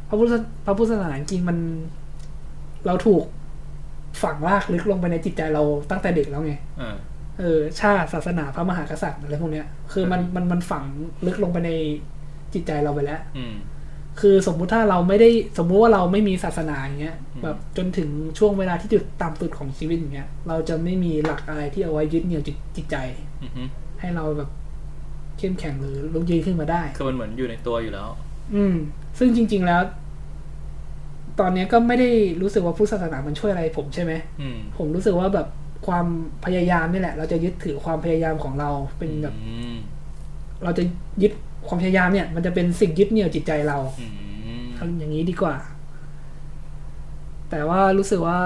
[0.09, 0.33] พระพุทธ
[0.65, 1.57] พระพุทธศาสนาจริงๆมัน
[2.87, 3.23] เราถูก
[4.23, 6.95] ฝังลากลึกลงไปในจิตใจเราตั้งแต่เด็กแล้วไงเออ
[7.39, 10.83] เออ ชาติศาสนาพระมหากษัตริย์อะไรพวกเนี้ย คือมันมันมันฝัง
[11.25, 11.71] ลึกลงไปใน
[12.53, 13.55] จิตใจเราไปแล้ว อืม
[14.21, 22.97] คือสมมุติถ้าเราไม่ได้สมมุติว่าเราไม่มีศาสนาอย่างเงี้ยอืมแบบจนถึงช่วงเวลาที่จุดต่ำสุดของชีวิตอย่างเงี้ย เราจะไม่มีหลักอะไรที่เอาไว้ยึดเหนี่ยวจิตจิตใจ
[23.43, 23.63] อือฮึ
[23.99, 24.49] ให้เราแบบ
[25.37, 28.09] เข้มแข็งหรือลุกยืนขึ้นมาได้คือมันเหมือนอยู่ในตัวอยู่แล้ว
[28.55, 28.75] อืม
[29.17, 29.81] ซึ่งจริง ๆแล้ว
[31.39, 32.09] ตอนเนี้ยก็ไม่ได้
[32.41, 35.47] รู้สึกว่าพุทธศาสนามันช่วยอะไรผมใช่ไหมอืมผมรู้สึกว่าแบบ
[35.87, 36.05] ความ
[36.45, 39.75] พยายามนี่แหละ เราจะยึดถือความพยายามของเราเป็นแบบอืม
[40.63, 40.83] เราจะ
[41.21, 41.33] ยึด
[41.67, 44.05] ความพยายามเนี่ยมันจะเป็นสิ่งยึดเหนี่ยวจิตใจเราอื
[44.63, 45.55] มทำอย่างนี้ดีกว่า
[47.49, 48.39] แต่ว่ารู้สึกว่า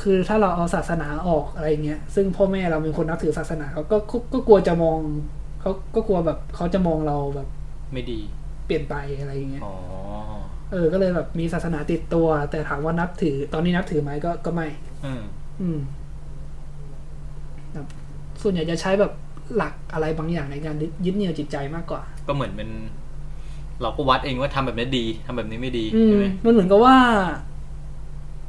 [0.00, 4.98] คือถ้าเราเอาศาสนาออกอะไรเงี้ย ซึ่งพ่อแม่เราเป็นคนนับถือศาสนาเขาก็ก็ก็กลัวจะมอง
[5.60, 7.48] เขาก็กลัวแบบเขาจะมองเราแบบ
[7.92, 8.20] ไม่ดี
[8.66, 9.74] เปลี่ยนไปอะไรเงี้ยอ๋อ
[10.72, 14.68] เออ ก็เลยแบบมีศาสนาติดตัว แต่ถามว่านับถือ ตอนนี้นับถือไหมก็ก็ไม่
[15.04, 15.22] อืม
[15.60, 15.78] อืม
[17.72, 17.86] แบบ
[18.42, 19.12] ส่วนใหญ่จะใช้แบบ
[19.56, 22.68] หลักอะไรบางอย่างในการยึดเหนี่ยวจิตใจมากกว่า ก็เหมือนเป็น
[23.82, 26.96] เราก็วัดเองว่าทำแบบนี้ดีทำแบบนี้ไม่ดีอืใช่มไหมมันเหมือนกับว่า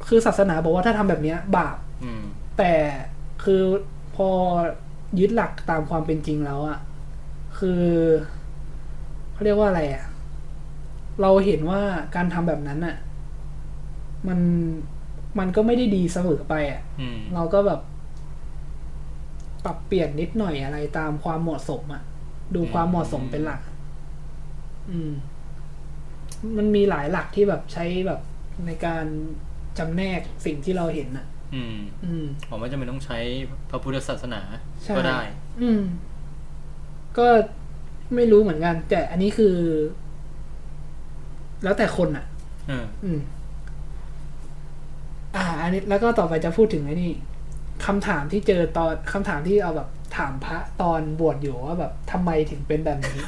[0.08, 2.22] คือศาสนาบอกว่าถ้าทำแบบเนี้ย บาปอืม
[2.58, 2.72] แต่
[3.44, 3.62] คือ
[4.16, 4.28] พอ
[5.20, 6.78] ยึดหลักตามความเป็นจริงแล้วอะ
[7.58, 7.82] คือ
[9.32, 10.04] เขาเรียกว่าอะไรอะ
[11.20, 11.80] เราเห็นว่า
[12.14, 12.96] การทำแบบนั้นอะ
[14.28, 14.38] มัน
[15.38, 17.80] มันก็ไม่ได้ดีเสมอไปอะอืมเราก็แบบ
[19.64, 22.02] ปรับเปลี่ยนนิดหน่อยอะไรตามความเหมาะสมอะ
[22.54, 23.60] ดูความเหมาะสมเป็นหลัก
[24.90, 25.12] อืม
[26.56, 28.20] มันมีหลายหลักที่แบบใช้แบบ
[28.66, 29.04] ในการ
[29.78, 33.18] จำแนกสิ่งที่เราเห็นอะอืม อืมผมว่าจะไม่ต้องใช้
[33.70, 34.40] พระพุทธศาสนา
[34.82, 35.20] ใช่ก็ได้
[35.62, 35.82] อืม
[37.18, 37.26] ก็
[38.14, 39.54] ไม่รู้เหมือนกัน แต่อันนี้คือ
[41.64, 42.24] แล้วแต่คนอะ
[42.68, 43.20] เอออืม
[45.36, 47.12] อ่า อันนี้แล้วก็ต่อไปจะพูดถึงไอ้นี่
[47.86, 53.20] คำถามที่เจอตอนคำถามที่เอาแบบถามพระตอนบวชอยู่ว่าแบบทำไมถึงเป็นแบบนี้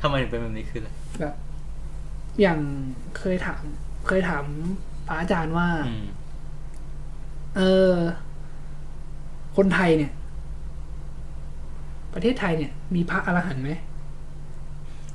[0.00, 1.34] ทำไมถึงเป็นแบบนี้คืออะไรแบบ
[2.40, 2.58] อย่าง
[3.18, 3.62] เคยถาม
[4.06, 4.44] เคยถาม
[5.06, 6.06] พระอาจารย์ว่าอืม
[7.56, 7.92] เออ
[9.56, 10.12] คนไทยเนี่ย
[12.14, 13.70] ประเทศไทยเนี่ย มีพระอรหันต์ไหม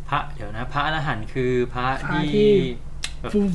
[0.09, 2.90] พระเดี๋ยวนะ พระอรหันต์คือพระพระที่ที่แบบ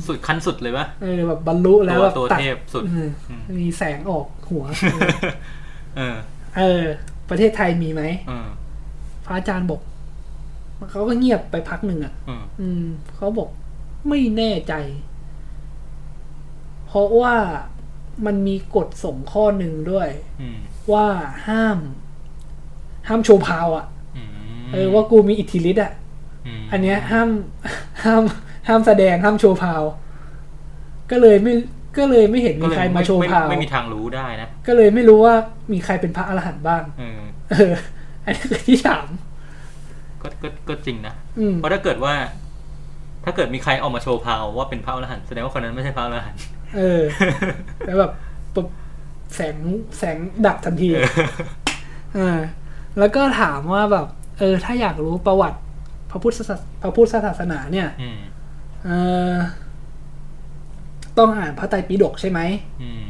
[0.07, 4.65] สุดขั้นสุดเลยปะเออแบบบรรลุแล้วตัวแบบตัวตัดเทพสุดเอออมมีแสงออกหัว
[5.97, 6.15] เออ
[6.57, 6.83] เออ
[7.29, 8.49] ประเทศไทยมีไหมเออ
[9.25, 9.81] พระอาจารย์บอก
[10.91, 12.83] เขาก็เงียบไปพักหนึ่งอะเอออืม
[13.15, 13.49] เขาบอก
[14.09, 14.73] ไม่แน่ใจ
[16.87, 17.35] เพราะว่า
[18.25, 20.09] มันมีกฎส่งข้อหนึ่งด้วย
[20.41, 20.57] อืม
[20.93, 21.07] ว่า
[21.47, 21.77] ห้าม
[23.07, 23.85] ห้ามโชว์พาวอะ
[24.17, 24.29] อืม
[24.73, 25.91] เออว่ากูมีอิทธิฤทธิ์อะ
[26.61, 27.29] มอันเนี้ยห้าม
[28.03, 28.23] ห้าม
[28.67, 29.83] ห้ามแสดงห้ามโชว์พาว
[31.11, 31.53] ก็เลยไม่
[31.97, 35.35] ก็เลยไม่เห็นก็มีเลยใครมาโชว์ไไพาว ไม่มีทางรู้ได้นะ ก็เลยไม่รู้ว่า
[35.73, 37.73] มีใครเป็นพระอรหันต์บ้างเออเออ
[38.25, 39.07] อันนี้คือที่ถาม
[40.21, 42.13] ก็ก็ก็จริงนะอืมเพราะถ้าเกิดว่า
[43.25, 46.39] ถ้าเกิดมีใครออกมาโชว์พาวว่าเป็นพระอรหันต์แสดงว่าคนนั้นไม่ใช่พระอรหันต์
[46.77, 47.01] เออ
[47.85, 48.11] แล้วแบบ
[48.53, 48.67] ปุ๊บ
[49.35, 49.55] แสง
[49.97, 50.89] แสงดับทันที
[52.15, 52.39] เออ
[52.99, 54.07] แล้วก็ถามว่าแบบ
[54.37, 55.59] เออ ถ้าอยากรู้ประวัติ
[56.11, 58.36] พระพุทธศาสพระพุทธศาสนาเนี่ยอืมเออ
[61.17, 62.39] ต้องอ่านพระไตรปิฎกใช่ไหม
[62.81, 63.03] อืม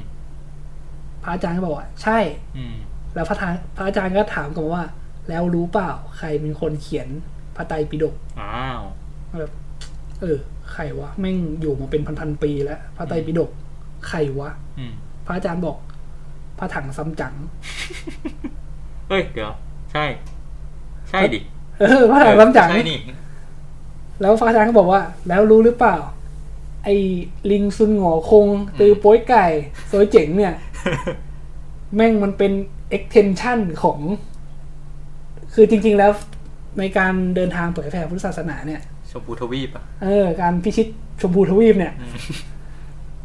[1.24, 2.20] พระอาจารย์ก็บอกว่าใช่
[2.58, 2.76] อืม
[3.16, 4.86] แล้วพระทานพระอาจารย์ก็ถามกลับมาว่า
[5.30, 7.08] แล้วรู้เปล่า ใครเป็นคนเขียน
[7.56, 8.82] พระไตรปิฎกอ้าว
[9.40, 9.52] แบบ
[10.22, 10.38] เออ
[10.74, 13.50] ใครวะแม่งอยู่มาเป็นพันๆปีแล้วพระไตรปิฎก
[14.08, 14.50] ใครวะ
[14.80, 14.94] อืม
[15.26, 15.78] พระอาจารย์บอก
[16.60, 17.36] พระถังซัมจั๋ง
[19.08, 19.54] เฮ้ยเดี๋ยว
[19.92, 20.06] ใช่
[21.10, 21.40] ใช่ดิ
[21.80, 23.00] เออพระถังซัมจั๋งใช่นี่
[24.22, 25.98] แล้วพระอาจารย์ก็บอกว่า แล้วรู้หรือเปล่า
[26.84, 26.96] ไอ้
[27.52, 28.48] ลิงซุนหงอคง
[28.80, 29.46] ตือโป้ยไก่
[29.88, 30.54] โซยเจ๋งเนี่ย
[31.96, 32.52] แม่งมันเป็น
[32.96, 34.00] extension ของ
[35.54, 36.12] คือจริง ๆ แล้ว
[36.80, 40.88] ในการเดินทางเผยแผ่พุทธศาสนาเนี่ย ชมพูทวีปอะเออ การพิชิต
[41.22, 42.14] ชมพูทวีปเนี่ยอืม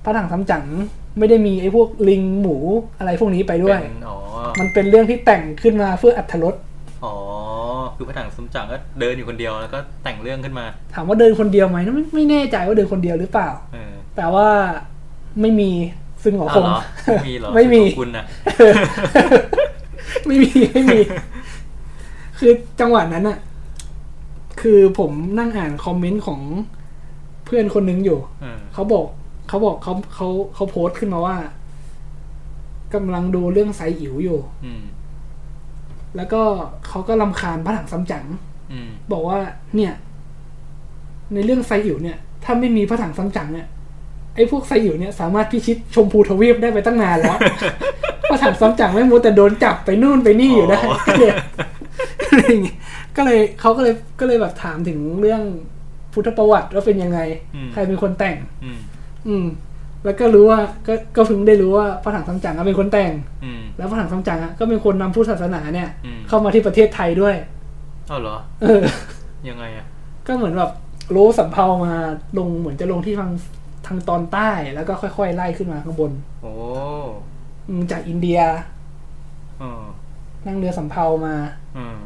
[0.05, 0.65] พระถังซัมจั๋ง
[1.19, 2.57] ไม่ได้มีไอ้พวกลิงหมู
[2.99, 4.17] อะไรพวกนี้ไปด้วย เป็นอ๋อ
[4.61, 6.55] มันเป็นเรื่องที่แต่งขึ้นมาเพื่ออัธรส
[7.05, 7.15] อ๋อ
[7.97, 10.65] คือพระถังสมจังก็เดินอยู่คนเดียวแล้วก็แต่งเรื่องขึ้นมา
[10.95, 14.49] ถามว่าเดินคนเดียวไหมไม่ไม่แน่ใจว่าเดินคนเดียวหรือเปล่าเออแต่ว่า
[15.41, 15.71] ไม่มี
[16.23, 18.25] ซึ่งหงอคอ้าวงเหรอไม่มีเหรอไม่มีขอบคุณนะ
[20.27, 21.01] ไม่มีไม่มี
[22.39, 23.39] คือจังหวะนั้นอะ
[24.61, 26.41] คือผมนั่งอ่านคอมเมนต์ของ
[27.45, 29.07] เพื่อนคนนึงอยู่เออเขาบอก
[29.49, 31.37] เขาบอกเขาเขาเขาโพสต์ขึ้นมาว่า
[32.95, 34.83] กำลังดูเรื่องไซอิ๋วอยู่อืม
[36.17, 36.43] แล้วก็
[36.89, 38.25] เขาก็ลำคาญพระถังซัมจั๋ง
[38.73, 39.39] อืมบอกว่า
[39.77, 39.93] เนี่ย
[41.35, 43.67] ในเรื่องไซอิ๋วเนี่ย ถ้าไม่มีพระถังซัมจั๋งเนี่ย
[44.35, 47.39] ไอ้พวกไซอิ๋วเนี่ยสามารถพิชิตชมพูทวีปได้ไปตั้งนานแล้ว
[48.31, 51.33] พระถังซัมจั๋งไม่มัวแต่โดนจับไปนู่นไปนี่อยู่ได้ก็เลย
[52.29, 52.79] อะไรอย่างเงี้ย
[53.17, 55.43] ก็เลยเขาก็เลยก็เลยแบบถามถึงเรื่อง
[56.13, 57.21] พุทธประวัติว่าเป็นยังไง
[57.55, 58.79] อืมใครเป็นคนแต่ง อืม
[59.29, 59.47] อืม
[60.05, 63.13] แล้วก็รู้ว่าก็ก็เพิ่งได้รู้ว่าพระถังซัมจั๋งอะเป็นคนแต่ง
[63.45, 67.35] อืมแล้วพระถังซัมจั๋งอะก็เป็นคนนำพุทธศาสนาเนี่ยอืมเข้ามาที่ประเทศไทยด้วย
[68.09, 68.83] เอาเหรอเออ
[69.49, 69.87] ยังไงอะ
[70.27, 70.71] ก็เหมือนแบบ
[71.11, 71.95] โลสำเภามา
[72.39, 73.31] ลงเหมือนจะลงที่ทาง
[73.87, 76.13] ทางตอนใต้แล้วก็ค่อยๆไล่ขึ้นมาข้างบน
[76.43, 76.53] โอ้
[77.69, 78.41] อืมจากอินเดีย
[79.59, 79.83] เออ
[80.47, 81.35] นั่งเรือสำเภามา
[81.75, 81.99] เออ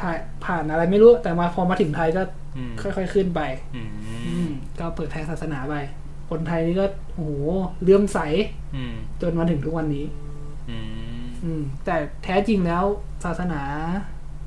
[0.00, 2.22] ถ่ายผ่านอะไรไม่รู้ แต่มาพอมาถึงไทยก็
[2.56, 3.40] อืมค่อยๆขึ้นไป
[3.76, 5.74] อือืมมก็เปิดแผ่ศาสนาไป
[6.34, 7.32] คคนไทยนี่ก็โอ้โห
[7.82, 8.18] เลื่อมใส
[8.76, 10.06] อืมจนมาถึงทุกวันนี้
[10.70, 10.78] อื
[11.22, 12.84] มอืมแต่แท้จริงแล้ว
[13.24, 13.62] ศาสนา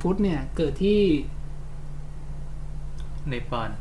[0.01, 1.01] พุทธเนี่ย เกิดที่
[3.29, 3.71] ในปาน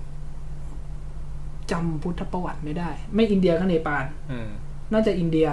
[1.70, 4.50] จำพุทธประวัติไม่ได้ ไม่อินเดียก็เนปาลเออ
[4.92, 5.48] น่าจะอินเดีย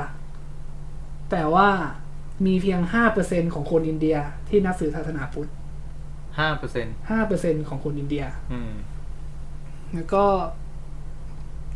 [1.32, 1.68] แต่ว่า
[2.46, 4.18] มีเพียงห้าเปอร์เซ็นของคนอินเดีย
[4.50, 5.50] ที่นับถือศาสนาพุทธ
[6.40, 8.74] ห้าเปอร์เซ็นต์ห้าเปอร์เซ็นของคนอินเดียอืม
[9.94, 10.24] แล้วก็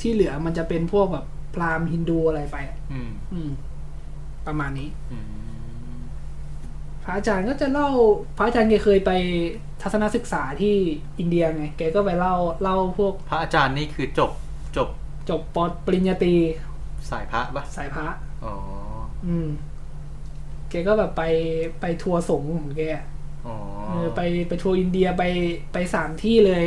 [0.02, 1.26] ที่เหลือมันจะเป็นพวกแบบ
[1.56, 3.50] พราหมณ์ฮินดูอะไรไปอะอืม อืม
[4.48, 5.26] ประมาณนี้อืม
[7.04, 7.90] พระอาจารย์ก็จะเล่า
[8.38, 9.12] พระอาจารย์แกเคยไป
[9.82, 10.76] ทัศนศึกษาที่
[11.20, 14.32] อินเดียไงแกก็ไปเล่าเล่าพวก พระอาจารย์นี่คือจบ
[14.78, 14.90] จบ
[15.30, 16.36] จบปปริญญาตรี
[17.10, 18.08] สายพระปะสายพระ
[18.46, 18.54] อ๋อ
[19.28, 19.48] อืม
[20.70, 21.24] แกก็แบบไป
[21.82, 22.82] ไปทัวร์สงฆ์ของแก
[23.48, 23.56] อ๋อ
[23.88, 25.24] เออไปไปทัวร์อินเดียไป
[25.74, 26.64] ไปสามที่เลย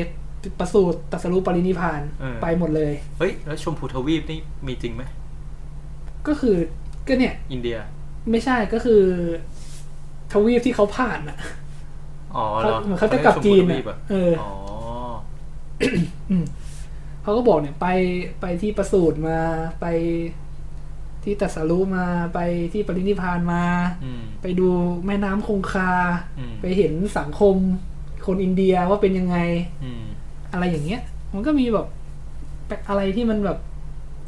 [0.60, 2.00] ประสูติตรัสรู้ปรินิพพาน
[2.42, 5.02] ไปหมดเลย เฮ้ย แล้วชมพูทวีปนี่มีจริงไหม
[6.26, 6.56] ก็คือ
[7.08, 7.76] ก็เนี่ย อินเดีย
[8.30, 9.02] ไม่ใช่ก็คือ
[10.32, 11.38] ทวีปที่เขาผ่านอะ
[12.36, 14.50] อ๋อเหรอเขาเหมือนเขาจะกลับจีนชมพูทอะวีปอะเอออ๋อ
[16.30, 16.44] อืม
[17.22, 17.86] เขาก็บอกเนี่ยไป
[18.40, 19.38] ไปที่ประสูติมา
[19.80, 19.86] ไป
[21.24, 22.40] ที่ตรัสรู้มาไป
[22.72, 23.64] ที่ปรินิพพานมา
[24.04, 24.68] อืมไปดู
[25.06, 25.92] แม่น้ำคงคา
[26.38, 27.56] อืมไปเห็นสังคม
[28.26, 29.36] คนอินเดียว่าเป็นยังไง
[30.51, 31.01] อืมอะไรอย่างเงี้ย
[31.35, 31.86] มันก็มีแบบ
[32.89, 33.59] อะไรที่มันแบบ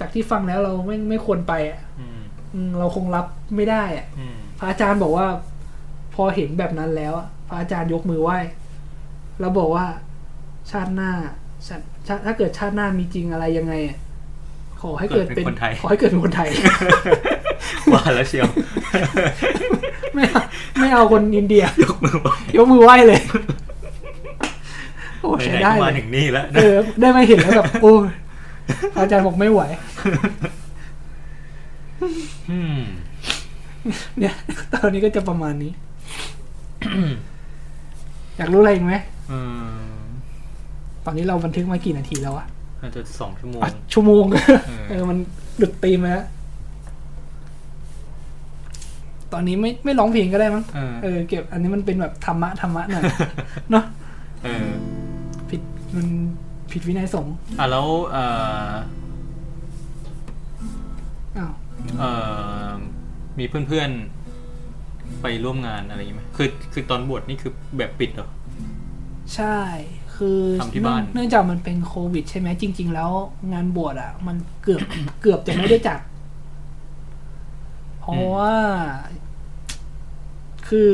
[0.00, 2.18] จากที่ฟังแล้วเราไม่ไม่ควรไปอะอืม
[2.54, 3.26] อืมเราคงรับ
[3.56, 5.26] ไม่ได้อะอืมพระอาจารย์บอกว่า
[6.14, 8.38] พอเห็นแบบนั้นแล้วอะพระอาจารย์ยกมือไหว้
[9.40, 9.86] แล้วบอกว่า
[10.70, 11.10] ชาติหน้า
[11.66, 13.98] ชาติชาติถ้าเกิดชาติหน้ามีจริงอะไรยังไงอะ
[14.82, 16.48] ขอให้เกิดเป็นคนไทยขอให้เกิดเป็นคนไทย
[17.92, 18.48] ว่าแล้วเชียว
[20.14, 20.42] ไม่เอา
[20.78, 23.20] ไม่เอาคนอินเดีย ยกมือไหว้ยกมือไหว้เลย
[25.22, 28.06] โอ้ใช้ไหนๆได้ก็เลมายถึงนี่แล้วเออ ได้มาเห็นแล้วแบบโอ้ย
[28.94, 29.62] พระอาจารย์บอกไม่ไหว
[32.50, 32.80] อืม
[34.18, 34.34] เนี่ย
[34.74, 35.72] ตอนนี้ก็จะประมาณนี้
[38.36, 38.94] อยากรู้อะไรอีกไหม
[39.32, 39.40] อื
[40.00, 40.02] ม
[41.04, 42.46] ตอนนี้เราบันทึกมากี่นาทีแล้วอะ
[42.82, 44.36] น่าจะสองชั่วโมงอะชั่วโมงอ
[44.90, 45.18] เออมัน
[45.58, 46.26] หลุดตีมไปแล้ว
[49.32, 53.04] ตอนนี้ไม่ไม่ร้องเพลงก็ได้มั้งเออเออเก็บ อันนี้มันเป็นแบบธรรมะธรรมะหน่อย
[53.70, 53.84] เนาะ
[54.42, 55.01] เออผิด
[55.96, 56.06] มัน
[56.72, 58.24] ผิดวินัยสงฆ์อะแล้วเอ่
[58.68, 58.72] อ
[61.38, 61.52] อ้าว
[61.98, 62.10] เอ่
[62.66, 62.68] อ
[63.38, 68.28] มีเพื่อนๆไปร่วมงานอะไรอย่างงี้ไหมคือคือตอนบวชนี่คือแบบปิดเหรอ
[69.34, 69.58] ใช่
[70.16, 73.10] คือทำที่บ้าน เนื่องจากมันเป็นโควิด ใช่ไหมจริง ๆ แล้ว
[73.52, 74.80] งานบวชอะ มันเกือบ
[75.20, 76.00] เกือบจะไม่ได้จัด
[78.00, 78.54] เพราะว่า
[80.68, 80.92] คือ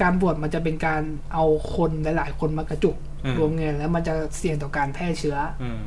[0.00, 1.02] การบวชมันจะเป็นการ
[1.32, 1.44] เอา
[1.74, 3.05] คนหลาย ๆ คนมากระจุกอืม
[3.38, 5.82] รวมกันแล้วมันจะเสี่ยงต่อการแพร่เชื้ออืม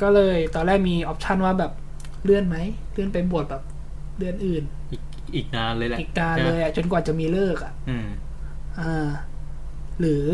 [0.00, 1.72] ก็เลยตอนแรกมีออปชันว่าแบบ
[2.24, 2.56] เลื่อนไหม
[2.92, 3.62] เลื่อนไปบวชแบบ
[4.18, 5.02] เดือนอื่น อีก
[5.34, 8.08] อีกนานเลยแหละอีกการเลยอะจนกว่าจะมีเลิกอะอืม
[8.80, 9.08] อ่า
[10.00, 10.24] หรือ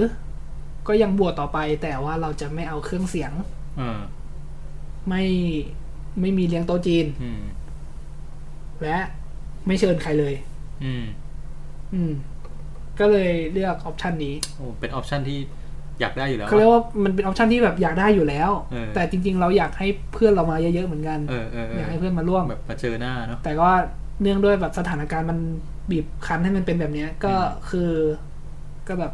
[0.88, 3.32] ก็ยังบวชต่อไปแต่ว่าเราจะไม่เอาเครื่องเสียง
[3.78, 4.00] เออ
[5.08, 5.24] ไม่
[6.20, 7.42] ไม่มีเลี้ยงโต๊ะจีนอืม
[8.82, 8.98] และ
[9.66, 10.34] ไม่เชิญใครเลย
[10.84, 11.04] อืม
[11.94, 12.12] อืม
[12.98, 15.38] ก็เลยเลือกออปชันนี้โอ้เป็นออปชันที่
[16.00, 23.68] อยากได้อยู่แล้วเขาเรียกอะว่ามันเป็นออปชันที่แบบอยากได้อยู่แล้วเออแต่จริง ๆ เราอยากให้เพื่อนเรามาเยอะๆเหมือนกันเออเออเออยากอให้เพื่อนมาร่วมแบบมาเจอหน้าเนาะแต่ก็
[24.20, 25.38] เนื่องด้วยแบบสถานการณ์มัน
[25.90, 27.90] บีบคั้นให้มันเป็นแบบเนี้ย ก็อืมคือ
[28.88, 29.12] ก็แบบ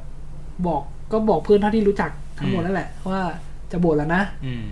[0.66, 0.82] บอก
[1.12, 3.22] ก็บอกเพื่อนเท่าที่รู้จักทั้งหมดอืมนั่นแหละ ว่า
[3.72, 4.64] จะบวชแล้วนะอืม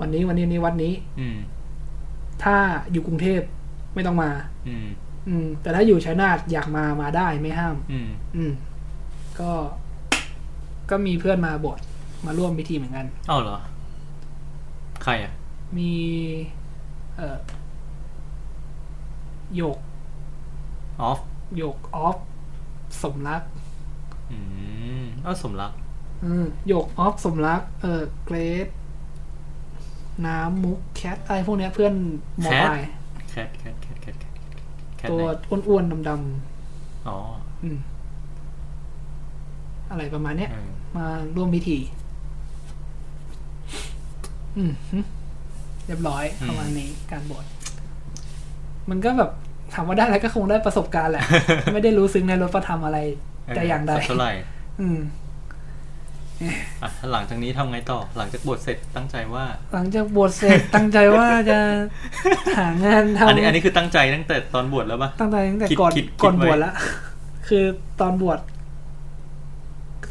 [0.00, 1.36] วันนี้วันนี้นี้วันนี้ อืม
[2.42, 2.56] ถ้า
[2.92, 3.40] อยู่กรุงเทพ
[3.94, 4.30] ไม่ต้องมา
[4.68, 4.86] อืม
[5.28, 8.52] อืม แต่ถ้าอยู่ชัยนาทอยากมามาได้ไม่ห้าม อืม อืม
[9.40, 9.50] ก็
[10.90, 11.80] ก็มีเพื่อนมาบวช
[12.26, 13.58] มาร่วมพิธีเหมือนกันเอ้าเหรอ
[15.02, 15.32] ใครอะ
[15.76, 15.92] มี
[17.16, 17.38] เอ่อ
[19.56, 19.78] โยก
[21.02, 21.20] ออฟ
[21.56, 22.16] โยกออฟ
[23.02, 23.42] สมรัก
[24.30, 24.38] อื
[25.02, 25.72] มเอ้าสมรัก
[26.24, 28.36] อืมโยกออฟสมรัก เออเกร
[28.66, 28.68] ด
[30.26, 31.92] น้ำมุกแคทอะไรพวกเนี้ยเพื่อน
[32.40, 32.80] หมอแคทปลาย
[33.30, 34.32] แคทแคทแคทแคทแคท
[34.96, 35.20] แคทตัวไห
[35.60, 37.78] นอ้วนๆดำอ๋อๆอืม
[39.90, 41.06] อะไรประมาณเนี้ยเออ มา
[41.36, 41.78] ร่วมพิธี
[44.56, 44.98] อืมฮึ
[45.86, 47.44] เรียบร้อยประมาณนี้การบวช
[48.90, 49.30] มันก็แบบ
[49.74, 51.24] ถามว่าได้อะไรก็คงได้ประสบการณ์แหละ
[51.72, 52.98] ไม่ได้รู้ซึ้งในรถประธรรมอะไร
[53.54, 54.32] แต่อย่างใดสักเท่าไหร่
[54.80, 55.00] อืม
[56.82, 59.44] อะหลังจากนี้ทำไงต่อ หลังจากบวชเสร็จตั้งใจว่า
[59.74, 61.58] หลังจากบวชเสร็จตั้งใจว่าจะ
[62.58, 66.72] หางานทำอันนี้อันนี้คือตั้งใจตั้งแต่ตอนบวชแล้วปะตั้งแต่ตั้งแต่คิดก่อนคิดคิดก่อนไว้บวชละ
[67.48, 67.64] คือ
[68.00, 68.38] ตอนบวช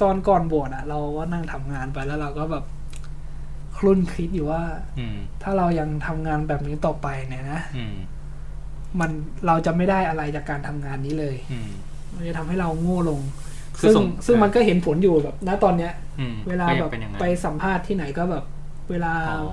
[0.02, 2.66] ตอนก่อนบวชอะเราก็นั่งทำงานไปแล้วเราก็แบบ
[3.78, 4.62] คลุ่นคิดอยู่ว่า
[5.00, 7.96] อืมถ้าเรายังทำงานแบบนี้ต่อไปเนี่ยนะอืม
[9.00, 9.12] มัน
[9.48, 11.72] เราจะไม่ได้อะไรจากการทำงานนี้เลย อืม
[12.16, 13.22] มันจะทำให้เราโง่ลง
[13.80, 18.44] คือซึ่งส่งซึ่งมันก็เห็นผลอยู่แบบณตอนเนี้ยอืมเวลาก็ยัแบงบเป็นอย่างนั้นไปสัมภาษณ์ที่ไหนก็แบบ
[18.90, 19.48] เวลาอ๋อ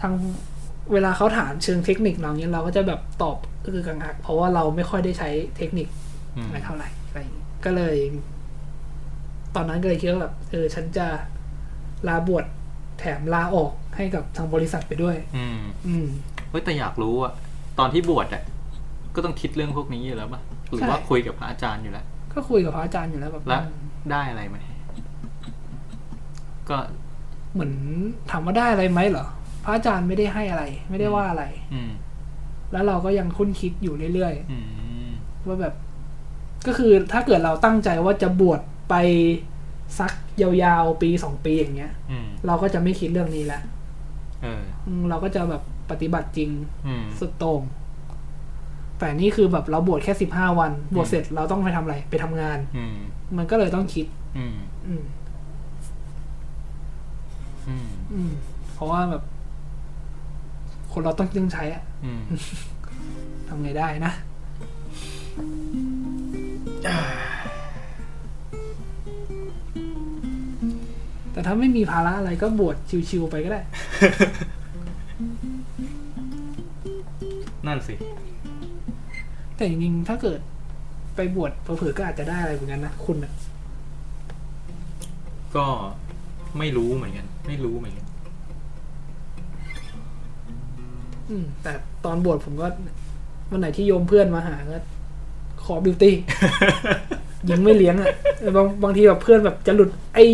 [0.00, 0.12] ทาง
[0.92, 3.36] เวลาเขาถามเชิงเทคนิคเราเนี้ยเราก็จะแบบตอบ
[3.74, 5.88] คือกังหักเพราะว่าเราไม่ค่อยได้ใช้เทคนิค
[6.36, 7.96] อืมไม่เท่าไหร่อะไรอย่างงี้ก็เลย
[9.54, 11.06] ตอนนั้นก็เลยคิดว่าแบบเออฉันจะ
[12.08, 12.44] ลาบวช
[12.98, 16.06] แถมลาออกให้กับทางบริษัทไปด้วย อืม อืม
[16.50, 17.32] เฮ้ยแต่อยากรู้อะ
[17.78, 18.42] ตอนที่บวชอะ
[19.14, 23.78] ก็ต้องคิดเรื่องพวกนี้อยู่แล้วป่ะหรือว่าใช่ คุยกับพระอาจารย์อยู่แล้ว ก็คุยกับพระอาจารย์อยู่แล้วแบบแล้วอืม
[24.10, 24.56] ได้อะไรไหม
[26.68, 26.76] ก็
[27.52, 27.72] เหมือน
[28.30, 29.26] ถามว่าได้อะไรไหมเหรอ
[29.64, 31.44] พระอาจารย์ไม่ได้ให้อะไร ไม่ได้ว่าอะไร
[31.74, 31.90] อืม
[32.72, 34.58] แล้วเราก็ยังคุ้นคิดอยู่เรื่อยอื
[35.08, 35.74] ม ๆว่าแบบ
[36.66, 38.94] ก็คือถ้าเกิดเราตั้งใจว่าจะบวช ไป
[39.98, 40.12] สัก
[40.42, 43.62] ยาวๆปีสองปีอย่างเงี้ยอืมเราก็จะไม่คิดเรื่องนี้แล้ว
[44.42, 46.50] เอออืมเราก็จะแบบปฏิบัติจริง
[46.86, 47.62] อืมสุดโต่ง
[48.98, 52.96] แต่นี่คือแบบเราบวชแค่สิบห้าวัน บวชเสร็จเราต้องไปทำอะไร ไปทำงานอืม
[53.36, 54.06] มันก็เลยต้องคิด
[54.38, 54.56] อืม
[54.86, 55.04] อืม
[57.68, 58.32] อืมอืม
[58.74, 59.22] เพราะว่าแบบ
[60.92, 62.20] คนเราต้องต้องใช้อะอืม
[63.48, 64.12] ทำไงได้นะ
[71.38, 72.76] แต่ถ้าไม่มีภาระอะไรก็บวช
[73.08, 73.60] ชิวๆไปก็ได้
[77.66, 77.94] นั่นสิ
[79.56, 80.40] แต่จริงๆถ้าเกิด
[81.16, 83.32] ไปบวชเผื่อๆก็อาจจะได้อะไรเหมือนกันนะคุณอะ
[85.56, 85.64] ก็
[86.58, 88.06] ไม่รู้เหมือนกัน ไม่รู้เหมือนกัน
[91.28, 91.72] อืม แต่
[92.04, 92.66] ตอนบวชผมก็
[93.50, 94.76] วันไหนที่โยมเพื่อนมาหาก็
[95.64, 96.14] ขอบิวตี้
[97.48, 98.08] ยิงไม่เลี้ยงอะ
[98.38, 100.24] เออบางบางทีแบบเพื่อนแบบจะหลุดไอ้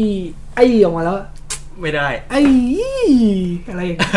[0.56, 1.26] ไอ้ออกมาแล้วอะ
[1.80, 2.40] ไม่ได้ ไอ้
[3.68, 4.12] อะไรอย่างเงี้ย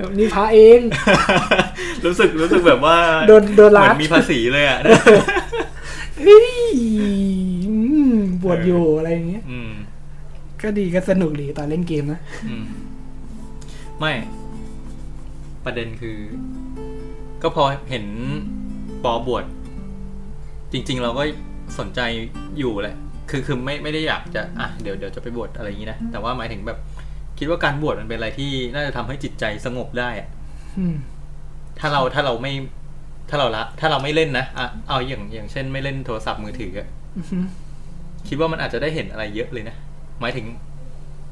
[0.00, 0.80] แบบนี่พระเอง
[2.04, 2.96] รู้สึกรู้สึกแบบว่า
[3.28, 4.78] โดนโดนเหรัมือดนมีภาษีเลยอะ
[6.20, 6.50] เฮ้ย
[7.68, 7.76] อื
[8.12, 9.72] มบวชอยู่อะไรอย่างเงี้ยอืม
[10.62, 12.64] ก็ดีก็สนุกดีตอนเล่นเกมนะอืม
[13.98, 14.12] ไม่
[15.64, 16.18] ประเด็นคือ
[17.42, 18.04] ก็พอเห็น
[19.04, 19.44] ปอบวช
[20.72, 21.22] จริง ๆ เราก็
[21.78, 22.00] สนใจ
[22.58, 22.96] อยู่แหละ
[23.30, 26.78] คือคือไม่ไม่ได้อยากจะอะเดี๋ยวเดี๋ยวจะไปบวชอะไรอย่างนี้นะ แต่ว่าหมายถึงแบบ
[27.38, 30.28] คิดว่าการบวชมันเป็นอะไรที่น่าจะทำให้จิตใจสงบได้อะ
[30.78, 30.94] อืม
[31.78, 32.52] ถ้าเราถ้าเราไม่
[33.30, 37.44] ถ้าเราละ ถ้าเราไม่เล่นนะอะเอาอย่างอย่างเช่น ไม่เล่นโทรศัพท์มือถืออะอือหือ
[38.28, 39.76] คิดว่ามันอาจจะได้เห็นอะไรเยอะเลยนะ
[40.20, 40.46] หมายถึง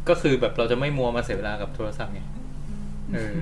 [0.09, 2.21] ก็คือแบบเราจะไม่มัวมาเสียเวลากับโทรศัพท์ไง
[3.15, 3.37] เออ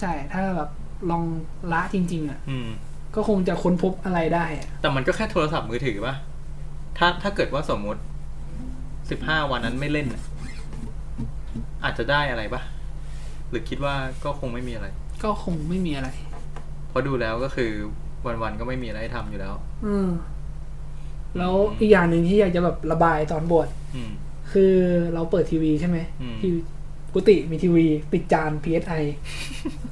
[0.00, 0.70] ใช่ ถ้าแบบ
[1.10, 1.24] ลอง
[1.72, 2.68] ละจริง ๆ อะอืม
[3.14, 6.14] ก็คงจะค้นพบอะไรได้อะแต่มันก็แค่โทรศัพท์มือถือปะ
[6.98, 8.00] ถ้าถ้าเกิดว่าสมมุติ
[9.10, 10.22] สิบห้าวันนั้นไม่เล่นน่ะ
[11.84, 12.62] อาจจะได้อะไรปะ
[13.50, 14.86] หรือคิดว่าก็คงไม่มีอะไร
[15.22, 16.08] ก็คงไม่มีอะไร
[16.88, 17.70] เพราะดูแล้วก็คือ
[18.42, 19.54] วันๆก็ไม่มีอะไรให้ทำอยู่แล้ว
[19.86, 20.08] อืม
[21.38, 24.10] แล้วอีกอย่างหนึ่งที่อยากจะแบบระบายตอนบวชอืม
[24.52, 24.74] คือ
[25.14, 26.60] เราเปิดทีวีใช่ไหมอืม ทีวี
[27.14, 29.02] กุฏิมีทีวี ติดจาน PSI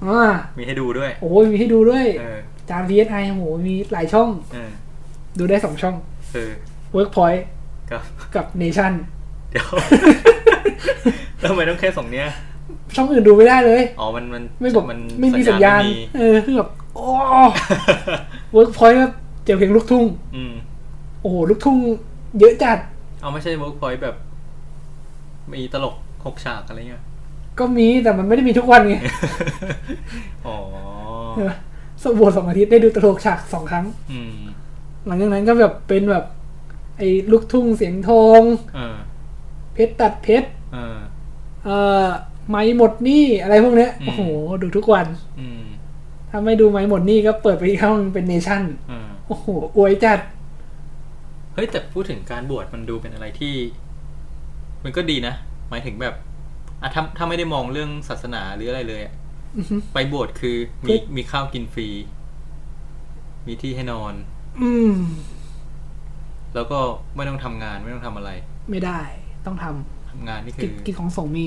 [0.06, 0.22] อ่า
[0.58, 2.38] มีให้ดูด้วย โอ้ยมีให้ดูด้วย เออ
[2.70, 4.70] จาน PSI โอ้โหมีหลายช่องเออ
[5.38, 5.96] ดูได้สองช่อง
[6.32, 6.50] เออ
[6.96, 7.40] Workpoint
[7.90, 7.98] ก็
[8.34, 8.92] กับ Nation
[9.50, 9.66] เดี๋ยว
[11.38, 12.26] แล้วทำไมต้องแค่สองเนี้ย
[12.96, 17.06] ช่องอื่นดูไม่ได้เลย อ๋อ มันมันไม่บอกมันไม่มีสัญญาณไม่มีเออคือแบบโอ้
[18.56, 19.14] Workpoint แบบ
[19.44, 20.04] เจอเพลงลูกทุ่ง
[20.36, 20.52] อืม
[21.20, 21.76] โอ้โห ลูกทุ่ง
[22.38, 22.78] เยอะจัด
[23.20, 24.16] อ้าวไม่ใช่เวิร์กพอยต์แบบ
[25.52, 27.02] มีตลกหกฉากอะไรเงี้ย
[27.58, 28.96] ก็มีแต่มันไม่ได้มีทุกวันไง
[30.46, 30.56] อ๋อ
[32.08, 34.32] ใช่ไหมสมบูรณ์สองอาทิตย์ได้ดูตลกฉากสองครั้งอืม
[35.06, 36.24] หลังจากนั้นก็แบบเป็นแบบ
[36.98, 38.42] ไอ้ลูกทุ่งเสียงทอง
[38.74, 38.96] เออ
[39.74, 40.98] เพชรตัดเพชรเออ
[41.64, 42.06] เอ่อ
[42.48, 44.22] ไมค์หมดหนี้อะไรพวกเนี้ยอืมโอ้โห
[44.62, 45.06] ดูทุกวัน
[45.40, 45.62] อืม
[46.30, 50.18] ถ้าไม่ดูไม้หมดหนี่ก็เปิดไปอีกช่องเป็นเนชั่นเออโอ้โหอวยจัด
[51.54, 53.54] เฮ้ย แต่พูดถึงการบวชมันดูเป็นอะไรที่
[54.84, 55.34] มันก็ดีนะ
[55.70, 56.14] หมายถึงแบบ
[56.82, 59.17] อะถ้าถ้าไม่ได้มองเรื่องศาสนาหรืออะไรเลยอะอือฮึ
[59.92, 61.88] ไปบวชคือเฮ้มียมีข้าวกินฟรี
[63.46, 64.14] มีที่ให้นอน
[64.60, 64.92] อืม
[66.54, 66.78] แล้วก็
[67.16, 68.30] ไม่ต้องทำงานไม่ต้องทำอะไร
[68.70, 69.00] ไม่ได้
[69.46, 71.38] ต้องทำทำงานนี่กิคืจอกิจของสงฆ์ม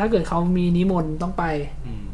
[0.00, 1.44] ถ้าเกิดเขามีนิมนต์ต้องไป
[1.86, 2.04] อืม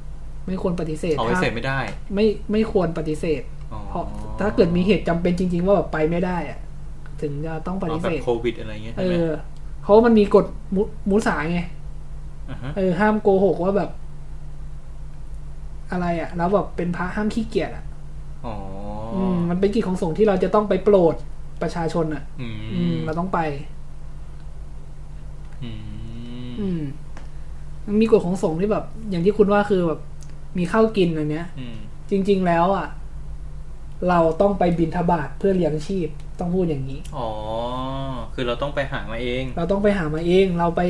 [0.47, 1.79] ไม่ควรปฏิเสธเอาไว้ถ้าเสร็จไม่ได้
[2.15, 4.05] ไม่ไม่ควรปฏิเสธอ๋อเพราะ
[4.41, 6.59] ถ้าเกิดมีเหตุจำเป็นจริง ๆ ว่าแบบไปไม่ได้อะ
[7.21, 9.25] ถึงจะต้องปอ๋อฏิแบเสบธโควิดอะไรเงี้ยเอใช่ไหมอ
[9.83, 11.69] เพราะว่ามันมีกฎมุมุสาไงอ่าฮะ
[12.77, 13.91] เออห้ามโกหกว่าแบบ
[15.91, 17.85] อะไรอะแล้วแบบเป็นพระห้ามขี้เกียจอะ
[18.47, 18.55] อ๋อ
[19.15, 21.15] อืมมันเป็นกิจของสงฆ์ที่เราจะต้องไปโปรด
[21.63, 23.39] ประชาชนอะอือืมมเราต้องไป
[25.63, 25.71] อื
[26.51, 26.83] มอืม
[27.87, 30.01] มันมีกฎของสงฆ์ที่แบบ อย่างที่คุณว่าคือแบบ
[30.59, 31.77] มีข้าวกินอย่างเนี้ยอืม
[32.11, 32.87] จริง ๆแล้วอะ
[34.09, 36.09] เราต้องไปบินทบาทเพื่อเลี้ยงชีพ
[36.39, 37.29] ต้องพูดอย่างนี้ อ๋อ
[38.35, 40.83] คือเราต้องไปหามาเอง เราต้องไปหามาเอง เราไป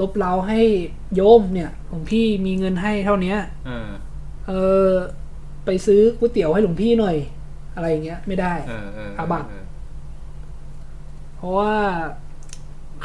[0.00, 0.60] ลบเราให้
[1.14, 3.90] โยมเนี่ยหลวงพี่มีเงินให้เท่าเนี้ยเออ
[4.48, 4.52] เอ
[4.86, 4.88] อ
[5.64, 7.16] ไปซื้อก๋วยเตี๋ยวให้หลวงพี่หน่อย
[7.74, 9.64] อะไรอย่างเงี้ย ไม่ได้เออเอออาบัติเออ
[11.36, 11.74] เพราะว่า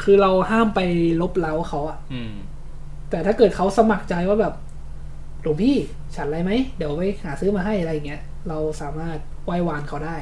[0.02, 0.80] คือเราห้ามไป
[1.22, 2.32] ลบเล้าเขาอะอืม
[3.10, 4.54] แต่ถ้าเกิดเขาสมัครใจว่าแบบ
[5.42, 5.76] หลวงพี่
[6.16, 10.16] ฉันอะไรไหม เดี๋ยวไปหาซื้อมาให้อะไรอย่างเงี้ย เราสามารถไหว้วานเขาได้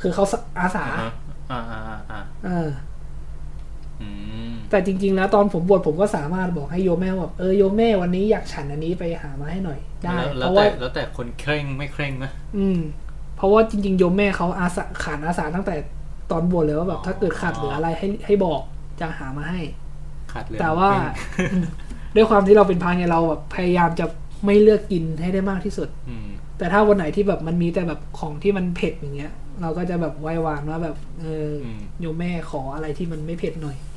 [0.00, 0.24] คือเขา
[0.58, 1.10] อาสาอ่า
[1.50, 2.68] อ่าอ่าอ่าเอออืม
[4.70, 12.78] แต่จริง ๆ แล้วตอนผมบวชผมก็สามารถบอกให้โยมแม่ว่าแบบเออโยมแม่วันนี้อยากฉันอันนี้ไปหามาให้หน่อย ได้แล้วเพแล้วราะแต่ว่าแล้วแต่คนเคร่งไม่เคร่งนะอืม
[13.36, 15.74] เพราะว่าจริง ๆ โยมแม่เขาอาสาขานอาสาตั้งแต่
[16.30, 18.60] ตอนบวชเลยว่าแบบถ้าเกิดขาดเหลืออะไรให้ให้บอก
[19.00, 19.60] จะหามาให้
[20.32, 20.90] ขาดเลยแต่ว่า
[21.40, 21.62] อืม
[22.14, 24.06] ด้วยความที่เราเป็นพระไงเราแบบพยายามจะ
[24.46, 33.91] ไม่เลือกกินให้ได้มากที่สุดอืมแต่ถ้าวันไหนที่แบบมันมีแต่แบบของที่มันเผ็ดอย่างเงี้ย เราก็จะแบบไหว้วานว่าแบบเอออมโยมแม่ขออะไรที่มันไม่เผ็ดหน่อยอืม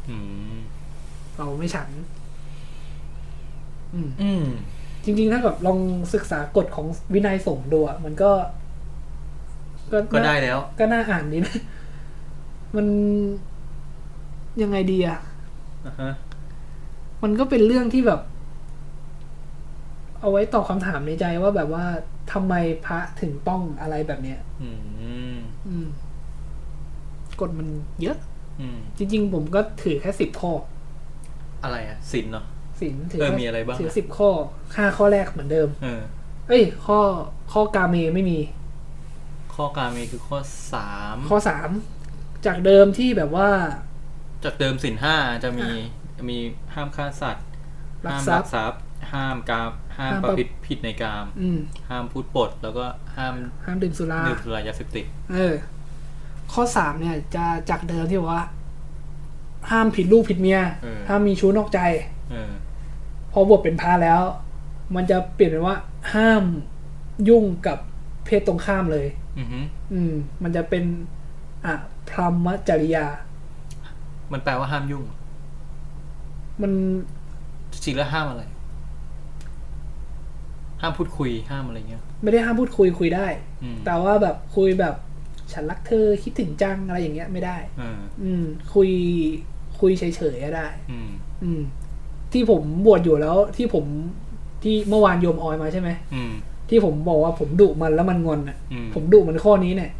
[1.38, 1.90] เราไม่ฉัน
[3.94, 4.44] อืมอืม
[5.03, 5.80] จริง ๆ ถ้าแบบลอง
[6.14, 8.32] ศึกษากฎของวินัยสงฆ์ดูอะมันก็
[9.91, 11.56] ก็น่าได้แล้ว ก็น่าอ่านดีนะ
[12.76, 12.88] มัน
[14.61, 15.19] ยังไงดีอะ
[15.86, 16.11] อ่าฮะ
[17.23, 18.22] มันก็เป็นเรื่องที่แบบ
[20.19, 21.86] เอาไว้ตอบคำถามในใจว่าแบบว่า
[22.32, 22.53] ทำไม
[22.86, 24.69] พระถึงต้องอะไรแบบเนี้ย อื
[25.36, 25.38] ม
[25.68, 25.88] อืม
[27.41, 27.68] กฎมัน
[28.02, 28.35] เยอะอืม
[28.98, 30.52] จริง ๆ ผมก็ถือแค่สิบข้อ
[31.64, 32.45] อะไรอะสินเนาะ
[32.82, 34.30] สินถืเออแค่มีอะไรบ้างถือสิบข้อ
[34.76, 36.02] ห้าข้อแรกเหมือนเดิม เออ
[36.48, 36.99] เอ้ย ข้อ
[37.53, 38.40] ข้อกาเมไม่มี
[39.56, 40.38] ข้อการมีคือข้อ
[40.73, 41.69] สามข้อสาม
[42.45, 43.49] จากเดิมที่แบบว่า
[44.44, 45.69] จากเดิมสินห้าจะมี
[46.30, 46.38] มี
[46.73, 47.45] ห้ามฆ่าสัตว์
[48.06, 48.82] รักห้ามทรัลัพกย์ทรัพย์
[49.14, 51.60] ห้ามกามห้ามห้ามปประระพฤติผิดในกามอืม
[51.90, 52.86] ห้ามพูดปด แล้วก็
[53.18, 53.34] ห้าม
[53.65, 55.56] ห้ามดื่มสุราดื่มสุรายาเสพติดเออ
[56.56, 58.45] ข้อสามเนี่ย จะจากเดิมที่บอกว่า
[59.72, 61.80] ห้ามผิดลูกผิดเมียเออห้ามมีชู้นอกใจ
[62.32, 62.52] เออ
[63.32, 64.22] พอบวชเป็นพระแล้ว
[64.95, 65.77] มันจะเปลี่ยนเป็นว่า
[66.14, 66.44] ห้าม
[67.30, 67.77] ยุ่งกับ
[68.26, 69.07] เพศตรงข้ามเลย
[69.38, 69.64] อือหือ
[69.94, 70.14] อืม
[70.44, 70.84] มันจะเป็น
[71.65, 71.73] อะ
[72.10, 73.06] พรหมจริยา
[74.32, 75.03] มันแปลว่าห้ามยุ่ง
[76.61, 76.72] มัน
[77.72, 78.44] จริงๆแล้วห้ามอะไร
[80.82, 83.27] ห้ามพูดคุยห้ามอะไรเงี้ย ไม่ได้ห้ามพูดคุยคุยได้
[83.64, 84.95] อืมแต่ว่าแบบคุยแบบ
[85.53, 88.43] ฉันรักเธอคิดถึงจังอะไรอย่างเงี้ยไม่ได้เอออืม
[88.73, 88.89] คุย
[89.80, 90.03] คุยเฉ
[90.34, 91.09] ยๆก็ได้อืม
[91.43, 91.61] อืม
[92.34, 93.85] ที่ผมบวชอยู่แล้วที่ผม
[94.63, 96.34] ที่เมื่อวานโยมออยมาใช่ไหมอืม
[96.69, 99.91] ที่ผมบอกว่าผมดุมันแล้วมันงอนอะอืมผมดุมันข้อนี้เนี่ย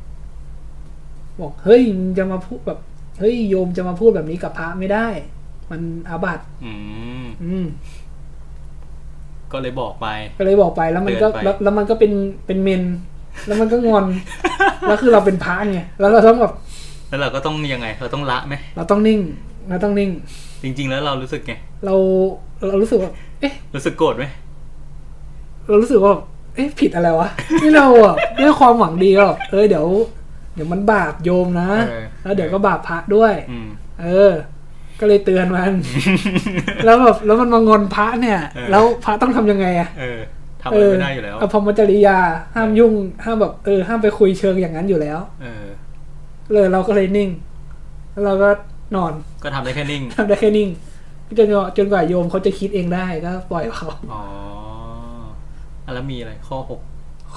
[1.41, 2.80] บอกเฮ้ยมึงจะมาพูดแบบ
[3.19, 5.07] เฮ้ยโยมจะมาพูดแบบนี้กับพระไม่ได้
[5.72, 6.73] มันอาบัติอื
[7.23, 7.65] มอืม
[9.51, 10.07] ก็เลยบอกไป
[10.38, 12.11] ก็เลยบอกไปแล้วมันก็เตือนไปแล้วแล้วมันก็เป็น
[12.45, 12.81] เป็นเมน
[13.45, 14.06] แล้วมันก็งอน
[14.88, 16.53] แล้วคือเราเป็นพระไงแล้วเราต้องแบบ
[17.10, 19.20] แล้วเราก็ต้องยังไง เราต้องละไหมเราต้องนิ่ง
[19.70, 20.12] เราต้องนิ่ง
[20.64, 21.53] จริง ๆ แล้วเรารู้สึกไง
[21.86, 21.95] เรา
[22.68, 24.26] เรารู้สึกว่าเอ๊ะรู้สึกโกรธไหม
[25.68, 26.14] เรารู้สึกว่า
[26.56, 27.30] เอ๊ะผิดอะไรวะ
[27.62, 29.88] นี่เราอะด้วยความหวังดีก็แบบเออเดี๋ยว
[30.56, 33.68] เดี๋ยวมันบาปโยมนะเออแล้วเดี๋ยวก็บาปพระด้วยอืม
[34.02, 34.32] เออ
[34.99, 35.72] ก็เลยเตือนมัน
[36.86, 40.20] แล้วแบบแล้วมันมางอนพระเนี่ยเออแล้วพระต้องทำยังไงอะเออ
[40.65, 42.17] ทำอะไรไม่ได้อยู่แล้วอภรรมจริยา
[42.55, 42.93] ห้ามยุ่ง
[43.23, 45.65] ห้ามแบบเออ ห้ามไปคุยเชิงอย่างนั้นอยู่แล้ว เออ
[46.51, 47.29] เลยเราก็เลยนิ่ง
[48.11, 48.49] แล้วเราก็
[48.95, 49.13] นอน
[49.43, 50.69] ก็ทำได้แค่นิ่งทำได้แค่นิ่ง
[51.37, 54.21] จนกว่าจนกว่าโยมเขาจะคิดเองได้ก็ปล่อยเขาอ๋อ
[55.85, 56.79] อะแล้วมีอะไร ข้อหก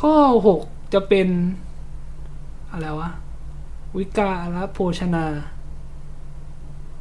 [0.01, 0.15] ข้อ
[0.47, 0.61] หก
[0.95, 1.29] จะเป็น
[2.71, 3.11] อะไรวะ
[3.97, 5.27] วิกาลโภชนา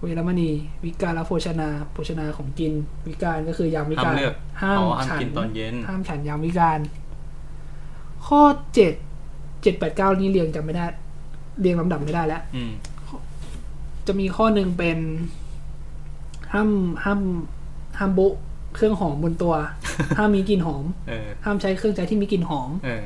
[0.02, 0.50] เวรมณี
[0.86, 2.74] วิกาลโภชนาโภชนาของกิน
[3.08, 6.80] วิการก็คือยามวิห้ามการเลือกห้ามอ๋อห้ามฉันกินตอนเย็น ห้ามฉันยามวิการ
[8.28, 8.42] ข้อ
[8.74, 8.94] เจ็ด
[9.62, 10.86] เจ็ดแปดเก้านี้เรียงจำไม่ได้
[11.60, 12.72] เรียงลำดับไม่ได้แล้วอืม
[14.08, 14.98] จะมีข้อหนึ่งเป็น
[16.54, 16.70] ห้าม
[17.04, 17.22] ห้าม
[17.98, 18.34] ห้ามโบะ
[18.76, 19.54] เครื่องหอมบนตัว
[20.18, 23.04] ห้ามมีกลิ่นหอมเออห้ามใช้เครื่องใช้ที่มีกลิ่นหอมเออ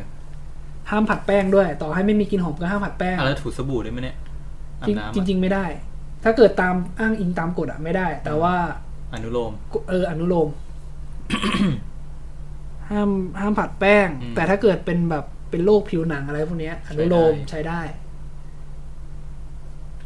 [0.90, 4.18] ห้ามผัดแป้งด้วย ต่อให้ไม่มีกลิ่นหอมก็ห้ามผัดแป้งอะแล้วถูสบู่ได้ไหมเนี่ย
[4.82, 5.66] อาบน้ำอะจริงจริงๆไม่ได้
[6.24, 8.56] ถ้าเกิดตามอ้างอิงตามกฎอะไม่ได้ แต่ว่า
[9.14, 9.52] อนุโลม
[9.90, 10.50] เอออนุโลม
[12.90, 18.10] ห้ามห้ามผัดแป้งอืมแต่ถ้าเกิดเป็นแบบเป็นโรคผิวหนังอะไรพวกเนี้ยอนุโลมใช้ได้ใช้ได้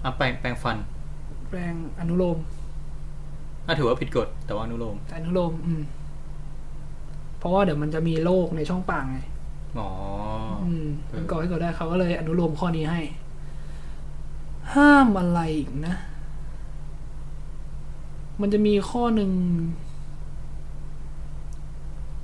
[0.03, 0.77] อะแปรงแปรงฟัน
[1.49, 2.37] แป้งอนุโลม
[3.67, 5.81] อะถือว่าผิดกฎแต่ว่าอนุโลมอนุโลม อืม
[7.39, 9.19] เพราะว่าเดี๋ยวมันจะมีโรคในช่องปากไง
[9.79, 9.89] อ๋อ
[10.63, 13.01] อืมเออมันก่อให้เกิดได้เขาก็เลยอนุโลมข้อนี้ให้
[14.73, 15.95] ห้ามอะไรอีกนะ
[18.37, 19.31] อมันจะมีข้อหนึ่ง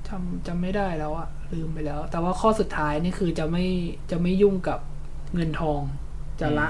[0.08, 3.64] จำจำไม่ได้แล้วอะลืมไปแล้ว แต่ว่าข้อสุดท้ายนี่คือจะไม่
[4.10, 4.78] จะไม่ยุ่งกับ
[5.34, 5.80] เงินทอง
[6.40, 6.68] จะละ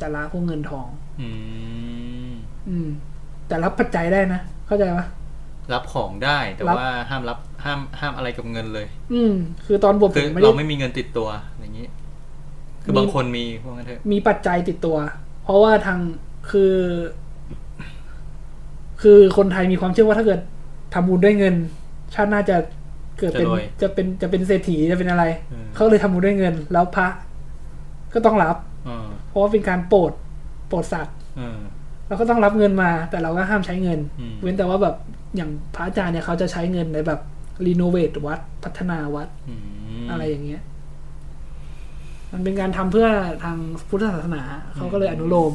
[0.00, 0.86] จะละพวกเงินทอง
[1.20, 1.28] อื
[2.30, 2.32] ม
[2.68, 2.88] อืม
[3.48, 5.06] แต่รับปัจจัยได้นะ เข้าใจปะ
[5.72, 11.53] รับของได้แต่รับว่าห้ามรับห้ามห้ามอะไรกับเงินเลย อืม คือตอนบวชผคือมไม่เราได้ไม่มีเงินติดตัวอย่างนี้
[12.84, 14.96] คือมีบางคนมีพวกนั้นเถอะมีปัจจัยติดตัว
[15.44, 15.98] เพราะว่าทาง
[16.50, 16.74] คือ
[19.02, 20.40] คือคนไทยมีความเชื่อว่าถ้าเกิด
[20.94, 21.54] ทำบุญด้วยเงิน
[22.14, 22.56] ชาติหน่าจะ
[23.18, 23.48] เกิดเป็น
[23.82, 25.24] จะเป็นจะเป็นเศรษฐีจะเป็นอะไร
[25.74, 27.08] เขาเลยทำบุญด้วยเงิน แล้วพระ
[28.14, 28.56] ก็ต้องรับ
[28.86, 30.12] เออเพราะว่าเป็นการโปรด
[30.68, 31.58] โปรดสัตว์เออ
[32.08, 34.96] เราก็ต้องรับเงินมา แต่เราก็ห้ามใช้เงินอืมเว้นแต่ว่าแบบ
[35.36, 37.20] อย่างพระอาจารย์เนี่ยเขาจะใช้เงินในแบบ
[37.66, 39.54] รีโนเวทวัด พัฒนาวัดอื
[40.02, 40.62] มอะไรอย่างเงี้ย
[42.34, 43.08] มันเป็นการทำเพื่อ
[43.44, 43.56] ทาง
[43.88, 44.42] พุทธศาสนา
[44.76, 45.52] เขาก็เลยอนุโลม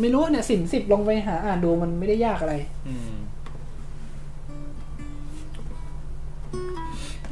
[0.00, 2.54] ไม่รู้เนี่ยสินสิบลองไปหา อ่านดูมันไม่ได้ยากอะไร
[2.88, 3.12] อืม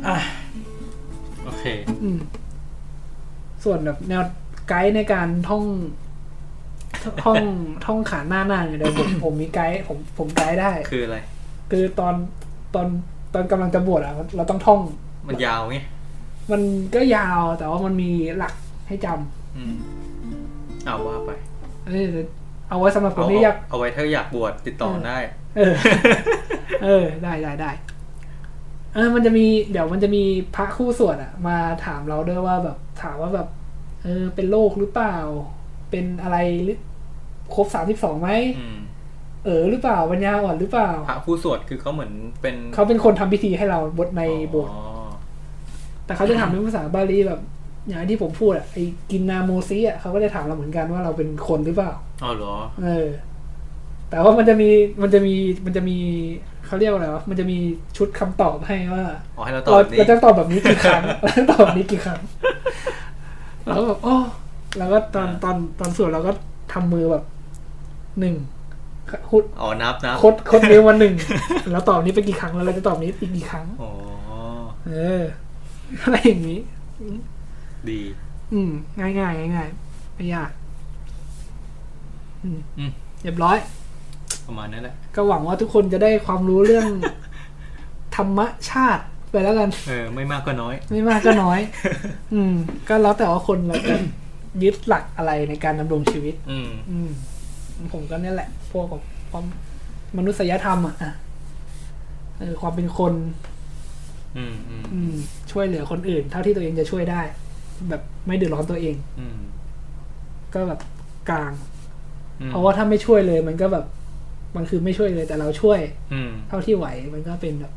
[0.06, 0.18] อะ
[1.44, 1.64] โอเค
[2.02, 2.18] อืม
[3.64, 4.22] ส่วนแบบแนว
[4.68, 5.64] ไกด์ในการท่อง
[7.22, 7.36] ท่อง
[7.86, 11.18] ท่องขานหน้าหน้าเนี่ยเดี๋ยวผมผมมีไกด์ผมผมไกด์ได้ คืออะไร
[11.70, 12.14] คือตอน
[12.74, 12.86] ตอน
[13.34, 14.80] ตอนกำลังจะบวชอะ เราต้องท่อง
[15.26, 15.76] มันยาวไง
[16.52, 16.62] มัน
[16.94, 18.54] ก็ยาวแต่ว่ามันมีหลัก
[18.88, 19.76] ให้จำอืม
[20.84, 21.30] เอาว่าไป
[21.88, 22.12] เออ
[22.68, 25.18] เอาไว้สำหรับคนเอาที่อยาก เอาไว้ถ้าอยากบวชติดต่อได้
[25.56, 25.74] เออ
[26.84, 27.70] เออ ได้ได้ได้
[28.94, 30.22] เออ มันจะมี เดี๋ยวมันจะมี
[30.56, 33.48] พระคู่สวดอะมาถามเราด้วยว่าแบบถามว่าแบบ
[34.02, 35.16] เออ เป็นโรคหรือเปล่า
[35.90, 36.78] เป็นอะไรหรือ
[37.54, 38.78] ครบสามสิบสองไหม อืม
[39.44, 44.89] เออหรือเปล่าปัญญาอ่อนหรือเปล่า พระผู้สวดคือเขาเหมือนเป็นเขาเป็นคนทำพิธีให้เราบทในโบสถ์อ๋อ
[46.10, 47.40] แต่เขาจะถามเป็นภาษาบาลีแบบ
[47.88, 51.92] อย่างที่ผมพูดอะไอ้กินนาโมซิอะเขาก็จะถามเราเหมือนกันว่าเราเป็นคนหรือเปล่า
[52.22, 53.06] อ๋อเหรอ เออ
[54.10, 54.68] แต่ว่ามันจะมี
[55.02, 55.34] มันจะมี
[55.64, 55.98] มันจะมี
[56.66, 57.58] เขาเรียกว่าอะไรวะมันจะมี
[57.96, 59.04] ชุดคำตอบให้ว่า
[59.36, 62.20] อ๋อให้เราตอบเราแบบนี้เราจะตอบแบบนี้กี่ครั้งเราจะตอบแบบนี้กี่ครั้ง
[63.64, 64.14] เราก็แบบโอ้
[64.78, 66.32] แล้วก็ตอนตอนตอนสวดเราก็
[66.72, 67.24] ทำมือแบบ
[68.20, 68.36] หนึ่ง
[69.30, 71.14] คุดอ๋อนับนับคดคดนิ้วมาหนึ่ง
[71.72, 73.90] แล้วตอบนี้ไปกี่ครั้งแล้วเราจะตอบนี้อีกกี่ครั้งอ๋อ
[74.88, 75.22] เออ
[76.02, 76.60] อะไรอย่างนี้
[77.90, 78.00] ดี
[78.52, 80.50] อืม ง่ายง่ายง่ายๆไม่ยาก
[82.42, 82.90] อืมอืม
[83.22, 83.56] เรียบร้อย
[84.46, 86.86] ประมาณนั้นแหละ ก็หวังว่าทุกคนจะได้ความรู้เรื่อง
[88.16, 88.40] ธรรม
[88.70, 91.60] ชาติไปแล้วกัน เออ ไม่มากก็น้อย ไม่มากก็น้อย
[92.34, 92.54] อืม
[92.88, 93.96] ก็แล้วแต่ว่าคนเราจะ
[94.62, 97.10] ยึดหลักอะไรในการดำรงชีวิต อืม อืม
[97.92, 99.44] ผมก็เนี่ยแหละ พวกแบบความ
[100.16, 101.12] มนุษยธรรมอะอะ
[102.38, 103.49] เออความเป็นคนอืมอืมอืม
[105.50, 107.22] ช่วยเหลือคนอื่น เท่าที่ตัวเองจะช่วยได้
[107.88, 109.38] แบบไม่เดือดร้อนตัวเองอืม
[110.54, 110.80] ก็แบบ
[111.30, 111.52] กลาง
[112.40, 113.84] อืมเพราะว่าถ้าไม่ช่วยเลย มันก็แบบ
[114.56, 115.80] มันคือไม่ช่วยเลยแต่เราช่วย
[116.12, 117.72] อืมเท่าที่ไหว มันก็เป็นแบบ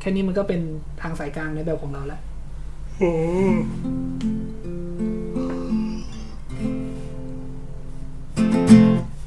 [0.00, 0.60] แค่นี้มันก็เป็น
[1.02, 2.20] ทางสายกลางในแบบของเราแล้ว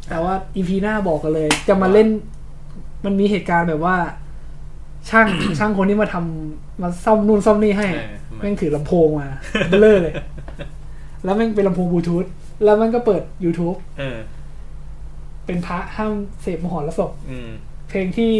[0.10, 2.08] แต่ว่าอีพีหน้าบอกกันเลย จะมาเล่น
[3.06, 3.96] มันมีเหตุการณ์แบบว่า
[5.10, 5.28] ช่าง
[5.60, 9.28] ช่างคนที่มาทำมาซ่อมนู่นซ่อมนี่ให้เออทำไมแม่งถือลำโพงมา
[9.70, 10.14] เบลอเลย
[11.24, 12.26] แล้วแม่งเป็นลำโพงบลูทูธ
[12.64, 14.18] แล้วมันก็เปิด YouTube เออ
[15.46, 17.50] เป็นพระห้ามเสพมหรสพอืม
[17.90, 18.32] เพลงที่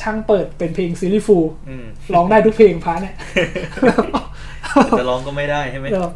[0.00, 3.14] ช่างเปิดเป็นเพลงซีรีส์ฟูลอืมร้องได้ทุกเพลงพระเนี่ย
[4.98, 6.08] จะร้องก็ไม่ได้ใช่ไหมเรา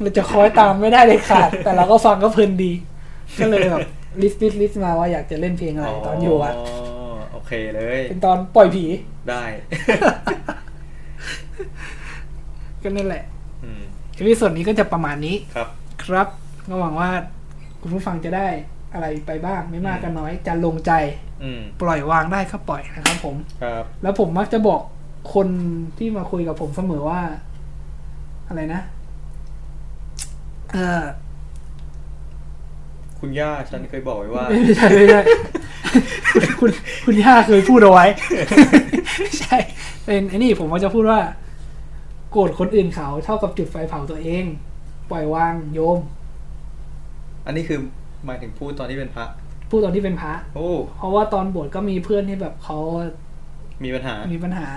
[0.00, 2.72] เราจะคอยตามไม่ได้เลยขาด แต่เราก็ฟังก็เพลินดี
[3.40, 3.86] ก็เลยแบบ
[4.22, 6.62] list list list มาว่าอยากจะเล่นเพลงอะไรตอนอยู่วัดโอ
[7.52, 8.84] เคเลย เป็นตอนปล่อยผี
[9.30, 9.44] ได้
[12.82, 13.24] ก็นั่นแหละ
[13.64, 13.82] อืม
[14.14, 15.68] episode นี้ก็จะประมาณนี้ครับ
[16.04, 16.28] ครับ
[16.68, 17.10] ก็หวังว่า
[17.80, 18.48] คุณผู้ฟังจะได้
[18.92, 20.92] อะไรไปบ้าง ไม่มากก็น้อย จรรโลงใจ
[21.42, 24.80] อืมปล่อยวางได้ก็ปล่อยนะครับ ผมครับ แล้วผมมักจะบอก
[25.34, 25.48] คน
[25.98, 27.20] ที่มาคุยกับผมเสมอว่า
[28.48, 28.80] อะไรนะ
[30.72, 31.02] เออ
[33.22, 35.20] คุณย่าฉันเคยบอกไว้ว่า ไม่ใช่ไม่ใช่
[36.32, 36.70] คุณคุณ
[37.04, 38.06] คุณย่าเคยพูดเอาไว้
[39.18, 39.58] ไม่ใช่
[40.04, 41.20] เป็นไอ้นี่ผมก็จะพูดว่า
[42.30, 44.44] โกรธคนอื่นเขาเท่ากับจุดไฟเผาตัวเอง
[45.10, 45.98] ปล่อยวางโยม
[47.46, 47.78] อันนี้คือ
[48.26, 49.24] หมายถึงพูดตอนที่เป็นพระ
[49.70, 52.78] พูดตอนที่เป็นพระ โอ้ เพราะว่าตอนบวชก็มีเพื่อนที่แบบเขา
[53.84, 54.68] มีปัญหา มีปัญหา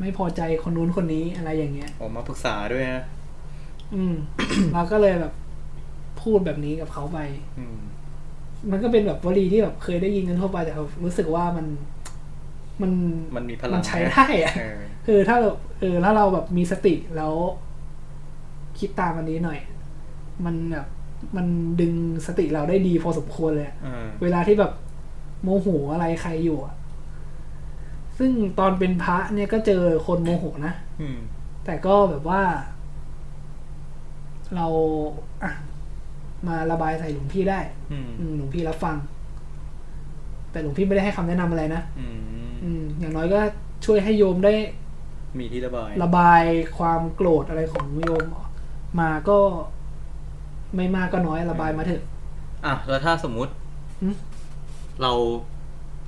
[0.00, 3.02] ไม่พอใจคนนู้นคนนี้อะไรอย่างเงี้ย ออกมาปรึกษาด้วยนะ
[3.94, 4.14] อืม
[4.74, 5.32] เราก็เลยแบบ
[6.22, 7.18] พูดแบบนี้กับเขาไป
[7.58, 7.78] อืม
[8.70, 11.66] มันก็เป็นแบบวลีที่แบบเคยได้ยินกันทั่วไปแต่เรารู้สึกว่ามัน
[12.82, 12.92] มัน
[13.36, 15.50] มันมีพลังมันใช้ได้อะเออคือถ้าเรา
[15.80, 17.32] เออถ้าเราแบบมีสติแล้ว
[18.78, 19.60] คิดตามอันนี้หน่อย
[20.44, 20.88] มันแบบ
[21.36, 21.46] มัน
[21.80, 21.94] ดึง
[22.26, 24.72] สติเราได้ดีพอสมควรเลยอะเออเวลาที่แบบ
[25.42, 26.74] โมโหอะไรใครอยู่อะ
[28.18, 31.18] ซึ่งตอนเป็นพระเนี่ยก็เจอคนโมโหนะอืม
[31.64, 32.42] แต่ก็แบบว่า
[34.54, 34.66] เรา
[35.42, 35.52] อะ
[36.48, 37.60] มาระบายใส่หลวงพี่ได้
[37.92, 38.96] อืมอืมหลวงพี่รับฟัง
[40.50, 43.40] แต่หลวงพี่ไม่ได้ให้คำแนะนำอะไรนะอืมอืมอย่างน้อยก็
[43.84, 44.54] ช่วยให้โยมได้
[45.38, 46.42] มีที่ระบาย ระบาย
[46.78, 48.24] ความโกรธอะไรของโยม
[49.00, 49.38] มาก็
[50.76, 52.02] ไม่มากก็น้อยระบายมาเถอะ
[52.66, 53.52] อะแล้วถ้าสมมุติ
[54.02, 54.08] หึ
[55.02, 55.12] เรา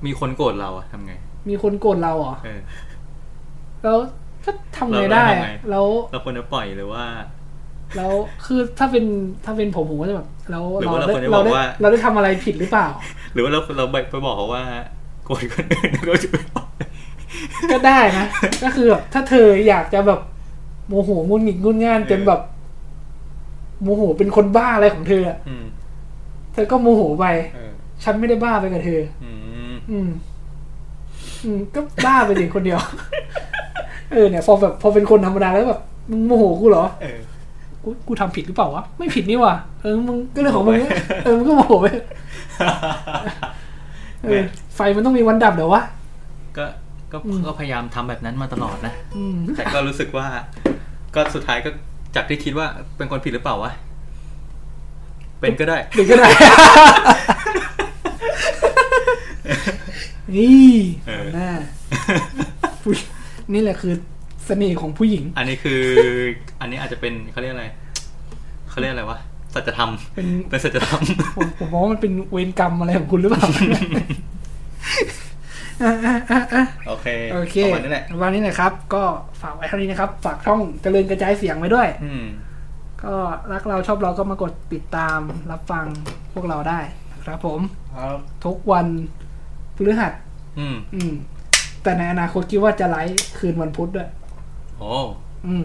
[0.07, 1.15] มีคนโกรธเราอะทำไง
[1.49, 2.61] มีคนโกรธเราเหรอเออ
[3.83, 3.99] แล้ว
[4.45, 7.05] ก็ทำไงเราได้เราทำไงอะแล้วเราควรจะปล่อยหรือว่า
[7.97, 8.13] แล้ว
[8.47, 9.05] คือถ้าเป็น
[9.45, 12.89] ถ้าเป็นผมผมก็จะแบบแล้วหรือเราว่าเราได้ควรจะเราบอกได้ว่าเราได้ทำอะไรผิดหรือเปล่า
[13.33, 14.63] หรือว่าเราเราไปไปบอกเขาว่า
[15.25, 16.67] โกรธคนอื่นแล้วก็จะไปบอก
[17.71, 18.27] ก็ได้นะ
[18.65, 20.21] ก็คือแบบถ้าเธออยากจะแบบ
[20.89, 22.41] โมโหงุนหงิดงุนง่านจนแบบ
[23.83, 25.65] โมโหเป็นคนบ้าอะไรของเธออะอืม
[26.53, 27.73] เธอก็โมโหไปเออ
[28.05, 29.33] ฉันไม่ได้บ้าไปกับเธอ อื
[29.73, 30.09] ม อืม
[31.45, 32.81] อืมก็บ้าไปสิคนเดียว
[34.13, 35.81] เออเนี่ยพอแบบพอเป็นคนธรรมดาแล้วแบบ
[36.11, 37.19] มึงโมโหกูเหรอเออ
[37.85, 40.77] กูกูทำผิดหรือเปล่าวะไม่ผิดนี่หว่ะเออมึงก็เรื่องของมึง
[41.25, 41.87] เออมึงก็โมโหไป
[44.23, 44.43] เออ
[44.75, 45.83] ไฟมันต้องมีวันดับเดี๋ยววะ
[46.57, 46.65] ก็
[47.13, 50.27] ก็อืมก็พยายามทำแบบนั้นมาตลอดนะอืมแต่ก็รู้สึกว่า
[51.15, 51.71] ก็สุดท้ายก็
[52.17, 52.67] จากที่คิดว่า
[52.97, 53.73] เป็นคนผิดหรือเปล่าวะ
[55.41, 56.29] เป็นก็ได้เด็กก็ได้
[60.37, 60.73] นี่
[61.07, 61.51] เออหน้า
[62.83, 62.93] ผู้
[63.53, 63.95] นี่แหละคือ
[64.47, 65.83] เสน่ห์ของผู้หญิง อันนี้คือ
[66.61, 67.67] อันนี้อาจจะเป็นเขาเรียกอะไร
[68.71, 69.19] เขาเรียกอะไรวะ
[69.55, 71.03] สัจธรรมเป็นเป็นสัจธรรม
[71.37, 73.47] ผมผมมองว่ามันเป็นเวรกรรมอะไรของคุณหรือเปล่า
[75.83, 79.03] อะอะอะอะโอเคโอเคประมาณนี้แหละวันนี้นะครับ ก็
[79.43, 82.25] ฝากไว้เท่านี้นะครับ ฝากช่องเจริญกระจายเสียงไว้ด้วย อืม
[83.03, 83.15] ก็
[83.53, 85.19] รักเราชอบเราก็มากดติดตาม
[85.51, 85.87] รับฟัง
[86.33, 86.81] พวกเราได้
[87.13, 87.61] นะครับผม
[87.95, 88.87] ครับทุกวัน
[89.77, 90.13] พฤหัส
[90.59, 91.13] อืม อืม
[91.83, 94.09] แต่ในอนาคตคิดว่าจะไลฟ์คืนวันพุธด้วย
[94.79, 94.93] โอ้
[95.47, 95.65] อืม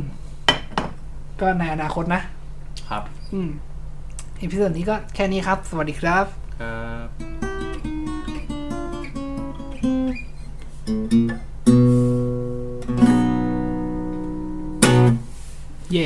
[1.39, 2.21] ก็ในอนาคตนะ
[2.89, 3.03] ครับ
[3.33, 3.49] อืม
[4.41, 6.25] episode นี้ก็แค่นี้ครับ สวัสดีครับ
[6.61, 7.07] ครับ
[15.91, 16.05] เย่